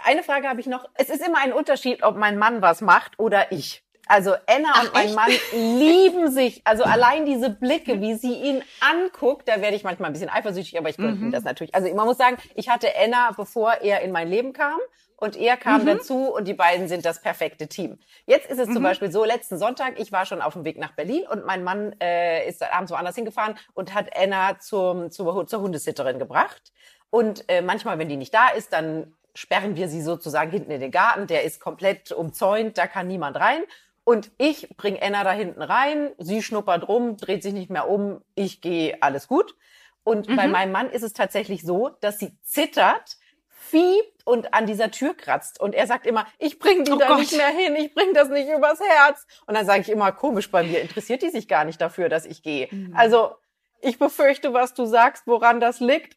Eine 0.04 0.24
Frage 0.24 0.48
habe 0.48 0.60
ich 0.60 0.68
noch. 0.68 0.86
Es 0.96 1.10
ist 1.10 1.26
immer 1.26 1.40
ein 1.40 1.54
Unterschied, 1.54 2.04
ob 2.04 2.16
mein 2.18 2.38
Mann 2.38 2.62
was 2.62 2.82
macht 2.82 3.18
oder 3.20 3.52
ich. 3.52 3.84
Also 4.08 4.34
Anna 4.48 4.72
Ach, 4.74 4.86
und 4.86 4.94
mein 4.94 5.06
echt? 5.06 5.16
Mann 5.16 5.32
lieben 5.54 6.32
sich. 6.32 6.62
Also 6.66 6.84
allein 6.84 7.28
diese 7.28 7.52
Blicke, 7.52 8.02
wie 8.02 8.16
sie 8.16 8.34
ihn 8.34 8.64
anguckt, 8.80 9.48
da 9.48 9.62
werde 9.62 9.76
ich 9.76 9.84
manchmal 9.84 10.10
ein 10.10 10.14
bisschen 10.14 10.32
eifersüchtig, 10.32 10.80
aber 10.80 10.90
ich 10.90 10.98
gönne 10.98 11.12
mhm. 11.12 11.32
das 11.32 11.44
natürlich. 11.44 11.76
Also 11.76 11.94
man 11.94 12.08
muss 12.08 12.18
sagen, 12.18 12.38
ich 12.56 12.70
hatte 12.70 12.88
Anna, 13.00 13.32
bevor 13.38 13.74
er 13.74 14.02
in 14.02 14.12
mein 14.12 14.28
Leben 14.28 14.52
kam 14.52 14.80
und 15.20 15.36
er 15.36 15.58
kam 15.58 15.82
mhm. 15.82 15.88
dazu 15.88 16.34
und 16.34 16.48
die 16.48 16.54
beiden 16.54 16.88
sind 16.88 17.06
das 17.06 17.22
perfekte 17.22 17.68
Team. 17.68 18.00
Jetzt 18.26 18.50
ist 18.50 18.60
es 18.60 18.68
mhm. 18.68 18.74
zum 18.74 18.84
Beispiel 18.84 19.12
so, 19.12 19.26
letzten 19.26 19.58
Sonntag, 19.58 20.00
ich 20.00 20.12
war 20.12 20.26
schon 20.26 20.42
auf 20.42 20.54
dem 20.54 20.64
Weg 20.64 20.78
nach 20.78 20.94
Berlin 20.94 21.26
und 21.30 21.46
mein 21.46 21.64
Mann 21.64 21.94
äh, 22.02 22.48
ist 22.48 22.64
abends 22.64 22.92
woanders 22.92 23.16
hingefahren 23.16 23.56
und 23.74 23.94
hat 23.94 24.16
Anna 24.18 24.60
zum, 24.60 25.12
zur, 25.12 25.46
zur 25.46 25.62
Hundesitterin 25.62 26.20
gebracht. 26.20 26.72
Und 27.10 27.44
äh, 27.50 27.62
manchmal, 27.62 28.00
wenn 28.00 28.08
die 28.08 28.18
nicht 28.18 28.34
da 28.34 28.50
ist, 28.50 28.72
dann 28.72 29.14
sperren 29.34 29.76
wir 29.76 29.90
sie 29.90 30.02
sozusagen 30.02 30.52
hinten 30.52 30.72
in 30.72 30.80
den 30.80 30.92
Garten. 30.92 31.28
Der 31.28 31.44
ist 31.44 31.60
komplett 31.60 32.12
umzäunt, 32.12 32.78
da 32.78 32.88
kann 32.88 33.08
niemand 33.08 33.38
rein. 33.38 33.64
Und 34.04 34.32
ich 34.38 34.70
bring 34.78 34.98
Anna 35.02 35.24
da 35.24 35.34
hinten 35.34 35.62
rein, 35.62 36.12
sie 36.18 36.42
schnuppert 36.42 36.88
rum, 36.88 37.18
dreht 37.18 37.44
sich 37.44 37.54
nicht 37.54 37.70
mehr 37.70 37.90
um, 37.90 38.22
ich 38.36 38.62
gehe, 38.62 38.98
alles 39.02 39.28
gut. 39.28 39.56
Und 40.04 40.30
mhm. 40.30 40.36
bei 40.36 40.48
meinem 40.48 40.72
Mann 40.72 40.90
ist 40.90 41.04
es 41.04 41.14
tatsächlich 41.14 41.64
so, 41.64 41.90
dass 42.02 42.18
sie 42.18 42.32
zittert, 42.42 43.18
fiebt 43.50 44.19
und 44.30 44.54
an 44.54 44.68
dieser 44.68 44.92
Tür 44.92 45.16
kratzt. 45.16 45.60
Und 45.60 45.74
er 45.74 45.88
sagt 45.88 46.06
immer, 46.06 46.26
ich 46.38 46.60
bring 46.60 46.84
die 46.86 46.92
oh 46.92 46.98
da 46.98 47.08
Gott. 47.08 47.20
nicht 47.20 47.36
mehr 47.36 47.50
hin, 47.50 47.76
ich 47.76 47.94
bring 47.94 48.14
das 48.14 48.30
nicht 48.30 48.50
übers 48.50 48.80
Herz. 48.80 49.26
Und 49.48 49.56
dann 49.56 49.66
sage 49.66 49.82
ich 49.82 49.90
immer, 49.90 50.12
komisch, 50.12 50.52
bei 50.52 50.64
mir 50.64 50.82
interessiert 50.82 51.22
die 51.22 51.30
sich 51.30 51.48
gar 51.48 51.66
nicht 51.66 51.82
dafür, 51.82 52.10
dass 52.10 52.26
ich 52.26 52.44
gehe. 52.44 52.68
Mhm. 52.72 52.94
Also 52.96 53.36
ich 53.82 53.98
befürchte, 53.98 54.54
was 54.54 54.74
du 54.74 54.86
sagst, 54.86 55.24
woran 55.26 55.60
das 55.60 55.80
liegt. 55.80 56.16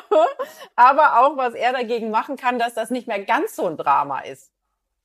Aber 0.76 1.20
auch, 1.20 1.36
was 1.36 1.54
er 1.54 1.72
dagegen 1.72 2.10
machen 2.10 2.36
kann, 2.36 2.58
dass 2.58 2.74
das 2.74 2.90
nicht 2.90 3.06
mehr 3.06 3.22
ganz 3.22 3.56
so 3.56 3.66
ein 3.66 3.76
Drama 3.76 4.20
ist. 4.20 4.50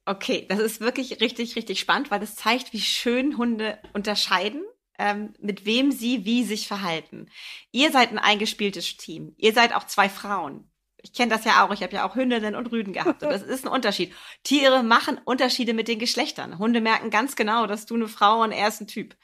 Okay, 0.05 0.45
das 0.49 0.59
ist 0.59 0.81
wirklich 0.81 1.21
richtig, 1.21 1.55
richtig 1.55 1.79
spannend, 1.79 2.11
weil 2.11 2.19
das 2.19 2.35
zeigt, 2.35 2.73
wie 2.73 2.81
schön 2.81 3.37
Hunde 3.37 3.79
unterscheiden, 3.93 4.63
ähm, 4.99 5.33
mit 5.39 5.65
wem 5.65 5.91
sie 5.91 6.25
wie 6.25 6.43
sich 6.43 6.67
verhalten. 6.67 7.29
Ihr 7.71 7.91
seid 7.91 8.11
ein 8.11 8.19
eingespieltes 8.19 8.97
Team. 8.97 9.33
Ihr 9.37 9.53
seid 9.53 9.73
auch 9.73 9.85
zwei 9.85 10.09
Frauen. 10.09 10.69
Ich 11.03 11.13
kenne 11.13 11.29
das 11.29 11.43
ja 11.43 11.63
auch. 11.63 11.73
Ich 11.73 11.83
habe 11.83 11.93
ja 11.93 12.07
auch 12.07 12.15
Hündinnen 12.15 12.55
und 12.55 12.71
Rüden 12.71 12.93
gehabt. 12.93 13.21
Und 13.23 13.29
das 13.29 13.41
ist 13.43 13.65
ein 13.65 13.71
Unterschied. 13.71 14.13
Tiere 14.43 14.83
machen 14.83 15.19
Unterschiede 15.23 15.73
mit 15.73 15.87
den 15.87 15.99
Geschlechtern. 15.99 16.57
Hunde 16.57 16.81
merken 16.81 17.09
ganz 17.09 17.35
genau, 17.35 17.67
dass 17.67 17.85
du 17.85 17.95
eine 17.95 18.07
Frau 18.07 18.41
und 18.41 18.51
er 18.51 18.69
ist 18.69 18.81
ein 18.81 18.87
Typ. 18.87 19.15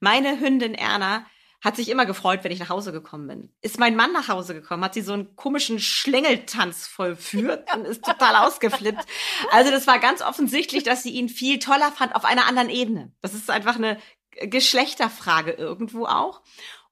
Meine 0.00 0.40
Hündin 0.40 0.74
Erna 0.74 1.26
hat 1.60 1.76
sich 1.76 1.88
immer 1.88 2.06
gefreut, 2.06 2.40
wenn 2.44 2.52
ich 2.52 2.60
nach 2.60 2.68
Hause 2.68 2.92
gekommen 2.92 3.26
bin. 3.26 3.52
Ist 3.62 3.78
mein 3.78 3.96
Mann 3.96 4.12
nach 4.12 4.28
Hause 4.28 4.54
gekommen, 4.54 4.84
hat 4.84 4.94
sie 4.94 5.00
so 5.00 5.12
einen 5.12 5.34
komischen 5.34 5.80
Schlängeltanz 5.80 6.86
vollführt 6.86 7.74
und 7.74 7.84
ist 7.84 8.04
total 8.04 8.46
ausgeflippt. 8.46 9.04
Also 9.50 9.70
das 9.70 9.86
war 9.86 9.98
ganz 9.98 10.22
offensichtlich, 10.22 10.84
dass 10.84 11.02
sie 11.02 11.10
ihn 11.10 11.28
viel 11.28 11.58
toller 11.58 11.90
fand 11.90 12.14
auf 12.14 12.24
einer 12.24 12.46
anderen 12.46 12.70
Ebene. 12.70 13.12
Das 13.22 13.34
ist 13.34 13.50
einfach 13.50 13.74
eine 13.74 13.98
Geschlechterfrage 14.30 15.52
irgendwo 15.52 16.06
auch. 16.06 16.42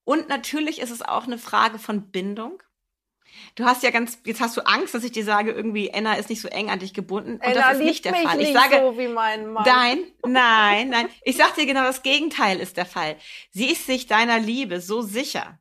Und 0.05 0.29
natürlich 0.29 0.81
ist 0.81 0.91
es 0.91 1.03
auch 1.03 1.25
eine 1.25 1.39
Frage 1.39 1.79
von 1.79 2.11
Bindung. 2.11 2.63
Du 3.55 3.65
hast 3.65 3.83
ja 3.83 3.91
ganz, 3.91 4.19
jetzt 4.25 4.41
hast 4.41 4.57
du 4.57 4.67
Angst, 4.67 4.95
dass 4.95 5.05
ich 5.05 5.13
dir 5.13 5.25
sage, 5.25 5.53
irgendwie 5.53 5.93
Anna 5.93 6.15
ist 6.15 6.31
nicht 6.31 6.41
so 6.41 6.49
eng 6.49 6.71
an 6.71 6.79
dich 6.79 6.95
gebunden. 6.95 7.35
Und 7.35 7.43
Anna 7.43 7.55
das 7.55 7.79
ist 7.79 7.85
nicht 7.85 8.05
der 8.05 8.15
Fall. 8.15 8.41
ich 8.41 8.53
sage, 8.53 8.81
so 8.81 8.99
wie 8.99 9.09
mein 9.09 9.53
Mann. 9.53 9.65
Nein, 9.67 9.99
nein, 10.27 10.89
nein. 10.91 11.09
Ich 11.23 11.37
sag 11.37 11.55
dir 11.55 11.67
genau 11.67 11.83
das 11.83 12.03
Gegenteil 12.03 12.61
ist 12.61 12.77
der 12.77 12.87
Fall. 12.87 13.17
Sie 13.51 13.71
ist 13.71 13.87
sich 13.87 14.07
deiner 14.07 14.39
Liebe 14.39 14.81
so 14.81 15.03
sicher, 15.03 15.59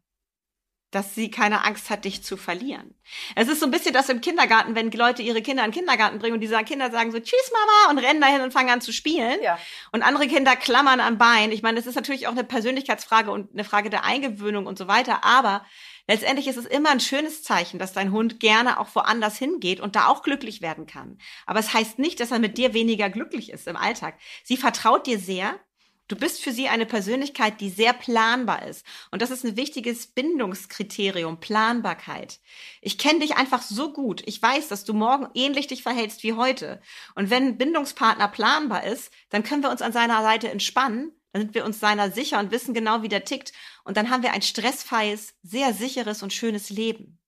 dass 0.95 1.13
sie 1.13 1.29
keine 1.29 1.65
Angst 1.65 1.89
hat, 1.89 2.05
dich 2.05 2.23
zu 2.23 2.37
verlieren. 2.37 2.95
Es 3.35 3.49
ist 3.49 3.59
so 3.59 3.65
ein 3.65 3.71
bisschen 3.71 3.93
das 3.93 4.07
im 4.07 4.21
Kindergarten, 4.21 4.75
wenn 4.75 4.89
Leute 4.91 5.21
ihre 5.21 5.41
Kinder 5.41 5.65
in 5.65 5.71
den 5.71 5.77
Kindergarten 5.77 6.19
bringen 6.19 6.35
und 6.35 6.39
die 6.39 6.47
sagen, 6.47 6.65
Kinder 6.65 6.89
sagen 6.89 7.11
so, 7.11 7.19
tschüss 7.19 7.51
Mama 7.51 7.91
und 7.91 8.03
rennen 8.03 8.21
dahin 8.21 8.41
und 8.41 8.53
fangen 8.53 8.69
an 8.69 8.79
zu 8.79 8.93
spielen. 8.93 9.41
Ja. 9.43 9.59
Und 9.91 10.03
andere 10.03 10.27
Kinder 10.27 10.55
klammern 10.55 11.01
am 11.01 11.17
Bein. 11.17 11.51
Ich 11.51 11.61
meine, 11.61 11.77
das 11.77 11.85
ist 11.85 11.95
natürlich 11.95 12.27
auch 12.27 12.31
eine 12.31 12.45
Persönlichkeitsfrage 12.45 13.29
und 13.29 13.51
eine 13.51 13.65
Frage 13.65 13.89
der 13.89 14.05
Eingewöhnung 14.05 14.67
und 14.67 14.77
so 14.77 14.87
weiter. 14.87 15.25
Aber 15.25 15.65
Letztendlich 16.07 16.47
ist 16.47 16.57
es 16.57 16.65
immer 16.65 16.91
ein 16.91 16.99
schönes 16.99 17.41
Zeichen, 17.41 17.79
dass 17.79 17.93
dein 17.93 18.11
Hund 18.11 18.39
gerne 18.39 18.79
auch 18.79 18.93
woanders 18.93 19.37
hingeht 19.37 19.79
und 19.79 19.95
da 19.95 20.07
auch 20.07 20.21
glücklich 20.21 20.61
werden 20.61 20.85
kann. 20.85 21.17
Aber 21.45 21.59
es 21.59 21.73
heißt 21.73 21.97
nicht, 21.97 22.19
dass 22.19 22.31
er 22.31 22.39
mit 22.39 22.57
dir 22.57 22.73
weniger 22.73 23.09
glücklich 23.09 23.51
ist 23.51 23.67
im 23.67 23.75
Alltag. 23.75 24.19
Sie 24.43 24.57
vertraut 24.57 25.07
dir 25.07 25.17
sehr. 25.17 25.59
Du 26.07 26.15
bist 26.15 26.43
für 26.43 26.51
sie 26.51 26.67
eine 26.67 26.85
Persönlichkeit, 26.85 27.59
die 27.59 27.71
sehr 27.71 27.91
planbar 27.91 28.67
ist. 28.67 28.85
Und 29.09 29.23
das 29.23 29.31
ist 29.31 29.43
ein 29.43 29.57
wichtiges 29.57 30.05
Bindungskriterium, 30.05 31.39
Planbarkeit. 31.39 32.39
Ich 32.81 32.99
kenne 32.99 33.21
dich 33.21 33.37
einfach 33.37 33.63
so 33.63 33.91
gut. 33.91 34.21
Ich 34.27 34.39
weiß, 34.39 34.67
dass 34.67 34.83
du 34.83 34.93
morgen 34.93 35.27
ähnlich 35.33 35.65
dich 35.65 35.81
verhältst 35.81 36.21
wie 36.21 36.33
heute. 36.33 36.79
Und 37.15 37.31
wenn 37.31 37.47
ein 37.47 37.57
Bindungspartner 37.57 38.27
planbar 38.27 38.83
ist, 38.83 39.11
dann 39.31 39.41
können 39.41 39.63
wir 39.63 39.71
uns 39.71 39.81
an 39.81 39.93
seiner 39.93 40.21
Seite 40.21 40.51
entspannen 40.51 41.11
dann 41.35 41.41
sind 41.41 41.53
wir 41.53 41.65
uns 41.65 41.81
seiner 41.81 42.11
sicher 42.11 42.39
und 42.39 42.51
wissen 42.51 42.73
genau, 42.73 43.01
wie 43.01 43.09
der 43.09 43.25
tickt. 43.25 43.51
Und 43.83 43.97
dann 43.97 44.09
haben 44.09 44.23
wir 44.23 44.31
ein 44.31 44.41
stressfreies, 44.41 45.35
sehr 45.43 45.73
sicheres 45.73 46.23
und 46.23 46.31
schönes 46.31 46.69
Leben. 46.69 47.19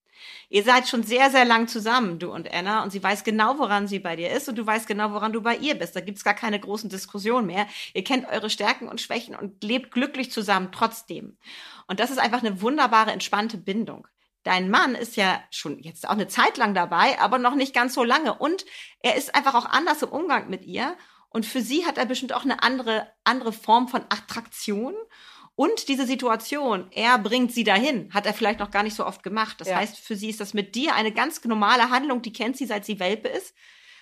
Ihr 0.47 0.63
seid 0.63 0.87
schon 0.87 1.03
sehr, 1.03 1.29
sehr 1.29 1.43
lang 1.43 1.67
zusammen, 1.67 2.17
du 2.17 2.31
und 2.31 2.49
Anna, 2.49 2.83
und 2.83 2.91
sie 2.91 3.03
weiß 3.03 3.25
genau, 3.25 3.59
woran 3.59 3.89
sie 3.89 3.99
bei 3.99 4.15
dir 4.15 4.31
ist 4.31 4.47
und 4.47 4.57
du 4.57 4.65
weißt 4.65 4.87
genau, 4.87 5.11
woran 5.11 5.33
du 5.33 5.41
bei 5.41 5.57
ihr 5.57 5.75
bist. 5.75 5.93
Da 5.93 5.99
gibt's 5.99 6.23
gar 6.23 6.35
keine 6.35 6.57
großen 6.57 6.89
Diskussionen 6.89 7.47
mehr. 7.47 7.67
Ihr 7.93 8.05
kennt 8.05 8.29
eure 8.29 8.49
Stärken 8.49 8.87
und 8.87 9.01
Schwächen 9.01 9.35
und 9.35 9.61
lebt 9.61 9.91
glücklich 9.91 10.31
zusammen 10.31 10.69
trotzdem. 10.71 11.37
Und 11.87 11.99
das 11.99 12.09
ist 12.09 12.19
einfach 12.19 12.39
eine 12.41 12.61
wunderbare, 12.61 13.11
entspannte 13.11 13.57
Bindung. 13.57 14.07
Dein 14.43 14.69
Mann 14.69 14.95
ist 14.95 15.17
ja 15.17 15.43
schon 15.51 15.79
jetzt 15.79 16.07
auch 16.07 16.13
eine 16.13 16.29
Zeit 16.29 16.55
lang 16.55 16.73
dabei, 16.73 17.19
aber 17.19 17.39
noch 17.39 17.55
nicht 17.55 17.73
ganz 17.73 17.93
so 17.93 18.05
lange. 18.05 18.35
Und 18.35 18.63
er 19.01 19.15
ist 19.15 19.35
einfach 19.35 19.53
auch 19.53 19.65
anders 19.65 20.01
im 20.01 20.09
Umgang 20.09 20.49
mit 20.49 20.63
ihr. 20.63 20.95
Und 21.29 21.45
für 21.45 21.61
sie 21.61 21.85
hat 21.85 21.97
er 21.97 22.05
bestimmt 22.05 22.33
auch 22.33 22.43
eine 22.43 22.63
andere, 22.63 23.11
andere 23.23 23.51
Form 23.51 23.87
von 23.87 24.01
Attraktion. 24.09 24.95
Und 25.55 25.87
diese 25.87 26.05
Situation, 26.05 26.87
er 26.91 27.17
bringt 27.17 27.51
sie 27.51 27.63
dahin, 27.63 28.13
hat 28.13 28.25
er 28.25 28.33
vielleicht 28.33 28.59
noch 28.59 28.71
gar 28.71 28.83
nicht 28.83 28.95
so 28.95 29.05
oft 29.05 29.23
gemacht. 29.23 29.59
Das 29.59 29.69
ja. 29.69 29.77
heißt, 29.77 29.97
für 29.97 30.15
sie 30.15 30.29
ist 30.29 30.39
das 30.39 30.53
mit 30.53 30.75
dir 30.75 30.93
eine 30.93 31.11
ganz 31.11 31.43
normale 31.43 31.89
Handlung, 31.89 32.21
die 32.21 32.33
kennt 32.33 32.57
sie, 32.57 32.65
seit 32.65 32.85
sie 32.85 32.99
Welpe 32.99 33.27
ist. 33.27 33.55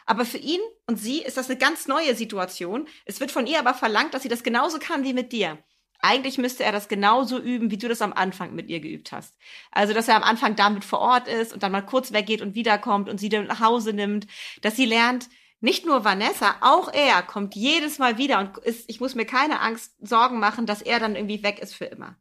Aber 0.05 0.25
für 0.25 0.38
ihn 0.38 0.59
und 0.85 0.97
sie 0.97 1.21
ist 1.21 1.38
das 1.38 1.49
eine 1.49 1.57
ganz 1.57 1.88
neue 1.88 2.15
Situation. 2.15 2.88
Es 3.05 3.19
wird 3.19 3.31
von 3.31 3.47
ihr 3.47 3.59
aber 3.59 3.73
verlangt, 3.73 4.13
dass 4.13 4.23
sie 4.23 4.29
das 4.29 4.43
genauso 4.43 4.79
kann 4.79 5.03
wie 5.03 5.13
mit 5.13 5.31
dir. 5.31 5.57
Eigentlich 5.99 6.38
müsste 6.38 6.63
er 6.63 6.71
das 6.71 6.88
genauso 6.88 7.39
üben, 7.39 7.71
wie 7.71 7.77
du 7.77 7.88
das 7.88 8.01
am 8.01 8.13
Anfang 8.13 8.53
mit 8.53 8.69
ihr 8.69 8.79
geübt 8.79 9.11
hast. 9.11 9.35
Also, 9.71 9.93
dass 9.93 10.07
er 10.07 10.15
am 10.17 10.23
Anfang 10.23 10.55
damit 10.55 10.85
vor 10.85 10.99
Ort 10.99 11.27
ist 11.27 11.53
und 11.53 11.63
dann 11.63 11.71
mal 11.71 11.81
kurz 11.81 12.11
weggeht 12.11 12.41
und 12.41 12.53
wiederkommt 12.53 13.09
und 13.09 13.19
sie 13.19 13.29
dann 13.29 13.47
nach 13.47 13.59
Hause 13.59 13.93
nimmt, 13.93 14.27
dass 14.61 14.75
sie 14.75 14.85
lernt, 14.85 15.29
nicht 15.62 15.86
nur 15.86 16.04
Vanessa, 16.04 16.56
auch 16.62 16.91
er 16.94 17.24
kommt 17.24 17.56
jedes 17.56 17.98
Mal 17.98 18.18
wieder 18.18 18.39
und 18.39 18.58
ist, 18.60 18.89
ich 18.89 19.00
muss 19.00 19.15
mir 19.15 19.26
keine 19.26 19.62
Angst, 19.62 19.96
Sorgen 20.00 20.39
machen, 20.39 20.65
dass 20.65 20.82
er 20.82 21.00
dann 21.00 21.15
irgendwie 21.15 21.44
weg 21.44 21.60
ist 21.60 21.76
für 21.76 21.86
immer. 21.86 22.18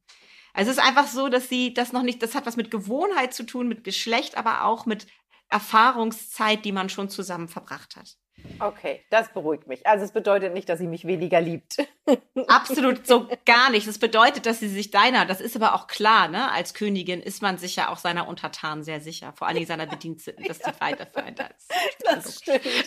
Also 0.53 0.71
es 0.71 0.79
ist 0.79 0.85
einfach 0.85 1.09
so, 1.09 1.29
dass 1.29 1.49
sie 1.49 1.75
das 1.75 1.93
noch 1.93 2.03
nicht, 2.03 2.23
das 2.23 2.35
hat 2.35 2.47
was 2.47 2.57
mit 2.57 2.71
Gewohnheit 2.71 3.35
zu 3.35 3.45
tun, 3.45 3.69
mit 3.69 3.83
Geschlecht, 3.83 4.37
aber 4.37 4.65
auch 4.65 4.87
mit 4.87 5.07
Erfahrungszeit, 5.49 6.65
die 6.65 6.73
man 6.73 6.89
schon 6.89 7.11
zusammen 7.11 7.49
verbracht 7.49 7.97
hat. 7.97 8.17
Okay, 8.59 9.05
das 9.11 9.33
beruhigt 9.33 9.67
mich. 9.67 9.87
Also 9.87 10.05
es 10.05 10.13
bedeutet 10.13 10.55
nicht, 10.55 10.69
dass 10.69 10.79
sie 10.79 10.87
mich 10.87 11.07
weniger 11.07 11.41
liebt. 11.41 11.77
Absolut 12.47 13.07
so 13.07 13.29
gar 13.45 13.71
nicht. 13.71 13.89
Das 13.89 13.99
bedeutet, 13.99 14.47
dass 14.47 14.61
sie 14.61 14.69
sich 14.69 14.91
deiner, 14.91 15.25
das 15.25 15.41
ist 15.41 15.57
aber 15.57 15.75
auch 15.75 15.87
klar, 15.87 16.29
ne? 16.29 16.51
Als 16.53 16.75
Königin 16.75 17.21
ist 17.21 17.43
man 17.43 17.59
sich 17.59 17.77
ja 17.77 17.89
auch 17.89 17.99
seiner 17.99 18.29
Untertanen 18.29 18.85
sehr 18.85 19.01
sicher, 19.01 19.33
vor 19.35 19.47
allen 19.47 19.57
Dingen 19.57 19.67
seiner 19.67 19.87
Bediensteten, 19.87 20.45
dass 20.45 20.59
die 20.59 20.73
weiterführen. 20.79 21.35
Das, 21.35 21.69
das 21.99 22.37
stimmt. 22.37 22.63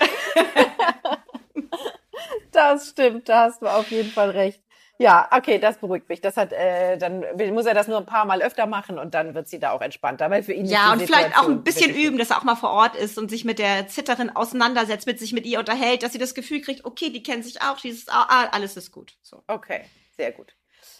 das 2.51 2.89
stimmt, 2.89 3.29
da 3.29 3.45
hast 3.45 3.61
du 3.61 3.67
auf 3.67 3.89
jeden 3.91 4.11
Fall 4.11 4.31
recht. 4.31 4.61
Ja, 4.99 5.29
okay, 5.31 5.59
das 5.59 5.77
beruhigt 5.77 6.09
mich. 6.09 6.21
Das 6.21 6.37
hat, 6.37 6.51
äh, 6.51 6.97
dann 6.97 7.23
muss 7.53 7.67
er 7.67 7.75
das 7.75 7.87
nur 7.87 7.97
ein 7.97 8.05
paar 8.07 8.25
Mal 8.25 8.41
öfter 8.41 8.65
machen 8.65 8.97
und 8.97 9.13
dann 9.13 9.35
wird 9.35 9.47
sie 9.47 9.59
da 9.59 9.71
auch 9.71 9.81
entspannter, 9.81 10.29
weil 10.31 10.41
für 10.41 10.53
ihn 10.53 10.65
ja 10.65 10.91
und 10.91 11.01
vielleicht 11.03 11.37
auch 11.37 11.47
ein 11.47 11.63
bisschen 11.63 11.93
üben, 11.93 12.17
dass 12.17 12.31
er 12.31 12.39
auch 12.39 12.43
mal 12.43 12.55
vor 12.55 12.71
Ort 12.71 12.95
ist 12.95 13.17
und 13.19 13.29
sich 13.29 13.45
mit 13.45 13.59
der 13.59 13.87
Zitterin 13.87 14.35
auseinandersetzt, 14.35 15.05
mit 15.05 15.19
sich 15.19 15.33
mit 15.33 15.45
ihr 15.45 15.59
unterhält, 15.59 16.01
dass 16.01 16.13
sie 16.13 16.17
das 16.17 16.33
Gefühl 16.33 16.61
kriegt, 16.61 16.83
okay, 16.83 17.11
die 17.11 17.21
kennen 17.21 17.43
sich 17.43 17.61
auch, 17.61 17.77
dieses, 17.77 18.07
ah, 18.09 18.47
alles 18.51 18.75
ist 18.75 18.91
gut. 18.91 19.15
So. 19.21 19.43
Okay, 19.47 19.81
sehr 20.15 20.31
gut. 20.31 20.55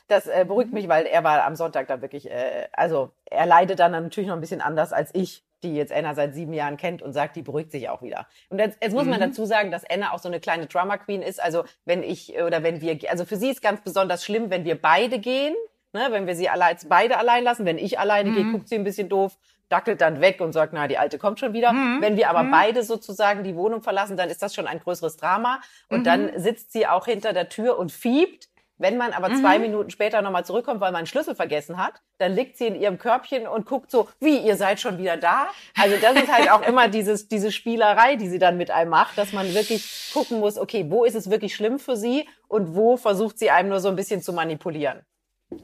Das 0.08 0.28
äh, 0.28 0.46
beruhigt 0.48 0.74
mich, 0.74 0.88
weil 0.88 1.06
er 1.06 1.24
war 1.24 1.44
am 1.44 1.56
Sonntag 1.56 1.88
da 1.88 2.02
wirklich, 2.02 2.30
äh, 2.30 2.68
also 2.74 3.12
er 3.26 3.46
leidet 3.46 3.80
dann 3.80 3.92
natürlich 3.92 4.28
noch 4.28 4.36
ein 4.36 4.42
bisschen 4.42 4.62
anders 4.62 4.94
als 4.94 5.10
ich 5.14 5.44
die 5.64 5.76
jetzt 5.76 5.92
Anna 5.92 6.14
seit 6.14 6.36
sieben 6.36 6.54
Jahren 6.54 6.78
kennt 6.78 7.02
und 7.02 7.14
sagt, 7.14 7.36
die 7.36 7.42
beruhigt 7.42 7.72
sich 7.72 7.90
auch 7.90 8.02
wieder. 8.02 8.28
Und 8.50 8.60
jetzt, 8.60 8.78
jetzt 8.82 8.94
muss 8.94 9.06
mhm. 9.06 9.12
man 9.12 9.20
dazu 9.20 9.46
sagen, 9.46 9.72
dass 9.72 9.84
Anna 9.90 10.14
auch 10.14 10.20
so 10.20 10.30
eine 10.30 10.40
kleine 10.40 10.68
Drama 10.68 10.98
Queen 10.98 11.22
ist. 11.22 11.42
Also 11.42 11.64
wenn 11.86 12.04
ich 12.04 12.36
oder 12.42 12.64
wenn 12.64 12.82
wir, 12.82 12.98
also 13.10 13.26
für 13.26 13.38
sie 13.38 13.50
ist 13.50 13.62
ganz 13.62 13.82
besonders 13.82 14.24
schlimm, 14.24 14.50
wenn 14.50 14.66
wir 14.66 14.80
beide 14.80 15.20
gehen, 15.20 15.56
ne, 15.94 16.08
wenn 16.12 16.28
wir 16.28 16.36
sie 16.36 16.50
alle 16.50 16.66
als 16.66 16.88
beide 16.88 17.18
allein 17.18 17.44
lassen. 17.44 17.66
Wenn 17.66 17.78
ich 17.78 18.00
alleine 18.00 18.30
mhm. 18.30 18.36
gehe, 18.36 18.52
guckt 18.52 18.70
sie 18.70 18.76
ein 18.76 18.84
bisschen 18.84 19.10
doof, 19.10 19.38
dackelt 19.70 20.02
dann 20.02 20.22
weg 20.22 20.40
und 20.40 20.54
sagt, 20.54 20.74
na, 20.74 20.88
die 20.88 20.98
Alte 20.98 21.18
kommt 21.18 21.40
schon 21.40 21.54
wieder. 21.54 21.74
Mhm. 21.74 22.02
Wenn 22.02 22.18
wir 22.18 22.30
aber 22.30 22.44
mhm. 22.44 22.52
beide 22.52 22.84
sozusagen 22.84 23.44
die 23.44 23.56
Wohnung 23.56 23.82
verlassen, 23.82 24.16
dann 24.18 24.30
ist 24.30 24.42
das 24.42 24.54
schon 24.54 24.68
ein 24.68 24.80
größeres 24.80 25.18
Drama. 25.18 25.60
Und 25.90 26.06
dann 26.06 26.28
mhm. 26.28 26.40
sitzt 26.40 26.72
sie 26.72 26.88
auch 26.88 27.06
hinter 27.06 27.34
der 27.34 27.50
Tür 27.50 27.78
und 27.78 27.92
fiebt 27.92 28.48
Wenn 28.78 28.98
man 28.98 29.14
aber 29.14 29.30
mhm. 29.30 29.42
zwei 29.42 29.60
Minuten 29.60 29.90
später 29.90 30.22
nochmal 30.22 30.46
zurückkommt, 30.46 30.82
weil 30.82 30.92
man 30.92 31.00
einen 31.00 31.08
Schlüssel 31.08 31.36
vergessen 31.36 31.78
hat, 31.78 32.02
dann 32.20 32.34
liegt 32.34 32.58
sie 32.58 32.68
in 32.68 32.76
ihrem 32.76 32.98
Körbchen 32.98 33.48
und 33.48 33.66
guckt 33.66 33.90
so, 33.90 34.08
wie, 34.20 34.38
ihr 34.38 34.56
seid 34.56 34.80
schon 34.80 34.98
wieder 34.98 35.18
da? 35.18 35.48
Also 35.80 35.96
das 36.00 36.16
ist 36.16 36.32
halt 36.32 36.52
auch 36.52 36.62
immer 36.62 36.88
dieses, 36.88 37.28
diese 37.28 37.52
Spielerei, 37.52 38.16
die 38.16 38.30
sie 38.30 38.40
dann 38.40 38.58
mit 38.58 38.70
einem 38.70 38.92
macht, 38.92 39.18
dass 39.18 39.34
man 39.34 39.54
wirklich 39.54 40.12
gucken 40.14 40.40
muss, 40.40 40.58
okay, 40.58 40.86
wo 40.90 41.06
ist 41.06 41.16
es 41.16 41.30
wirklich 41.30 41.56
schlimm 41.56 41.80
für 41.80 41.98
sie 41.98 42.28
und 42.48 42.76
wo 42.76 42.98
versucht 42.98 43.40
sie 43.40 43.50
einem 43.50 43.70
nur 43.70 43.80
so 43.80 43.90
ein 43.90 43.96
bisschen 43.96 44.22
zu 44.22 44.34
manipulieren. 44.34 45.02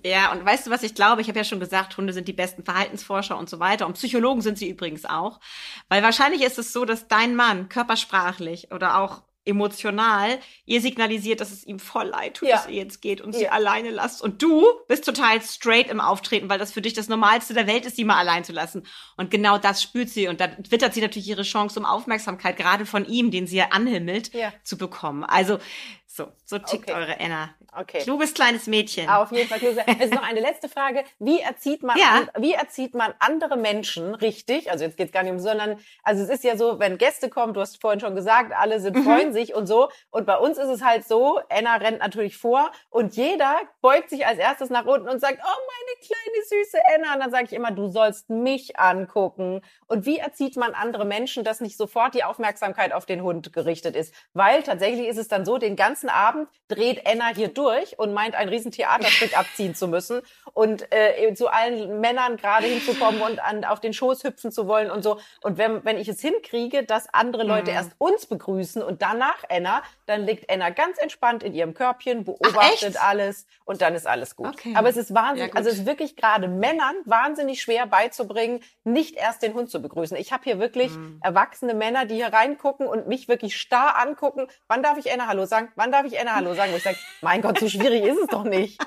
Ja, 0.05 0.31
und 0.31 0.45
weißt 0.45 0.67
du, 0.67 0.71
was 0.71 0.83
ich 0.83 0.95
glaube? 0.95 1.21
Ich 1.21 1.27
habe 1.27 1.37
ja 1.37 1.43
schon 1.43 1.59
gesagt, 1.59 1.97
Hunde 1.97 2.13
sind 2.13 2.27
die 2.27 2.33
besten 2.33 2.63
Verhaltensforscher 2.63 3.37
und 3.37 3.49
so 3.49 3.59
weiter. 3.59 3.85
Und 3.85 3.93
Psychologen 3.93 4.41
sind 4.41 4.57
sie 4.57 4.69
übrigens 4.69 5.03
auch. 5.05 5.41
Weil 5.89 6.01
wahrscheinlich 6.03 6.41
ist 6.41 6.57
es 6.57 6.71
so, 6.71 6.85
dass 6.85 7.09
dein 7.09 7.35
Mann 7.35 7.67
körpersprachlich 7.67 8.71
oder 8.71 8.99
auch 8.99 9.23
emotional 9.45 10.39
ihr 10.65 10.81
signalisiert, 10.81 11.41
dass 11.41 11.51
es 11.51 11.65
ihm 11.65 11.79
voll 11.79 12.07
leid 12.07 12.35
tut, 12.35 12.49
ja. 12.49 12.57
dass 12.57 12.67
ihr 12.67 12.75
jetzt 12.75 13.01
geht 13.01 13.21
und 13.21 13.33
ja. 13.33 13.39
sie 13.39 13.49
alleine 13.49 13.89
lasst. 13.89 14.21
Und 14.21 14.41
du 14.41 14.65
bist 14.87 15.05
total 15.05 15.41
straight 15.41 15.89
im 15.89 15.99
Auftreten, 15.99 16.49
weil 16.49 16.59
das 16.59 16.71
für 16.71 16.81
dich 16.81 16.93
das 16.93 17.09
Normalste 17.09 17.53
der 17.53 17.67
Welt 17.67 17.85
ist, 17.85 17.95
sie 17.95 18.05
mal 18.05 18.17
allein 18.17 18.43
zu 18.43 18.53
lassen. 18.53 18.85
Und 19.17 19.31
genau 19.31 19.57
das 19.57 19.81
spürt 19.81 20.09
sie. 20.09 20.27
Und 20.27 20.39
dann 20.39 20.57
wittert 20.69 20.93
sie 20.93 21.01
natürlich 21.01 21.27
ihre 21.27 21.43
Chance, 21.43 21.79
um 21.79 21.85
Aufmerksamkeit 21.85 22.57
gerade 22.57 22.85
von 22.85 23.05
ihm, 23.05 23.31
den 23.31 23.47
sie 23.47 23.57
ja 23.57 23.69
anhimmelt, 23.71 24.33
ja. 24.33 24.53
zu 24.63 24.77
bekommen. 24.77 25.23
Also 25.23 25.59
so, 26.07 26.31
so 26.45 26.59
tickt 26.59 26.89
okay. 26.89 26.99
eure 26.99 27.19
Enna. 27.19 27.49
Okay. 27.75 27.99
Kluges 27.99 28.33
kleines 28.33 28.67
Mädchen. 28.67 29.09
Auf 29.09 29.31
jeden 29.31 29.49
Fall. 29.49 29.59
Es 29.63 30.05
ist 30.05 30.13
noch 30.13 30.23
eine 30.23 30.39
letzte 30.39 30.69
Frage. 30.69 31.03
Wie 31.19 31.39
erzieht 31.39 31.81
man, 31.81 31.97
ja. 31.97 32.27
wie 32.37 32.53
erzieht 32.53 32.93
man 32.93 33.13
andere 33.19 33.57
Menschen 33.57 34.13
richtig? 34.13 34.69
Also 34.69 34.83
jetzt 34.83 34.97
geht's 34.97 35.11
gar 35.11 35.23
nicht 35.23 35.31
um, 35.31 35.39
sondern, 35.39 35.79
also 36.03 36.23
es 36.23 36.29
ist 36.29 36.43
ja 36.43 36.55
so, 36.55 36.79
wenn 36.79 36.97
Gäste 36.97 37.29
kommen, 37.29 37.53
du 37.53 37.61
hast 37.61 37.81
vorhin 37.81 37.99
schon 37.99 38.15
gesagt, 38.15 38.53
alle 38.55 38.79
sind, 38.79 38.95
mhm. 38.97 39.03
freuen 39.03 39.33
sich 39.33 39.55
und 39.55 39.65
so. 39.65 39.89
Und 40.11 40.25
bei 40.25 40.37
uns 40.37 40.57
ist 40.57 40.67
es 40.67 40.83
halt 40.83 41.07
so, 41.07 41.39
Enna 41.49 41.75
rennt 41.77 41.99
natürlich 41.99 42.37
vor 42.37 42.71
und 42.89 43.15
jeder 43.15 43.55
beugt 43.81 44.09
sich 44.09 44.25
als 44.25 44.37
erstes 44.37 44.69
nach 44.69 44.85
unten 44.85 45.09
und 45.09 45.19
sagt, 45.19 45.39
oh, 45.39 45.59
meine 45.67 46.05
kleine 46.05 46.45
süße 46.45 46.77
Enna. 46.95 47.13
Und 47.15 47.19
dann 47.21 47.31
sage 47.31 47.45
ich 47.45 47.53
immer, 47.53 47.71
du 47.71 47.87
sollst 47.87 48.29
mich 48.29 48.79
angucken. 48.79 49.61
Und 49.87 50.05
wie 50.05 50.19
erzieht 50.19 50.57
man 50.57 50.73
andere 50.73 51.05
Menschen, 51.05 51.43
dass 51.43 51.59
nicht 51.59 51.77
sofort 51.77 52.13
die 52.13 52.23
Aufmerksamkeit 52.23 52.93
auf 52.93 53.05
den 53.05 53.23
Hund 53.23 53.51
gerichtet 53.51 53.95
ist? 53.95 54.13
Weil 54.33 54.61
tatsächlich 54.61 55.07
ist 55.07 55.17
es 55.17 55.27
dann 55.27 55.45
so, 55.45 55.57
den 55.57 55.75
ganzen 55.75 56.09
Abend 56.09 56.47
dreht 56.67 57.05
Enna 57.05 57.29
hier 57.33 57.47
durch 57.47 57.62
und 57.97 58.13
meint, 58.13 58.35
ein 58.35 58.49
riesen 58.49 58.71
Theaterstück 58.71 59.37
abziehen 59.37 59.75
zu 59.75 59.87
müssen 59.87 60.21
und 60.53 60.91
äh, 60.91 61.33
zu 61.33 61.47
allen 61.47 61.99
Männern 61.99 62.37
gerade 62.37 62.67
hinzukommen 62.67 63.21
und 63.21 63.43
an, 63.43 63.65
auf 63.65 63.79
den 63.79 63.93
Schoß 63.93 64.23
hüpfen 64.23 64.51
zu 64.51 64.67
wollen 64.67 64.91
und 64.91 65.03
so. 65.03 65.19
Und 65.41 65.57
wenn, 65.57 65.83
wenn 65.85 65.97
ich 65.97 66.07
es 66.07 66.21
hinkriege, 66.21 66.83
dass 66.83 67.13
andere 67.13 67.43
Leute 67.43 67.71
mhm. 67.71 67.77
erst 67.77 67.91
uns 67.97 68.25
begrüßen 68.25 68.81
und 68.81 69.01
danach 69.01 69.43
Enna, 69.49 69.83
dann 70.05 70.25
liegt 70.25 70.49
Enna 70.49 70.69
ganz 70.69 70.97
entspannt 70.97 71.43
in 71.43 71.53
ihrem 71.53 71.73
Körbchen, 71.73 72.25
beobachtet 72.25 72.95
Ach, 72.99 73.09
alles 73.09 73.45
und 73.65 73.81
dann 73.81 73.95
ist 73.95 74.07
alles 74.07 74.35
gut. 74.35 74.47
Okay. 74.47 74.73
Aber 74.75 74.89
es 74.89 74.97
ist 74.97 75.13
wahnsinnig, 75.13 75.53
ja, 75.53 75.57
also 75.57 75.69
es 75.69 75.79
ist 75.79 75.85
wirklich 75.85 76.15
gerade 76.15 76.47
Männern 76.47 76.95
wahnsinnig 77.05 77.61
schwer 77.61 77.85
beizubringen, 77.85 78.61
nicht 78.83 79.15
erst 79.15 79.41
den 79.41 79.53
Hund 79.53 79.69
zu 79.69 79.81
begrüßen. 79.81 80.17
Ich 80.17 80.31
habe 80.31 80.43
hier 80.43 80.59
wirklich 80.59 80.91
mhm. 80.91 81.19
erwachsene 81.23 81.73
Männer, 81.73 82.05
die 82.05 82.15
hier 82.15 82.33
reingucken 82.33 82.87
und 82.87 83.07
mich 83.07 83.27
wirklich 83.27 83.55
starr 83.57 83.97
angucken. 83.99 84.47
Wann 84.67 84.83
darf 84.83 84.97
ich 84.97 85.09
Enna 85.09 85.27
Hallo 85.27 85.45
sagen? 85.45 85.71
Wann 85.75 85.91
darf 85.91 86.05
ich 86.05 86.19
Enna 86.19 86.35
Hallo 86.35 86.53
sagen? 86.53 86.71
Wo 86.71 86.77
ich 86.77 86.83
sage, 86.83 86.97
mein 87.21 87.41
Gott, 87.41 87.52
so 87.59 87.69
schwierig 87.69 88.03
ist 88.03 88.19
es 88.19 88.27
doch 88.27 88.43
nicht. 88.43 88.79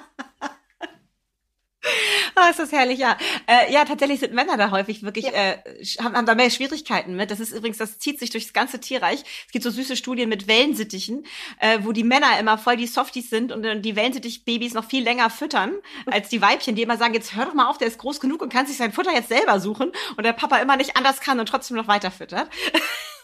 Oh, 2.36 2.48
ist 2.50 2.58
das 2.58 2.72
herrlich, 2.72 2.98
ja. 2.98 3.16
Äh, 3.46 3.72
ja, 3.72 3.84
tatsächlich 3.84 4.20
sind 4.20 4.34
Männer 4.34 4.56
da 4.56 4.70
häufig 4.70 5.02
wirklich, 5.02 5.26
ja. 5.26 5.32
äh, 5.32 5.58
haben, 6.00 6.16
haben 6.16 6.26
da 6.26 6.34
mehr 6.34 6.50
Schwierigkeiten 6.50 7.16
mit. 7.16 7.30
Das 7.30 7.40
ist 7.40 7.52
übrigens, 7.52 7.78
das 7.78 7.98
zieht 7.98 8.18
sich 8.18 8.30
durchs 8.30 8.52
ganze 8.52 8.80
Tierreich. 8.80 9.22
Es 9.46 9.52
gibt 9.52 9.62
so 9.62 9.70
süße 9.70 9.96
Studien 9.96 10.28
mit 10.28 10.48
Wellensittichen, 10.48 11.26
äh, 11.60 11.78
wo 11.82 11.92
die 11.92 12.04
Männer 12.04 12.38
immer 12.38 12.58
voll 12.58 12.76
die 12.76 12.86
Softies 12.86 13.30
sind 13.30 13.52
und 13.52 13.64
äh, 13.64 13.80
die 13.80 13.96
Wellensittich-Babys 13.96 14.74
noch 14.74 14.84
viel 14.84 15.04
länger 15.04 15.30
füttern 15.30 15.74
als 16.06 16.28
die 16.28 16.42
Weibchen, 16.42 16.74
die 16.74 16.82
immer 16.82 16.96
sagen, 16.96 17.14
jetzt 17.14 17.34
hör 17.34 17.46
doch 17.46 17.54
mal 17.54 17.68
auf, 17.68 17.78
der 17.78 17.88
ist 17.88 17.98
groß 17.98 18.20
genug 18.20 18.42
und 18.42 18.52
kann 18.52 18.66
sich 18.66 18.76
sein 18.76 18.92
Futter 18.92 19.12
jetzt 19.12 19.28
selber 19.28 19.60
suchen 19.60 19.92
und 20.16 20.24
der 20.24 20.32
Papa 20.32 20.58
immer 20.58 20.76
nicht 20.76 20.96
anders 20.96 21.20
kann 21.20 21.40
und 21.40 21.48
trotzdem 21.48 21.76
noch 21.76 21.88
weiter 21.88 22.10
füttert. 22.10 22.48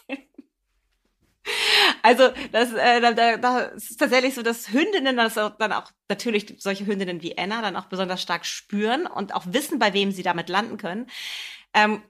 Also 2.01 2.29
das, 2.51 2.73
äh, 2.73 3.01
da, 3.01 3.37
da, 3.37 3.59
ist 3.59 3.97
tatsächlich 3.97 4.35
so, 4.35 4.41
dass 4.43 4.71
Hündinnen 4.71 5.17
das 5.17 5.37
auch, 5.37 5.57
dann 5.57 5.73
auch 5.73 5.91
natürlich 6.09 6.55
solche 6.59 6.85
Hündinnen 6.85 7.21
wie 7.21 7.37
Anna 7.37 7.61
dann 7.61 7.75
auch 7.75 7.85
besonders 7.85 8.21
stark 8.21 8.45
spüren 8.45 9.05
und 9.07 9.33
auch 9.33 9.45
wissen, 9.47 9.79
bei 9.79 9.93
wem 9.93 10.11
sie 10.11 10.23
damit 10.23 10.49
landen 10.49 10.77
können. 10.77 11.07
Ähm, 11.73 12.03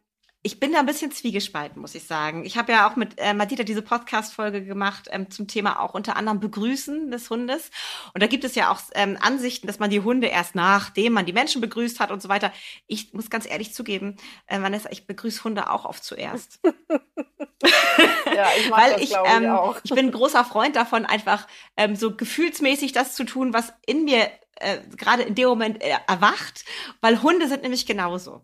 ich 0.46 0.60
bin 0.60 0.74
da 0.74 0.80
ein 0.80 0.86
bisschen 0.86 1.12
zwiegespalten, 1.12 1.82
muss 1.82 1.96
ich 1.96 2.04
sagen. 2.04 2.44
Ich 2.44 2.58
habe 2.58 2.74
ja 2.74 2.88
auch 2.88 2.98
mit 2.98 3.14
äh, 3.18 3.34
Madita 3.34 3.64
diese 3.64 3.82
Podcast-Folge 3.82 4.66
gemacht 4.66 5.08
ähm, 5.10 5.32
zum 5.32 5.48
Thema 5.48 5.80
auch 5.80 5.94
unter 5.94 6.18
anderem 6.18 6.42
Begrüßen 6.42 7.10
des 7.12 7.30
Hundes. 7.30 7.72
Und 8.14 8.22
da 8.22 8.28
gibt 8.28 8.44
es 8.44 8.54
ja 8.54 8.70
auch 8.70 8.82
ähm, 8.94 9.18
Ansichten, 9.22 9.68
dass 9.68 9.80
man 9.80 9.90
die 9.90 10.02
Hunde 10.02 10.28
erst 10.28 10.54
nachdem 10.54 11.14
man 11.14 11.26
die 11.26 11.32
Menschen 11.32 11.62
begrüßt 11.62 12.02
hat 12.02 12.12
und 12.12 12.22
so 12.22 12.28
weiter. 12.28 12.52
Ich 12.88 13.14
muss 13.14 13.30
ganz 13.30 13.50
ehrlich 13.50 13.74
zugeben, 13.74 14.18
äh, 14.48 14.62
Vanessa, 14.62 14.90
ich 14.92 15.08
begrüße 15.08 15.46
Hunde 15.46 15.72
auch 15.72 15.86
oft 15.86 16.04
zuerst. 16.04 16.60
ja, 16.66 18.48
ich 18.60 18.70
mag 18.70 18.82
Weil 18.82 18.94
das, 18.94 19.02
ich, 19.02 19.14
ähm, 19.14 19.44
ich, 19.44 19.50
auch. 19.50 19.78
ich 19.82 19.92
bin 19.92 20.08
ein 20.08 20.12
großer 20.12 20.44
Freund 20.44 20.76
davon, 20.76 21.06
einfach 21.06 21.48
ähm, 21.78 21.96
so 21.96 22.18
gefühlsmäßig 22.18 22.92
das 22.92 23.16
zu 23.16 23.24
tun, 23.24 23.54
was 23.54 23.72
in 23.86 24.04
mir 24.04 24.30
äh, 24.56 24.80
gerade 24.98 25.24
in 25.24 25.36
dem 25.36 25.48
Moment 25.48 25.82
äh, 25.82 25.96
erwacht, 26.06 26.66
weil 27.00 27.22
Hunde 27.22 27.48
sind 27.48 27.64
nämlich 27.64 27.86
genauso. 27.86 28.42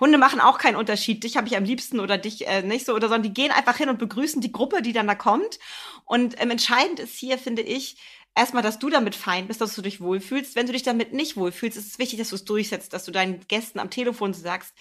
Hunde 0.00 0.18
machen 0.18 0.40
auch 0.40 0.58
keinen 0.58 0.76
Unterschied. 0.76 1.24
Dich 1.24 1.36
habe 1.36 1.48
ich 1.48 1.56
am 1.56 1.64
liebsten 1.64 2.00
oder 2.00 2.18
dich 2.18 2.46
äh, 2.46 2.62
nicht 2.62 2.86
so 2.86 2.94
oder 2.94 3.08
sondern 3.08 3.22
die 3.22 3.34
gehen 3.34 3.50
einfach 3.50 3.76
hin 3.76 3.88
und 3.88 3.98
begrüßen 3.98 4.40
die 4.40 4.52
Gruppe, 4.52 4.82
die 4.82 4.92
dann 4.92 5.06
da 5.06 5.14
kommt. 5.14 5.58
Und 6.04 6.40
ähm, 6.40 6.50
entscheidend 6.50 7.00
ist 7.00 7.16
hier, 7.16 7.38
finde 7.38 7.62
ich, 7.62 7.96
erstmal, 8.34 8.62
dass 8.62 8.78
du 8.78 8.90
damit 8.90 9.14
fein 9.14 9.46
bist, 9.46 9.60
dass 9.60 9.74
du 9.74 9.82
dich 9.82 10.00
wohlfühlst. 10.00 10.56
Wenn 10.56 10.66
du 10.66 10.72
dich 10.72 10.82
damit 10.82 11.12
nicht 11.12 11.36
wohlfühlst, 11.36 11.76
ist 11.76 11.92
es 11.92 11.98
wichtig, 11.98 12.18
dass 12.18 12.30
du 12.30 12.36
es 12.36 12.44
durchsetzt, 12.44 12.92
dass 12.92 13.04
du 13.04 13.12
deinen 13.12 13.46
Gästen 13.48 13.78
am 13.78 13.90
Telefon 13.90 14.34
sagst, 14.34 14.74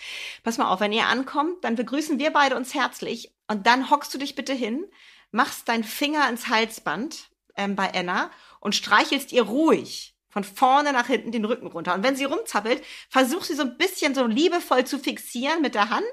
pass 0.44 0.58
mal 0.58 0.70
auf, 0.70 0.80
wenn 0.80 0.94
ihr 0.94 1.08
ankommt, 1.08 1.64
dann 1.64 1.76
begrüßen 1.76 2.20
wir 2.20 2.32
beide 2.32 2.56
uns 2.56 2.74
herzlich 2.74 3.32
und 3.48 3.68
dann 3.68 3.90
hockst 3.90 4.14
du 4.14 4.18
dich 4.18 4.36
bitte 4.36 4.54
hin, 4.54 4.86
machst 5.32 5.68
deinen 5.68 5.84
Finger 5.84 6.30
ins 6.30 6.48
Halsband 6.48 7.30
ähm, 7.56 7.76
bei 7.76 7.94
Anna 7.94 8.32
und 8.60 8.76
streichelst 8.76 9.32
ihr 9.32 9.44
ruhig 9.44 10.16
von 10.32 10.44
vorne 10.44 10.94
nach 10.94 11.08
hinten 11.08 11.32
den 11.32 11.46
Rücken 11.46 11.68
runter. 11.68 11.94
Und 11.94 12.04
wenn 12.04 12.16
sie 12.16 12.26
rumzappelt, 12.26 12.82
versuch 13.10 13.44
sie 13.44 13.54
so 13.54 13.64
ein 13.64 13.78
bisschen 13.78 14.16
so 14.16 14.26
liebevoll 14.26 14.86
zu 14.86 14.98
fixieren 14.98 15.62
mit 15.62 15.76
der 15.76 15.90
Hand 15.90 16.04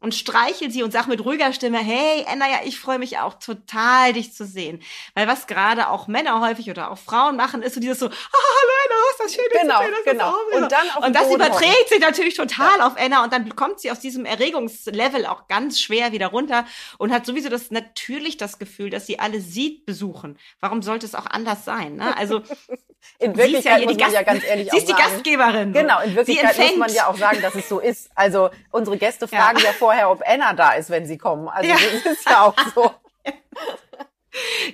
und 0.00 0.14
streichel 0.14 0.70
sie 0.70 0.82
und 0.82 0.92
sag 0.92 1.06
mit 1.06 1.24
ruhiger 1.24 1.52
Stimme, 1.52 1.78
hey, 1.78 2.24
Anna, 2.28 2.48
ja, 2.48 2.58
ich 2.64 2.78
freue 2.78 2.98
mich 2.98 3.18
auch 3.18 3.34
total, 3.34 4.12
dich 4.12 4.34
zu 4.34 4.44
sehen. 4.44 4.82
Weil 5.14 5.26
was 5.26 5.46
gerade 5.46 5.88
auch 5.88 6.06
Männer 6.06 6.40
häufig 6.40 6.70
oder 6.70 6.90
auch 6.90 6.98
Frauen 6.98 7.36
machen, 7.36 7.62
ist 7.62 7.74
so 7.74 7.80
dieses 7.80 7.98
so, 7.98 8.06
ah, 8.06 8.10
hallo 8.10 8.72
Anna, 8.84 8.94
was 9.10 9.18
das 9.18 9.34
schön, 9.34 9.44
genau, 9.62 9.80
das 9.80 10.12
genau. 10.12 10.34
Und 10.54 10.70
dann 10.70 10.90
auf 10.90 11.04
Und 11.04 11.16
das 11.16 11.32
überträgt 11.32 11.88
sich 11.88 12.00
natürlich 12.00 12.34
total 12.34 12.78
ja. 12.78 12.86
auf 12.86 12.92
Anna 12.98 13.24
und 13.24 13.32
dann 13.32 13.56
kommt 13.56 13.80
sie 13.80 13.90
aus 13.90 14.00
diesem 14.00 14.26
Erregungslevel 14.26 15.24
auch 15.26 15.48
ganz 15.48 15.80
schwer 15.80 16.12
wieder 16.12 16.28
runter 16.28 16.66
und 16.98 17.10
hat 17.10 17.24
sowieso 17.24 17.48
das 17.48 17.70
natürlich 17.70 18.36
das 18.36 18.58
Gefühl, 18.58 18.90
dass 18.90 19.06
sie 19.06 19.18
alle 19.18 19.40
sieht 19.40 19.86
besuchen. 19.86 20.38
Warum 20.60 20.82
sollte 20.82 21.06
es 21.06 21.14
auch 21.14 21.26
anders 21.26 21.64
sein? 21.64 21.96
Ne? 21.96 22.16
Also 22.16 22.42
in 23.18 23.36
Wirklichkeit 23.36 23.80
ja 23.80 23.86
muss 23.86 23.96
man 23.96 24.12
ja 24.12 24.22
ganz 24.22 24.44
ehrlich 24.44 24.70
Sie 24.70 24.78
ist 24.78 24.88
die 24.88 24.92
Gastgeberin. 24.92 25.72
Genau, 25.72 26.00
in 26.00 26.14
Wirklichkeit 26.14 26.56
muss 26.58 26.76
man 26.76 26.92
ja 26.92 27.06
auch 27.08 27.16
sagen, 27.16 27.40
dass 27.40 27.54
es 27.54 27.68
so 27.68 27.80
ist. 27.80 28.10
Also 28.14 28.50
unsere 28.70 28.96
Gäste 28.98 29.26
fragen 29.26 29.58
ja, 29.58 29.66
ja 29.66 29.72
vorher, 29.72 30.10
ob 30.10 30.22
Anna 30.26 30.52
da 30.52 30.72
ist, 30.72 30.90
wenn 30.90 31.06
sie 31.06 31.18
kommen. 31.18 31.48
Also 31.48 31.70
das 31.70 32.12
ist 32.12 32.28
ja 32.28 32.42
auch 32.42 32.54
so. 32.74 32.90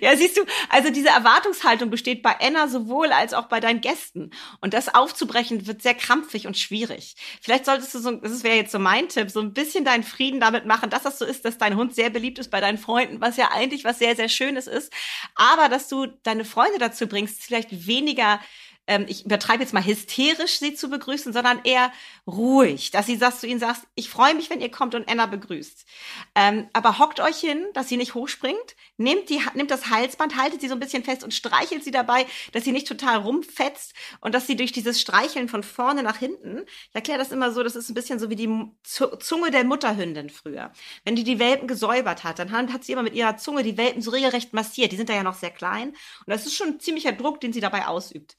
Ja, 0.00 0.16
siehst 0.16 0.36
du, 0.36 0.42
also 0.68 0.90
diese 0.90 1.08
Erwartungshaltung 1.08 1.90
besteht 1.90 2.22
bei 2.22 2.34
Anna 2.40 2.68
sowohl 2.68 3.12
als 3.12 3.34
auch 3.34 3.46
bei 3.46 3.60
deinen 3.60 3.80
Gästen. 3.80 4.30
Und 4.60 4.74
das 4.74 4.94
aufzubrechen 4.94 5.66
wird 5.66 5.82
sehr 5.82 5.94
krampfig 5.94 6.46
und 6.46 6.56
schwierig. 6.56 7.14
Vielleicht 7.40 7.66
solltest 7.66 7.94
du 7.94 7.98
so, 7.98 8.10
das 8.12 8.44
wäre 8.44 8.56
jetzt 8.56 8.72
so 8.72 8.78
mein 8.78 9.08
Tipp, 9.08 9.30
so 9.30 9.40
ein 9.40 9.52
bisschen 9.52 9.84
deinen 9.84 10.02
Frieden 10.02 10.40
damit 10.40 10.66
machen, 10.66 10.90
dass 10.90 11.02
das 11.02 11.18
so 11.18 11.24
ist, 11.24 11.44
dass 11.44 11.58
dein 11.58 11.76
Hund 11.76 11.94
sehr 11.94 12.10
beliebt 12.10 12.38
ist 12.38 12.50
bei 12.50 12.60
deinen 12.60 12.78
Freunden, 12.78 13.20
was 13.20 13.36
ja 13.36 13.50
eigentlich 13.52 13.84
was 13.84 13.98
sehr, 13.98 14.16
sehr 14.16 14.28
Schönes 14.28 14.66
ist. 14.66 14.92
Aber 15.34 15.68
dass 15.68 15.88
du 15.88 16.06
deine 16.22 16.44
Freunde 16.44 16.78
dazu 16.78 17.06
bringst, 17.06 17.42
vielleicht 17.42 17.86
weniger 17.86 18.40
ähm, 18.87 19.07
ich 19.09 19.24
übertreibe 19.24 19.62
jetzt 19.62 19.72
mal 19.72 19.85
hysterisch, 19.85 20.59
sie 20.59 20.74
zu 20.74 20.89
begrüßen, 20.89 21.33
sondern 21.33 21.61
eher 21.64 21.93
ruhig, 22.26 22.91
dass 22.91 23.07
sie 23.07 23.16
sagst, 23.16 23.41
zu 23.41 23.47
ihnen 23.47 23.61
sagst, 23.61 23.85
ich 23.95 24.11
freue 24.11 24.35
mich, 24.35 24.51
wenn 24.51 24.61
ihr 24.61 24.70
kommt 24.70 24.95
und 24.95 25.09
Anna 25.09 25.26
begrüßt. 25.26 25.87
Ähm, 26.35 26.68
aber 26.72 26.99
hockt 26.99 27.20
euch 27.20 27.39
hin, 27.39 27.64
dass 27.74 27.89
sie 27.89 27.97
nicht 27.97 28.14
hochspringt, 28.14 28.76
nehmt, 28.97 29.30
die, 29.30 29.41
nehmt 29.55 29.70
das 29.70 29.91
Halsband, 29.91 30.37
haltet 30.37 30.61
sie 30.61 30.68
so 30.68 30.74
ein 30.74 30.80
bisschen 30.80 31.05
fest 31.05 31.22
und 31.22 31.33
streichelt 31.33 31.85
sie 31.85 31.91
dabei, 31.91 32.26
dass 32.53 32.64
sie 32.64 32.72
nicht 32.72 32.89
total 32.89 33.18
rumfetzt 33.18 33.95
und 34.20 34.35
dass 34.35 34.47
sie 34.47 34.57
durch 34.57 34.72
dieses 34.72 35.01
Streicheln 35.01 35.49
von 35.49 35.62
vorne 35.62 36.03
nach 36.03 36.16
hinten, 36.16 36.62
ich 36.89 36.95
erkläre 36.95 37.18
das 37.18 37.30
immer 37.30 37.53
so, 37.53 37.62
das 37.62 37.76
ist 37.76 37.89
ein 37.89 37.95
bisschen 37.95 38.18
so 38.18 38.30
wie 38.30 38.37
die 38.37 38.51
Zunge 38.83 39.51
der 39.51 39.64
Mutterhündin 39.64 40.30
früher. 40.30 40.72
Wenn 41.05 41.16
die 41.16 41.24
die 41.24 41.39
Welpen 41.39 41.68
gesäubert 41.68 42.24
hat, 42.24 42.39
dann 42.39 42.72
hat 42.72 42.85
sie 42.85 42.93
immer 42.93 43.03
mit 43.03 43.14
ihrer 43.14 43.37
Zunge 43.37 43.62
die 43.62 43.76
Welpen 43.76 44.03
so 44.03 44.11
regelrecht 44.11 44.53
massiert. 44.53 44.93
Die 44.93 44.97
sind 44.97 45.09
da 45.09 45.14
ja 45.14 45.22
noch 45.22 45.35
sehr 45.35 45.51
klein 45.51 45.91
und 45.91 46.26
das 46.26 46.47
ist 46.47 46.55
schon 46.55 46.68
ein 46.68 46.80
ziemlicher 46.80 47.12
Druck, 47.12 47.41
den 47.41 47.53
sie 47.53 47.61
dabei 47.61 47.87
ausübt. 47.87 48.37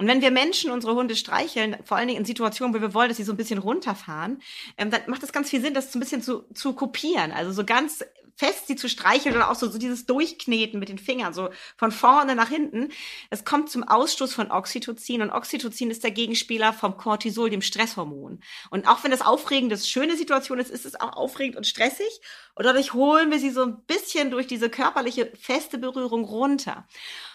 Und 0.00 0.06
wenn 0.06 0.22
wir 0.22 0.30
Menschen 0.30 0.70
unsere 0.70 0.94
Hunde 0.94 1.14
streicheln, 1.14 1.76
vor 1.84 1.98
allen 1.98 2.08
Dingen 2.08 2.20
in 2.20 2.24
Situationen, 2.24 2.74
wo 2.74 2.80
wir 2.80 2.94
wollen, 2.94 3.08
dass 3.08 3.18
sie 3.18 3.22
so 3.22 3.34
ein 3.34 3.36
bisschen 3.36 3.58
runterfahren, 3.58 4.40
ähm, 4.78 4.90
dann 4.90 5.02
macht 5.08 5.22
es 5.22 5.30
ganz 5.30 5.50
viel 5.50 5.60
Sinn, 5.60 5.74
das 5.74 5.92
so 5.92 5.98
ein 5.98 6.00
bisschen 6.00 6.22
zu, 6.22 6.44
zu 6.54 6.72
kopieren. 6.72 7.32
Also 7.32 7.52
so 7.52 7.66
ganz 7.66 8.02
fest 8.34 8.66
sie 8.66 8.76
zu 8.76 8.88
streicheln 8.88 9.36
oder 9.36 9.50
auch 9.50 9.54
so, 9.56 9.68
so 9.68 9.76
dieses 9.76 10.06
Durchkneten 10.06 10.80
mit 10.80 10.88
den 10.88 10.96
Fingern, 10.96 11.34
so 11.34 11.50
von 11.76 11.92
vorne 11.92 12.34
nach 12.34 12.48
hinten. 12.48 12.88
Es 13.28 13.44
kommt 13.44 13.68
zum 13.68 13.82
Ausstoß 13.82 14.32
von 14.32 14.50
Oxytocin 14.50 15.20
und 15.20 15.32
Oxytocin 15.32 15.90
ist 15.90 16.02
der 16.02 16.12
Gegenspieler 16.12 16.72
vom 16.72 16.96
Cortisol, 16.96 17.50
dem 17.50 17.60
Stresshormon. 17.60 18.40
Und 18.70 18.88
auch 18.88 19.04
wenn 19.04 19.10
das 19.10 19.20
aufregende, 19.20 19.76
schöne 19.76 20.16
Situation 20.16 20.58
ist, 20.58 20.70
ist 20.70 20.86
es 20.86 20.98
auch 20.98 21.12
aufregend 21.12 21.58
und 21.58 21.66
stressig. 21.66 22.22
Und 22.54 22.64
dadurch 22.64 22.94
holen 22.94 23.30
wir 23.30 23.38
sie 23.38 23.50
so 23.50 23.64
ein 23.64 23.82
bisschen 23.82 24.30
durch 24.30 24.46
diese 24.46 24.70
körperliche 24.70 25.30
feste 25.38 25.76
Berührung 25.76 26.24
runter. 26.24 26.86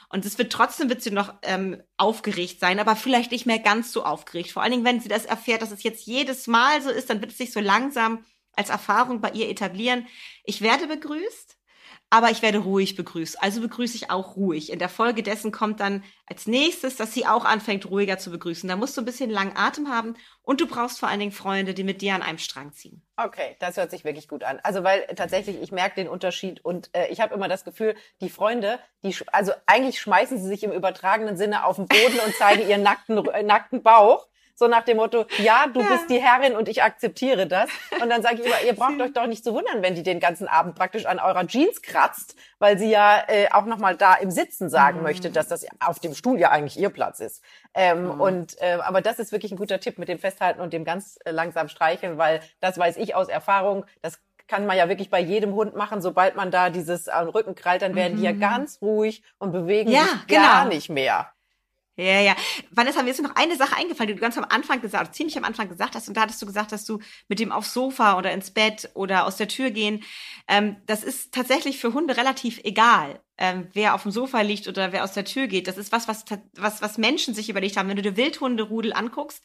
Und 0.09 0.25
es 0.25 0.37
wird 0.37 0.51
trotzdem 0.51 0.89
wird 0.89 1.01
sie 1.01 1.11
noch 1.11 1.33
ähm, 1.41 1.81
aufgeregt 1.97 2.59
sein, 2.59 2.79
aber 2.79 2.95
vielleicht 2.95 3.31
nicht 3.31 3.45
mehr 3.45 3.59
ganz 3.59 3.91
so 3.91 4.03
aufgeregt. 4.03 4.51
Vor 4.51 4.63
allen 4.63 4.71
Dingen, 4.71 4.85
wenn 4.85 4.99
sie 4.99 5.09
das 5.09 5.25
erfährt, 5.25 5.61
dass 5.61 5.71
es 5.71 5.83
jetzt 5.83 6.05
jedes 6.05 6.47
Mal 6.47 6.81
so 6.81 6.89
ist, 6.89 7.09
dann 7.09 7.21
wird 7.21 7.31
es 7.31 7.37
sich 7.37 7.51
so 7.51 7.59
langsam 7.59 8.23
als 8.53 8.69
Erfahrung 8.69 9.21
bei 9.21 9.31
ihr 9.31 9.49
etablieren. 9.49 10.07
Ich 10.43 10.61
werde 10.61 10.87
begrüßt, 10.87 11.54
aber 12.09 12.29
ich 12.29 12.41
werde 12.41 12.59
ruhig 12.59 12.95
begrüßt. 12.95 13.41
Also 13.41 13.61
begrüße 13.61 13.95
ich 13.95 14.09
auch 14.09 14.35
ruhig. 14.35 14.71
In 14.71 14.79
der 14.79 14.89
Folge 14.89 15.23
dessen 15.23 15.51
kommt 15.51 15.79
dann 15.79 16.03
als 16.27 16.47
nächstes, 16.47 16.95
dass 16.95 17.13
sie 17.13 17.25
auch 17.25 17.45
anfängt, 17.45 17.89
ruhiger 17.89 18.17
zu 18.17 18.31
begrüßen. 18.31 18.69
Da 18.69 18.75
musst 18.75 18.95
du 18.95 19.01
ein 19.01 19.05
bisschen 19.05 19.29
langen 19.29 19.55
Atem 19.55 19.89
haben 19.89 20.15
und 20.41 20.61
du 20.61 20.67
brauchst 20.67 20.99
vor 20.99 21.09
allen 21.09 21.19
Dingen 21.19 21.31
Freunde, 21.31 21.73
die 21.73 21.83
mit 21.83 22.01
dir 22.01 22.15
an 22.15 22.21
einem 22.21 22.37
Strang 22.37 22.71
ziehen. 22.73 23.01
Okay, 23.17 23.55
das 23.59 23.77
hört 23.77 23.91
sich 23.91 24.05
wirklich 24.05 24.27
gut 24.27 24.43
an. 24.43 24.59
Also 24.63 24.83
weil 24.83 25.05
tatsächlich, 25.15 25.61
ich 25.61 25.71
merke 25.71 25.95
den 25.95 26.07
Unterschied 26.07 26.63
und 26.63 26.89
äh, 26.93 27.07
ich 27.07 27.21
habe 27.21 27.33
immer 27.33 27.47
das 27.47 27.65
Gefühl, 27.65 27.95
die 28.21 28.29
Freunde, 28.29 28.79
die 29.03 29.15
also 29.31 29.51
eigentlich 29.65 29.99
schmeißen 29.99 30.37
sie 30.37 30.47
sich 30.47 30.63
im 30.63 30.71
übertragenen 30.71 31.37
Sinne 31.37 31.65
auf 31.65 31.75
den 31.77 31.87
Boden 31.87 32.19
und 32.25 32.35
zeigen 32.35 32.67
ihren 32.67 32.83
nackten, 32.83 33.17
äh, 33.27 33.43
nackten 33.43 33.83
Bauch 33.83 34.27
so 34.55 34.67
nach 34.67 34.83
dem 34.83 34.97
Motto, 34.97 35.25
ja, 35.37 35.65
du 35.71 35.81
ja. 35.81 35.87
bist 35.89 36.09
die 36.09 36.19
Herrin 36.19 36.55
und 36.55 36.69
ich 36.69 36.81
akzeptiere 36.81 37.45
das. 37.45 37.69
Und 38.01 38.09
dann 38.09 38.21
sage 38.21 38.35
ich 38.35 38.45
immer, 38.45 38.61
ihr 38.65 38.73
braucht 38.75 38.99
euch 39.01 39.13
doch 39.13 39.27
nicht 39.27 39.43
zu 39.43 39.53
wundern, 39.53 39.81
wenn 39.81 39.95
die 39.95 40.03
den 40.03 40.19
ganzen 40.19 40.47
Abend 40.47 40.75
praktisch 40.75 41.05
an 41.05 41.19
eurer 41.19 41.45
Jeans 41.45 41.81
kratzt, 41.81 42.35
weil 42.59 42.79
sie 42.79 42.89
ja 42.89 43.21
äh, 43.27 43.49
auch 43.51 43.65
nochmal 43.65 43.95
da 43.95 44.15
im 44.15 44.31
Sitzen 44.31 44.69
sagen 44.69 44.97
mhm. 44.97 45.03
möchte, 45.03 45.29
dass 45.29 45.49
das 45.49 45.65
auf 45.79 45.99
dem 45.99 46.15
Stuhl 46.15 46.39
ja 46.39 46.51
eigentlich 46.51 46.79
ihr 46.79 46.89
Platz 46.89 47.19
ist. 47.19 47.43
Ähm, 47.73 48.05
mhm. 48.05 48.21
Und 48.21 48.61
äh, 48.61 48.77
aber 48.81 49.01
das 49.01 49.19
ist 49.19 49.31
wirklich 49.31 49.51
ein 49.51 49.57
guter 49.57 49.79
Tipp 49.79 49.97
mit 49.97 50.07
dem 50.07 50.19
Festhalten 50.19 50.61
und 50.61 50.71
dem 50.71 50.85
ganz 50.85 51.19
äh, 51.25 51.31
langsam 51.31 51.67
streicheln, 51.67 52.17
weil 52.17 52.39
das 52.61 52.77
weiß 52.77 52.97
ich 52.97 53.13
aus 53.13 53.27
Erfahrung, 53.27 53.85
das 54.01 54.19
kann 54.47 54.65
man 54.65 54.77
ja 54.77 54.87
wirklich 54.87 55.09
bei 55.09 55.19
jedem 55.19 55.53
Hund 55.53 55.75
machen. 55.75 56.01
Sobald 56.01 56.35
man 56.35 56.51
da 56.51 56.69
dieses 56.69 57.09
am 57.09 57.29
Rücken 57.29 57.55
krallt, 57.55 57.81
dann 57.81 57.95
werden 57.95 58.13
mhm. 58.13 58.17
die 58.17 58.23
ja 58.23 58.33
mhm. 58.33 58.39
ganz 58.39 58.81
ruhig 58.81 59.23
und 59.37 59.51
bewegen 59.51 59.91
ja, 59.91 60.03
sich 60.03 60.27
gar 60.27 60.63
genau. 60.63 60.73
nicht 60.73 60.89
mehr. 60.89 61.31
Ja, 61.97 62.19
ja. 62.19 62.35
Vanessa, 62.71 63.03
mir 63.03 63.11
ist 63.11 63.21
noch 63.21 63.35
eine 63.35 63.55
Sache 63.55 63.77
eingefallen, 63.77 64.09
die 64.09 64.15
du 64.15 64.19
ganz 64.19 64.37
am 64.37 64.45
Anfang 64.49 64.81
gesagt, 64.81 65.15
ziemlich 65.15 65.37
am 65.37 65.45
Anfang 65.45 65.69
gesagt 65.69 65.95
hast. 65.95 66.09
Und 66.09 66.17
da 66.17 66.21
hattest 66.21 66.41
du 66.41 66.45
gesagt, 66.45 66.73
dass 66.73 66.83
du 66.85 66.99
mit 67.29 67.39
dem 67.39 67.53
aufs 67.53 67.73
Sofa 67.73 68.17
oder 68.17 68.33
ins 68.33 68.51
Bett 68.51 68.89
oder 68.95 69.25
aus 69.25 69.37
der 69.37 69.47
Tür 69.47 69.71
gehen, 69.71 70.03
ähm, 70.49 70.75
das 70.87 71.03
ist 71.03 71.33
tatsächlich 71.33 71.79
für 71.79 71.93
Hunde 71.93 72.17
relativ 72.17 72.59
egal 72.65 73.21
ähm, 73.37 73.67
wer 73.73 73.95
auf 73.95 74.03
dem 74.03 74.11
Sofa 74.11 74.41
liegt 74.41 74.67
oder 74.67 74.91
wer 74.91 75.03
aus 75.03 75.13
der 75.13 75.25
Tür 75.25 75.47
geht. 75.47 75.67
Das 75.67 75.77
ist 75.77 75.91
was, 75.91 76.07
was, 76.07 76.23
was, 76.55 76.81
was 76.81 76.97
Menschen 76.97 77.33
sich 77.33 77.49
überlegt 77.49 77.75
haben. 77.75 77.89
Wenn 77.89 77.97
du 77.97 78.01
dir 78.01 78.15
Wildhunderudel 78.15 78.93
anguckst, 78.93 79.43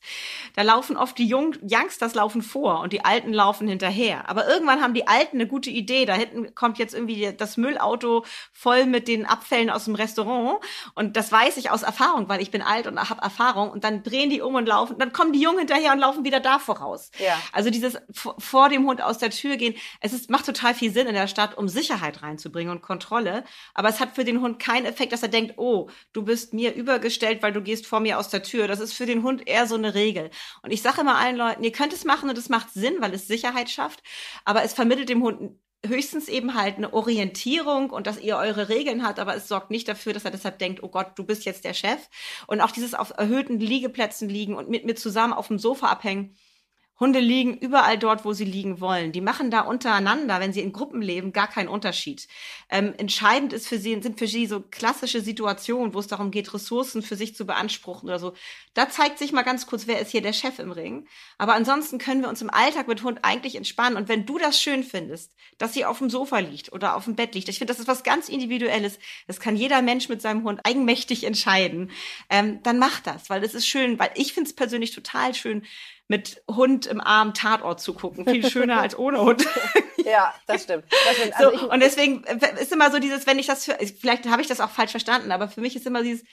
da 0.55 0.63
laufen 0.63 0.97
oft 0.97 1.19
die 1.19 1.27
Jung 1.27 1.57
Youngsters 1.63 2.15
laufen 2.15 2.43
vor 2.43 2.81
und 2.81 2.93
die 2.93 3.05
Alten 3.05 3.33
laufen 3.33 3.67
hinterher. 3.67 4.29
Aber 4.29 4.49
irgendwann 4.49 4.81
haben 4.81 4.95
die 4.95 5.09
Alten 5.09 5.37
eine 5.37 5.49
gute 5.49 5.71
Idee. 5.71 6.05
Da 6.05 6.15
hinten 6.15 6.55
kommt 6.55 6.79
jetzt 6.79 6.95
irgendwie 6.95 7.33
das 7.37 7.57
Müllauto 7.57 8.25
voll 8.53 8.87
mit 8.87 9.09
den 9.09 9.27
Abfällen 9.27 9.71
aus 9.71 9.87
dem 9.87 9.97
Restaurant. 9.97 10.61
Und 10.95 11.17
das 11.17 11.33
weiß 11.33 11.57
ich 11.57 11.71
aus 11.71 11.83
Erfahrung, 11.83 12.29
weil 12.29 12.41
ich 12.41 12.53
bin 12.53 12.63
alt 12.63 12.87
und 12.87 12.99
habe 13.11 13.23
Erfahrung. 13.23 13.71
Und 13.71 13.83
dann 13.83 14.05
drehen 14.05 14.31
die 14.31 14.41
um 14.41 14.55
und 14.55 14.67
laufen. 14.67 14.99
Dann 14.99 15.13
kommen 15.13 15.33
die 15.33 15.41
Jungen 15.41 15.59
hinterher 15.59 15.93
und 15.93 15.99
laufen 15.99 16.25
wieder 16.25 16.39
da 16.39 16.61
voraus. 16.61 17.11
Ja. 17.19 17.37
Also 17.53 17.71
dieses 17.71 17.99
vor 18.13 18.69
dem 18.69 18.87
Hund 18.87 19.03
aus 19.03 19.19
der 19.19 19.31
Tür 19.31 19.57
gehen, 19.57 19.75
es 20.01 20.13
ist, 20.13 20.31
macht 20.31 20.47
total 20.47 20.75
viel 20.75 20.93
Sinn 20.93 21.09
in 21.09 21.15
der 21.15 21.27
Stadt, 21.27 21.59
um 21.59 21.69
Sicherheit 21.69 22.23
reinzubringen 22.23 22.73
und 22.73 22.83
Kontrolle. 22.83 23.43
Aber 23.81 23.89
es 23.89 23.99
hat 23.99 24.15
für 24.15 24.25
den 24.25 24.43
Hund 24.43 24.59
keinen 24.59 24.85
Effekt, 24.85 25.11
dass 25.11 25.23
er 25.23 25.31
denkt, 25.31 25.55
oh, 25.57 25.89
du 26.13 26.23
bist 26.23 26.53
mir 26.53 26.75
übergestellt, 26.75 27.43
weil 27.43 27.55
du 27.55 27.63
gehst 27.63 27.87
vor 27.87 28.01
mir 28.01 28.19
aus 28.19 28.29
der 28.29 28.43
Tür. 28.43 28.69
Das 28.69 28.79
ist 28.79 28.93
für 28.93 29.07
den 29.07 29.23
Hund 29.23 29.49
eher 29.49 29.67
so 29.67 29.75
eine 29.75 29.95
Regel. 29.95 30.29
Und 30.61 30.71
ich 30.71 30.83
sage 30.83 31.01
immer 31.01 31.17
allen 31.17 31.37
Leuten, 31.37 31.65
ihr 31.65 31.73
könnt 31.73 31.95
es 31.95 32.05
machen 32.05 32.29
und 32.29 32.37
es 32.37 32.51
macht 32.51 32.75
Sinn, 32.75 32.97
weil 32.99 33.15
es 33.15 33.27
Sicherheit 33.27 33.71
schafft, 33.71 34.03
aber 34.45 34.65
es 34.65 34.75
vermittelt 34.75 35.09
dem 35.09 35.23
Hund 35.23 35.57
höchstens 35.87 36.29
eben 36.29 36.55
halt 36.55 36.77
eine 36.77 36.93
Orientierung 36.93 37.89
und 37.89 38.07
dass 38.07 38.21
ihr 38.21 38.37
eure 38.37 38.69
Regeln 38.69 39.03
habt, 39.03 39.19
aber 39.19 39.35
es 39.35 39.49
sorgt 39.49 39.71
nicht 39.71 39.89
dafür, 39.89 40.13
dass 40.13 40.27
er 40.27 40.31
deshalb 40.31 40.59
denkt, 40.59 40.83
oh 40.83 40.89
Gott, 40.89 41.13
du 41.15 41.25
bist 41.25 41.47
jetzt 41.47 41.65
der 41.65 41.73
Chef. 41.73 42.11
Und 42.47 42.61
auch 42.61 42.73
dieses 42.73 42.93
auf 42.93 43.15
erhöhten 43.17 43.59
Liegeplätzen 43.59 44.29
liegen 44.29 44.57
und 44.57 44.69
mit 44.69 44.85
mir 44.85 44.95
zusammen 44.95 45.33
auf 45.33 45.49
dem 45.49 45.59
Sofa 45.59 45.87
abhängen, 45.87 46.37
Hunde 47.01 47.19
liegen 47.19 47.57
überall 47.57 47.99
dort, 47.99 48.27
wo 48.27 48.35
sie 48.35 48.45
liegen 48.45 48.79
wollen. 48.79 49.11
Die 49.13 49.23
machen 49.23 49.51
da 49.51 49.63
untereinander, 49.63 50.39
wenn 50.39 50.53
sie 50.53 50.61
in 50.61 50.73
Gruppen 50.73 51.01
leben, 51.01 51.33
gar 51.33 51.49
keinen 51.49 51.69
Unterschied. 51.69 52.29
Ähm, 52.69 52.93
entscheidend 52.99 53.55
ist 53.55 53.67
für 53.67 53.79
sie, 53.79 54.01
sind 54.03 54.19
für 54.19 54.27
sie 54.27 54.47
so 54.47 54.61
klassische 54.61 55.23
Situationen, 55.23 55.95
wo 55.95 55.99
es 55.99 56.09
darum 56.09 56.31
geht, 56.31 56.53
Ressourcen 56.53 57.03
für 57.03 57.17
sich 57.17 57.35
zu 57.35 57.47
beanspruchen 57.47 58.09
oder 58.09 58.19
so. 58.19 58.35
Da 58.75 58.91
zeigt 58.91 59.19
sich 59.19 59.33
mal 59.33 59.43
ganz 59.43 59.67
kurz, 59.67 59.87
wer 59.87 59.99
ist 59.99 60.11
hier 60.11 60.21
der 60.21 60.35
Chef 60.35 60.59
im 60.59 60.73
Ring. 60.73 61.07
Aber 61.39 61.55
ansonsten 61.55 61.97
können 61.97 62.21
wir 62.21 62.29
uns 62.29 62.43
im 62.43 62.51
Alltag 62.51 62.87
mit 62.87 63.03
Hund 63.03 63.21
eigentlich 63.23 63.57
entspannen. 63.57 63.97
Und 63.97 64.11
wenn 64.11 64.27
du 64.27 64.37
das 64.37 64.61
schön 64.61 64.85
findest, 64.85 65.33
dass 65.57 65.73
sie 65.73 65.87
auf 65.87 65.99
dem 65.99 66.11
Sofa 66.11 66.39
liegt 66.39 66.71
oder 66.71 66.97
auf 66.97 67.05
dem 67.07 67.17
Bett 67.17 67.35
liegt, 67.35 67.49
ich 67.49 67.59
finde, 67.59 67.73
das 67.73 67.81
ist 67.81 67.89
was 67.89 68.05
ganz 68.05 68.29
Individuelles. 68.29 68.99
Das 69.27 69.41
kann 69.41 69.57
jeder 69.57 69.81
Mensch 69.81 70.11
mit 70.11 70.21
seinem 70.21 70.45
Hund 70.45 70.61
eigenmächtig 70.65 71.25
entscheiden. 71.25 71.91
Ähm, 72.29 72.63
dann 72.63 72.79
mach 72.79 73.01
das, 73.01 73.31
weil 73.31 73.41
das 73.41 73.55
ist 73.55 73.67
schön, 73.67 73.99
weil 73.99 74.11
ich 74.17 74.35
finde 74.35 74.51
es 74.51 74.55
persönlich 74.55 74.91
total 74.91 75.35
schön, 75.35 75.65
mit 76.11 76.43
Hund 76.51 76.87
im 76.87 77.01
Arm 77.01 77.35
Tatort 77.35 77.81
zu 77.81 77.95
gucken. 77.95 78.27
Viel 78.27 78.45
schöner 78.51 78.81
als 78.81 78.99
ohne 78.99 79.21
Hund. 79.21 79.47
ja, 80.05 80.35
das 80.49 80.65
stimmt. 80.65 80.85
Das 80.91 81.17
stimmt. 81.17 81.35
Also 81.37 81.57
so, 81.57 81.71
und 81.71 81.79
deswegen 81.79 82.25
ist 82.61 82.73
immer 82.73 82.91
so 82.91 82.99
dieses, 82.99 83.29
wenn 83.29 83.39
ich 83.39 83.47
das 83.47 83.65
für, 83.65 83.79
vielleicht 84.01 84.27
habe 84.29 84.43
ich 84.43 84.49
das 84.49 84.61
auch 84.61 84.71
falsch 84.71 84.91
verstanden, 84.91 85.31
aber 85.31 85.47
für 85.47 85.61
mich 85.61 85.77
ist 85.77 85.87
immer 85.87 86.03
dieses, 86.03 86.25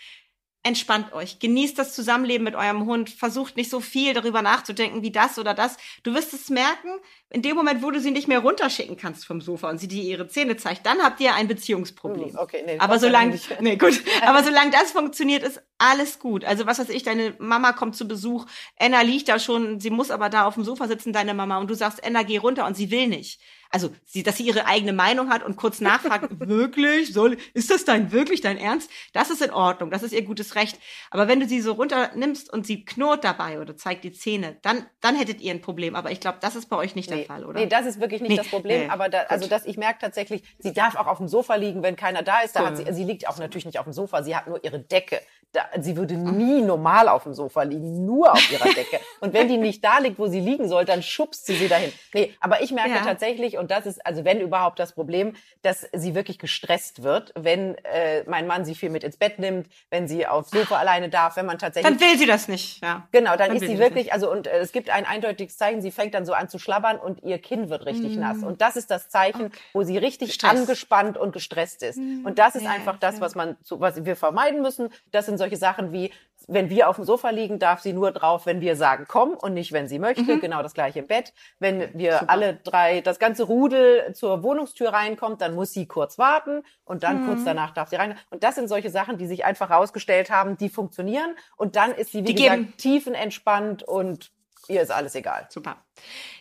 entspannt 0.68 1.13
euch. 1.13 1.39
Genießt 1.39 1.78
das 1.80 1.95
Zusammenleben 1.95 2.43
mit 2.43 2.55
eurem 2.55 2.86
Hund. 2.86 3.09
Versucht 3.09 3.55
nicht 3.57 3.70
so 3.70 3.80
viel 3.80 4.13
darüber 4.13 4.41
nachzudenken, 4.41 5.01
wie 5.01 5.11
das 5.11 5.39
oder 5.39 5.53
das. 5.53 5.78
Du 6.03 6.13
wirst 6.13 6.34
es 6.34 6.49
merken, 6.49 6.89
in 7.30 7.41
dem 7.41 7.55
Moment, 7.55 7.82
wo 7.82 7.91
du 7.91 7.99
sie 7.99 8.11
nicht 8.11 8.28
mehr 8.28 8.39
runterschicken 8.39 8.95
kannst 8.97 9.26
vom 9.26 9.41
Sofa 9.41 9.70
und 9.70 9.80
sie 9.80 9.88
dir 9.88 10.03
ihre 10.03 10.28
Zähne 10.28 10.55
zeigt, 10.57 10.86
dann 10.86 11.01
habt 11.01 11.20
ihr 11.20 11.34
ein 11.34 11.47
Beziehungsproblem. 11.47 12.30
Hm, 12.30 12.38
okay, 12.38 12.63
nee, 12.65 12.80
aber 12.80 12.99
solange, 12.99 13.39
nee, 13.59 13.76
gut. 13.76 14.01
aber 14.26 14.43
solange 14.43 14.72
das 14.72 14.91
funktioniert, 14.91 15.43
ist 15.43 15.61
alles 15.78 16.20
gut. 16.20 16.45
Also 16.45 16.65
was 16.65 16.80
weiß 16.80 16.89
ich, 16.89 17.03
deine 17.03 17.36
Mama 17.39 17.74
kommt 17.74 17.95
zu 17.95 18.07
Besuch, 18.07 18.45
Anna 18.80 19.01
liegt 19.01 19.28
da 19.28 19.39
schon, 19.39 19.80
sie 19.80 19.89
muss 19.89 20.11
aber 20.11 20.30
da 20.30 20.45
auf 20.45 20.53
dem 20.53 20.63
Sofa 20.63 20.88
sitzen, 20.88 21.13
deine 21.13 21.34
Mama, 21.34 21.57
und 21.57 21.70
du 21.70 21.74
sagst, 21.74 22.03
Anna, 22.05 22.24
geh 22.24 22.38
runter 22.38 22.65
und 22.65 22.76
sie 22.76 22.91
will 22.91 23.07
nicht 23.07 23.41
also 23.72 23.89
sie, 24.05 24.24
dass 24.24 24.38
sie 24.38 24.43
ihre 24.43 24.65
eigene 24.65 24.93
Meinung 24.93 25.30
hat 25.30 25.43
und 25.43 25.55
kurz 25.55 25.82
nachfragt, 25.82 26.28
wirklich, 26.39 27.13
soll, 27.13 27.38
ist 27.53 27.70
das 27.70 27.86
dein 27.86 28.11
wirklich 28.11 28.41
dein 28.41 28.57
Ernst? 28.57 28.89
Das 29.13 29.30
ist 29.30 29.41
in 29.41 29.51
Ordnung, 29.51 29.89
das 29.91 30.03
ist 30.03 30.13
ihr 30.13 30.24
gutes 30.24 30.55
Recht. 30.55 30.80
Aber 31.11 31.28
wenn 31.28 31.39
du 31.39 31.47
sie 31.47 31.61
so 31.61 31.74
runternimmst 31.74 32.51
und 32.51 32.65
sie 32.65 32.86
knurrt 32.86 33.24
dabei 33.24 33.59
oder 33.59 33.76
zeigt 33.76 34.03
die 34.03 34.11
Zähne, 34.11 34.57
dann, 34.61 34.86
dann 35.01 35.15
hättet 35.15 35.41
ihr 35.41 35.51
ein 35.51 35.61
Problem. 35.61 35.95
Aber 35.95 36.11
ich 36.11 36.20
glaube, 36.20 36.38
das 36.41 36.55
ist 36.55 36.70
bei 36.70 36.78
euch 36.78 36.95
nicht 36.95 37.09
nee, 37.09 37.18
der 37.18 37.26
Fall, 37.26 37.45
oder? 37.45 37.59
Nee, 37.59 37.68
das 37.68 37.86
ist 37.86 37.99
wirklich 37.99 38.22
nicht 38.22 38.32
nee, 38.32 38.38
das 38.38 38.47
Problem. 38.47 38.84
Nee. 38.84 38.89
Aber 38.89 39.09
da, 39.09 39.24
also, 39.30 39.47
dass 39.47 39.65
ich 39.65 39.78
merke 39.78 39.99
tatsächlich, 39.99 40.43
sie 40.59 40.74
darf 40.74 40.95
auch 40.95 41.07
auf 41.07 41.18
dem 41.18 41.28
Sofa 41.28 41.55
liegen, 41.55 41.84
wenn 41.84 41.95
keiner 41.95 42.24
da 42.24 42.41
ist. 42.41 42.55
Da 42.55 42.61
cool. 42.61 42.68
hat 42.68 42.78
sie, 42.78 42.93
sie 42.93 43.03
liegt 43.03 43.28
auch 43.28 43.38
natürlich 43.38 43.65
nicht 43.65 43.80
auf 43.80 43.86
dem 43.86 43.93
Sofa, 43.93 44.24
sie 44.24 44.36
hat 44.36 44.47
nur 44.47 44.63
ihre 44.63 44.80
Decke. 44.80 45.22
Da, 45.53 45.61
sie 45.80 45.95
würde 45.95 46.15
nie 46.15 46.61
normal 46.61 47.07
auf 47.07 47.24
dem 47.24 47.34
Sofa 47.34 47.63
liegen, 47.63 48.05
nur 48.05 48.34
auf 48.34 48.51
ihrer 48.51 48.65
Decke. 48.74 48.99
Und 49.22 49.34
wenn 49.34 49.47
die 49.47 49.57
nicht 49.57 49.84
da 49.84 49.99
liegt, 49.99 50.20
wo 50.20 50.28
sie 50.28 50.41
liegen 50.41 50.68
soll, 50.68 50.84
dann 50.84 51.01
schubst 51.01 51.45
sie 51.45 51.55
sie 51.55 51.68
dahin. 51.68 51.91
Nee, 52.13 52.34
aber 52.39 52.61
ich 52.61 52.72
merke 52.72 52.91
ja. 52.91 53.03
tatsächlich, 53.03 53.57
und 53.58 53.72
das 53.72 53.86
ist 53.86 54.05
also 54.05 54.26
wenn 54.26 54.39
überhaupt 54.39 54.80
das 54.80 54.93
Problem, 54.93 55.34
dass 55.62 55.88
sie 55.93 56.16
wirklich 56.16 56.39
gestresst 56.39 57.03
wird, 57.03 57.34
wenn 57.36 57.76
äh, 57.84 58.24
mein 58.28 58.47
Mann 58.47 58.66
sie 58.66 58.76
viel 58.76 58.89
mit 58.89 59.03
ins 59.03 59.18
Bett 59.18 59.39
nimmt, 59.39 59.68
wenn 59.89 60.08
sie 60.08 60.28
aufs 60.28 60.51
Sofa 60.51 60.78
alleine 60.78 61.10
darf, 61.10 61.36
wenn 61.36 61.45
man 61.45 61.60
tatsächlich 61.60 61.91
dann 61.91 61.99
will 61.99 62.18
sie 62.18 62.26
das 62.26 62.47
nicht, 62.47 62.82
ja. 62.84 63.08
Genau, 63.12 63.36
dann, 63.36 63.49
dann 63.49 63.58
ist 63.58 63.68
sie 63.68 63.80
wirklich, 63.80 64.14
also 64.14 64.32
und 64.32 64.47
äh, 64.47 64.60
es 64.60 64.72
gibt 64.72 64.89
ein 64.89 65.05
eindeutiges 65.05 65.58
Zeichen, 65.58 65.82
sie 65.82 65.91
fängt 65.91 66.14
dann 66.14 66.26
so 66.26 66.34
an 66.34 66.49
zu 66.49 66.60
schlabbern 66.60 66.97
und 66.97 67.24
ihr 67.24 67.39
Kinn 67.39 67.70
wird 67.70 67.86
richtig 67.86 68.16
mm. 68.16 68.20
nass 68.20 68.43
und 68.43 68.62
das 68.62 68.76
ist 68.76 68.91
das 68.91 69.10
Zeichen, 69.10 69.47
okay. 69.47 69.58
wo 69.74 69.84
sie 69.84 69.97
richtig 69.97 70.34
Stress. 70.34 70.51
angespannt 70.51 71.18
und 71.18 71.34
gestresst 71.34 71.84
ist. 71.84 71.97
Mm. 71.97 72.26
Und 72.26 72.39
das 72.39 72.55
ist 72.55 72.64
ja, 72.64 72.72
einfach 72.72 72.97
das, 72.97 73.22
was 73.22 73.36
man 73.36 73.58
was 73.70 74.05
wir 74.05 74.16
vermeiden 74.16 74.62
müssen. 74.62 74.89
Das 75.12 75.26
sind 75.26 75.38
solche 75.38 75.58
Sachen 75.58 75.91
wie 75.91 76.12
wenn 76.48 76.70
wir 76.70 76.89
auf 76.89 76.95
dem 76.95 77.06
Sofa 77.06 77.30
liegen, 77.30 77.60
darf 77.60 77.82
sie 77.82 77.93
nur 77.93 78.12
drauf, 78.12 78.45
wenn 78.45 78.62
wir 78.62 78.76
sagen, 78.76 79.06
komm 79.08 79.34
und 79.34 79.54
nicht, 79.54 79.74
wenn 79.74 79.88
sie 79.88 80.00
möchte. 80.00 80.24
Mhm. 80.24 80.39
Genau 80.39 80.64
das 80.64 80.74
gleiche 80.74 81.00
im 81.00 81.08
Bett. 81.08 81.34
Wenn 81.60 81.93
wir 81.93 82.14
Super. 82.14 82.30
alle 82.30 82.54
drei, 82.64 83.02
das 83.02 83.20
ganze 83.20 83.43
Rudel 83.43 84.14
zur 84.14 84.43
Wohnungstür 84.43 84.89
reinkommt, 84.89 85.41
dann 85.41 85.56
muss 85.56 85.74
sie 85.74 85.86
kurz 85.86 86.18
warten 86.18 86.64
und 86.86 87.04
dann 87.04 87.24
mhm. 87.24 87.28
kurz 87.28 87.43
danach 87.43 87.74
darf 87.74 87.89
sie 87.89 87.98
rein. 87.98 88.18
Und 88.30 88.43
das 88.43 88.56
sind 88.56 88.70
solche 88.70 88.89
Sachen, 88.89 89.18
die 89.18 89.28
sich 89.28 89.43
einfach 89.43 89.70
herausgestellt 89.70 90.30
haben, 90.30 90.58
die 90.58 90.70
funktionieren. 90.70 91.36
Und 91.58 91.76
dann 91.76 91.91
ist 91.91 92.12
sie, 92.12 92.20
wie 92.20 92.34
die 92.34 92.36
gesagt, 92.36 92.58
geben. 92.58 92.74
tiefenentspannt 92.78 93.84
und 93.84 94.32
ihr 94.70 94.82
ist 94.82 94.91
alles 94.91 95.15
egal. 95.15 95.47
Super. 95.49 95.86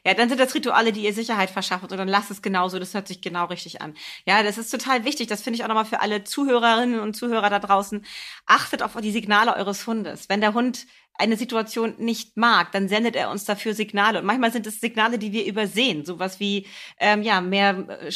Ja, 0.04 0.14
dann 0.14 0.28
sind 0.28 0.40
das 0.40 0.54
Rituale, 0.54 0.92
die 0.92 1.02
ihr 1.02 1.14
Sicherheit 1.14 1.50
verschaffen 1.50 1.88
und 1.90 1.96
dann 1.96 2.08
lasst 2.08 2.30
es 2.30 2.42
genauso. 2.42 2.78
Das 2.78 2.94
hört 2.94 3.08
sich 3.08 3.20
genau 3.20 3.46
richtig 3.46 3.80
an. 3.80 3.94
Ja, 4.26 4.42
das 4.42 4.58
ist 4.58 4.70
total 4.70 5.04
wichtig. 5.04 5.26
Das 5.26 5.42
finde 5.42 5.56
ich 5.56 5.64
auch 5.64 5.68
nochmal 5.68 5.84
für 5.84 6.00
alle 6.00 6.24
Zuhörerinnen 6.24 7.00
und 7.00 7.14
Zuhörer 7.14 7.50
da 7.50 7.58
draußen. 7.58 8.04
Achtet 8.46 8.82
auf 8.82 8.96
die 8.96 9.10
Signale 9.10 9.56
eures 9.56 9.86
Hundes. 9.86 10.28
Wenn 10.28 10.40
der 10.40 10.54
Hund 10.54 10.86
eine 11.18 11.36
Situation 11.36 11.94
nicht 11.98 12.36
mag, 12.36 12.72
dann 12.72 12.88
sendet 12.88 13.16
er 13.16 13.30
uns 13.30 13.44
dafür 13.44 13.74
Signale. 13.74 14.20
Und 14.20 14.26
manchmal 14.26 14.52
sind 14.52 14.66
es 14.66 14.80
Signale, 14.80 15.18
die 15.18 15.32
wir 15.32 15.46
übersehen. 15.46 16.04
Sowas 16.04 16.40
wie, 16.40 16.66
ähm, 16.98 17.22
ja, 17.22 17.40
mehr 17.40 18.00
äh, 18.00 18.12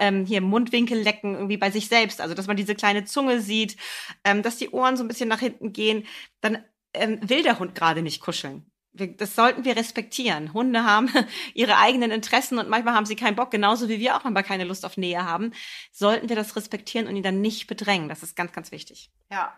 ähm, 0.00 0.24
hier 0.24 0.40
Mundwinkel 0.40 0.98
lecken 0.98 1.34
irgendwie 1.34 1.56
bei 1.56 1.70
sich 1.70 1.88
selbst. 1.88 2.20
Also, 2.20 2.34
dass 2.34 2.46
man 2.46 2.56
diese 2.56 2.74
kleine 2.74 3.04
Zunge 3.04 3.40
sieht, 3.40 3.76
ähm, 4.24 4.42
dass 4.42 4.56
die 4.56 4.70
Ohren 4.70 4.96
so 4.96 5.04
ein 5.04 5.08
bisschen 5.08 5.28
nach 5.28 5.40
hinten 5.40 5.72
gehen. 5.72 6.06
Dann 6.40 6.64
ähm, 6.94 7.18
will 7.28 7.42
der 7.42 7.58
Hund 7.58 7.74
gerade 7.74 8.02
nicht 8.02 8.20
kuscheln. 8.20 8.70
Das 8.94 9.34
sollten 9.34 9.64
wir 9.64 9.76
respektieren. 9.76 10.54
Hunde 10.54 10.84
haben 10.84 11.10
ihre 11.54 11.78
eigenen 11.78 12.10
Interessen 12.12 12.58
und 12.58 12.68
manchmal 12.68 12.94
haben 12.94 13.06
sie 13.06 13.16
keinen 13.16 13.34
Bock, 13.34 13.50
genauso 13.50 13.88
wie 13.88 13.98
wir 13.98 14.16
auch 14.16 14.22
manchmal 14.24 14.44
keine 14.44 14.64
Lust 14.64 14.84
auf 14.86 14.96
Nähe 14.96 15.24
haben. 15.24 15.52
Sollten 15.90 16.28
wir 16.28 16.36
das 16.36 16.54
respektieren 16.54 17.08
und 17.08 17.16
ihn 17.16 17.22
dann 17.22 17.40
nicht 17.40 17.66
bedrängen. 17.66 18.08
Das 18.08 18.22
ist 18.22 18.36
ganz, 18.36 18.52
ganz 18.52 18.70
wichtig. 18.70 19.10
Ja, 19.30 19.52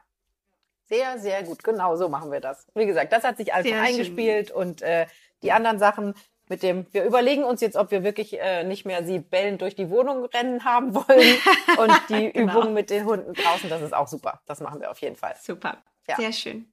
sehr, 0.87 1.19
sehr 1.19 1.43
gut. 1.43 1.63
Genau 1.63 1.97
so 1.97 2.09
machen 2.09 2.31
wir 2.31 2.41
das. 2.41 2.67
Wie 2.75 2.87
gesagt, 2.87 3.13
das 3.13 3.25
hat 3.25 3.37
sich 3.37 3.53
einfach 3.53 3.71
sehr 3.71 3.83
eingespielt 3.83 4.49
schön. 4.49 4.57
und 4.57 4.83
äh, 4.83 5.07
die 5.43 5.53
anderen 5.53 5.79
Sachen 5.79 6.15
mit 6.49 6.63
dem, 6.63 6.87
wir 6.93 7.05
überlegen 7.05 7.45
uns 7.45 7.61
jetzt, 7.61 7.77
ob 7.77 7.91
wir 7.91 8.05
wirklich 8.05 8.41
äh, 8.41 8.63
nicht 8.65 8.87
mehr 8.87 9.05
sie 9.05 9.19
bellend 9.19 9.63
durch 9.63 9.75
die 9.75 9.91
Wohnung 9.91 10.25
rennen 10.27 10.65
haben 10.65 10.95
wollen 10.95 11.39
und 11.79 12.01
die 12.09 12.33
genau. 12.33 12.53
Übungen 12.53 12.75
mit 12.75 12.91
den 12.91 13.05
Hunden 13.05 13.35
draußen, 13.35 13.69
das 13.69 13.83
ist 13.83 13.93
auch 13.93 14.07
super. 14.07 14.41
Das 14.47 14.61
machen 14.61 14.81
wir 14.81 14.91
auf 14.91 15.01
jeden 15.01 15.17
Fall. 15.17 15.35
Super. 15.41 15.83
Ja. 16.09 16.17
Sehr 16.17 16.33
schön. 16.33 16.73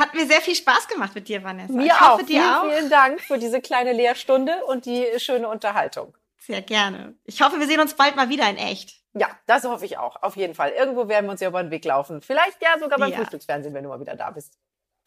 Hat 0.00 0.14
mir 0.14 0.26
sehr 0.26 0.40
viel 0.40 0.54
Spaß 0.54 0.88
gemacht 0.88 1.14
mit 1.14 1.28
dir, 1.28 1.44
Vanessa. 1.44 1.74
Mir 1.74 1.84
ich 1.84 1.92
auch. 1.92 2.12
Hoffe, 2.12 2.24
dir 2.24 2.40
vielen, 2.40 2.54
auch. 2.54 2.64
vielen 2.64 2.90
Dank 2.90 3.20
für 3.20 3.36
diese 3.36 3.60
kleine 3.60 3.92
Lehrstunde 3.92 4.64
und 4.64 4.86
die 4.86 5.06
schöne 5.18 5.46
Unterhaltung. 5.46 6.16
Sehr 6.38 6.62
gerne. 6.62 7.14
Ich 7.24 7.42
hoffe, 7.42 7.60
wir 7.60 7.66
sehen 7.66 7.80
uns 7.80 7.92
bald 7.92 8.16
mal 8.16 8.30
wieder 8.30 8.48
in 8.48 8.56
echt. 8.56 8.98
Ja, 9.12 9.28
das 9.46 9.64
hoffe 9.64 9.84
ich 9.84 9.98
auch. 9.98 10.22
Auf 10.22 10.36
jeden 10.36 10.54
Fall. 10.54 10.70
Irgendwo 10.70 11.06
werden 11.08 11.26
wir 11.26 11.32
uns 11.32 11.40
ja 11.42 11.48
über 11.48 11.62
den 11.62 11.70
Weg 11.70 11.84
laufen. 11.84 12.22
Vielleicht 12.22 12.62
ja 12.62 12.78
sogar 12.78 12.98
beim 12.98 13.10
ja. 13.10 13.18
Frühstücksfernsehen, 13.18 13.74
wenn 13.74 13.82
du 13.82 13.90
mal 13.90 14.00
wieder 14.00 14.16
da 14.16 14.30
bist. 14.30 14.56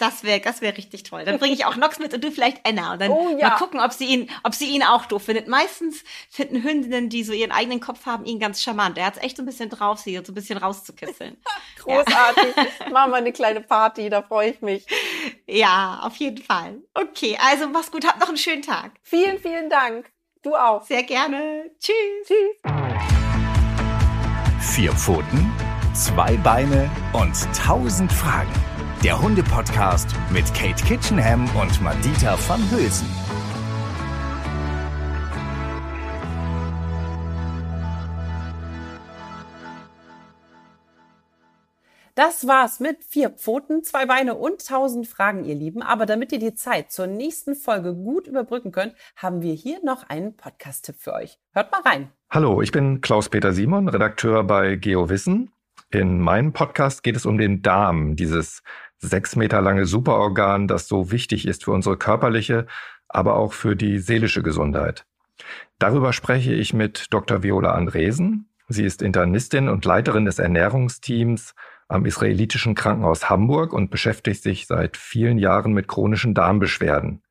Das 0.03 0.25
wäre, 0.25 0.41
das 0.41 0.59
wäre 0.59 0.75
richtig 0.75 1.03
toll. 1.03 1.23
Dann 1.23 1.39
bringe 1.39 1.53
ich 1.53 1.63
auch 1.63 1.77
Nox 1.77 1.97
mit 1.97 2.13
und 2.13 2.21
du 2.21 2.29
vielleicht 2.29 2.67
Enna 2.67 2.91
und 2.91 3.01
dann 3.01 3.09
oh, 3.09 3.37
ja. 3.39 3.51
mal 3.51 3.55
gucken, 3.55 3.79
ob 3.79 3.93
sie 3.93 4.03
ihn, 4.03 4.29
ob 4.43 4.53
sie 4.53 4.65
ihn 4.65 4.83
auch 4.83 5.05
doof 5.05 5.23
findet. 5.23 5.47
Meistens 5.47 6.03
finden 6.29 6.61
Hündinnen, 6.61 7.07
die 7.07 7.23
so 7.23 7.31
ihren 7.31 7.53
eigenen 7.53 7.79
Kopf 7.79 8.05
haben, 8.05 8.25
ihn 8.25 8.37
ganz 8.37 8.61
charmant. 8.61 8.97
Er 8.97 9.05
hat 9.05 9.15
es 9.15 9.23
echt 9.23 9.37
so 9.37 9.43
ein 9.43 9.45
bisschen 9.45 9.69
drauf, 9.69 9.99
sie 9.99 10.19
so 10.21 10.33
ein 10.33 10.35
bisschen 10.35 10.57
rauszukitzeln. 10.57 11.37
Großartig. 11.79 12.53
Ja. 12.57 12.89
Machen 12.91 13.11
wir 13.11 13.15
eine 13.15 13.31
kleine 13.31 13.61
Party, 13.61 14.09
da 14.09 14.23
freue 14.23 14.49
ich 14.49 14.61
mich. 14.61 14.85
Ja, 15.47 16.01
auf 16.03 16.17
jeden 16.17 16.43
Fall. 16.43 16.81
Okay, 16.93 17.37
also 17.41 17.69
mach's 17.69 17.89
gut, 17.89 18.05
habt 18.05 18.19
noch 18.19 18.27
einen 18.27 18.35
schönen 18.35 18.61
Tag. 18.61 18.91
Vielen, 19.03 19.39
vielen 19.39 19.69
Dank. 19.69 20.11
Du 20.41 20.53
auch. 20.53 20.85
Sehr 20.85 21.03
gerne. 21.03 21.71
Tschüss. 21.79 22.27
Tschüss. 22.27 22.73
Vier 24.59 24.91
Pfoten, 24.91 25.49
zwei 25.93 26.35
Beine 26.37 26.91
und 27.13 27.33
tausend 27.55 28.11
Fragen. 28.11 28.72
Der 29.03 29.21
Hunde-Podcast 29.21 30.15
mit 30.31 30.45
Kate 30.53 30.81
Kitchenham 30.81 31.43
und 31.57 31.81
Madita 31.81 32.37
van 32.47 32.61
Hülsen. 32.71 33.05
Das 42.15 42.47
war's 42.47 42.79
mit 42.79 43.03
vier 43.03 43.31
Pfoten, 43.31 43.83
zwei 43.83 44.05
Beine 44.05 44.35
und 44.35 44.65
tausend 44.65 45.05
Fragen, 45.05 45.43
ihr 45.43 45.55
Lieben. 45.55 45.81
Aber 45.81 46.05
damit 46.05 46.31
ihr 46.31 46.39
die 46.39 46.55
Zeit 46.55 46.93
zur 46.93 47.07
nächsten 47.07 47.55
Folge 47.55 47.93
gut 47.93 48.27
überbrücken 48.27 48.71
könnt, 48.71 48.95
haben 49.17 49.41
wir 49.41 49.53
hier 49.53 49.83
noch 49.83 50.07
einen 50.07 50.37
Podcast-Tipp 50.37 50.95
für 50.97 51.11
euch. 51.11 51.39
Hört 51.51 51.73
mal 51.73 51.81
rein. 51.81 52.09
Hallo, 52.29 52.61
ich 52.61 52.71
bin 52.71 53.01
Klaus-Peter 53.01 53.51
Simon, 53.51 53.89
Redakteur 53.89 54.45
bei 54.45 54.77
GeoWissen. 54.77 55.51
In 55.93 56.19
meinem 56.19 56.53
Podcast 56.53 57.03
geht 57.03 57.15
es 57.15 57.25
um 57.25 57.37
den 57.37 57.61
Darm, 57.61 58.15
dieses 58.15 58.63
sechs 59.03 59.35
Meter 59.35 59.61
lange 59.61 59.85
Superorgan, 59.85 60.67
das 60.67 60.87
so 60.87 61.11
wichtig 61.11 61.47
ist 61.47 61.65
für 61.65 61.71
unsere 61.71 61.97
körperliche, 61.97 62.65
aber 63.07 63.35
auch 63.35 63.53
für 63.53 63.75
die 63.75 63.99
seelische 63.99 64.41
Gesundheit. 64.41 65.05
Darüber 65.79 66.13
spreche 66.13 66.53
ich 66.53 66.73
mit 66.73 67.07
Dr. 67.11 67.43
Viola 67.43 67.73
Andresen. 67.73 68.49
Sie 68.69 68.85
ist 68.85 69.01
Internistin 69.01 69.69
und 69.69 69.85
Leiterin 69.85 70.25
des 70.25 70.39
Ernährungsteams 70.39 71.53
am 71.87 72.05
israelitischen 72.05 72.75
Krankenhaus 72.75 73.29
Hamburg 73.29 73.73
und 73.73 73.91
beschäftigt 73.91 74.41
sich 74.41 74.65
seit 74.65 74.97
vielen 74.97 75.37
Jahren 75.37 75.73
mit 75.73 75.87
chronischen 75.87 76.33
Darmbeschwerden. 76.33 77.21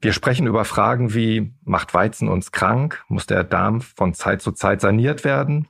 Wir 0.00 0.12
sprechen 0.12 0.46
über 0.46 0.64
Fragen 0.64 1.14
wie, 1.14 1.54
macht 1.64 1.94
Weizen 1.94 2.28
uns 2.28 2.52
krank? 2.52 3.04
Muss 3.08 3.26
der 3.26 3.44
Darm 3.44 3.80
von 3.80 4.14
Zeit 4.14 4.42
zu 4.42 4.52
Zeit 4.52 4.80
saniert 4.80 5.24
werden? 5.24 5.68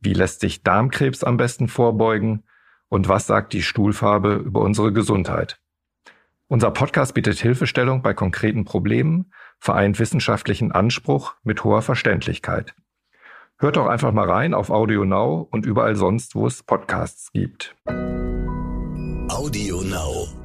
Wie 0.00 0.12
lässt 0.12 0.40
sich 0.40 0.62
Darmkrebs 0.62 1.24
am 1.24 1.36
besten 1.36 1.68
vorbeugen? 1.68 2.42
Und 2.90 3.08
was 3.08 3.26
sagt 3.26 3.54
die 3.54 3.62
Stuhlfarbe 3.62 4.34
über 4.34 4.60
unsere 4.60 4.92
Gesundheit? 4.92 5.58
Unser 6.48 6.72
Podcast 6.72 7.14
bietet 7.14 7.38
Hilfestellung 7.38 8.02
bei 8.02 8.12
konkreten 8.12 8.64
Problemen, 8.64 9.32
vereint 9.60 10.00
wissenschaftlichen 10.00 10.72
Anspruch 10.72 11.34
mit 11.44 11.62
hoher 11.62 11.80
Verständlichkeit. 11.80 12.74
Hört 13.58 13.76
doch 13.76 13.86
einfach 13.86 14.10
mal 14.10 14.28
rein 14.28 14.52
auf 14.52 14.70
Audio 14.70 15.04
Now 15.04 15.46
und 15.50 15.64
überall 15.64 15.94
sonst, 15.94 16.34
wo 16.34 16.46
es 16.48 16.64
Podcasts 16.64 17.30
gibt. 17.32 17.76
Audio 19.28 19.82
Now. 19.82 20.39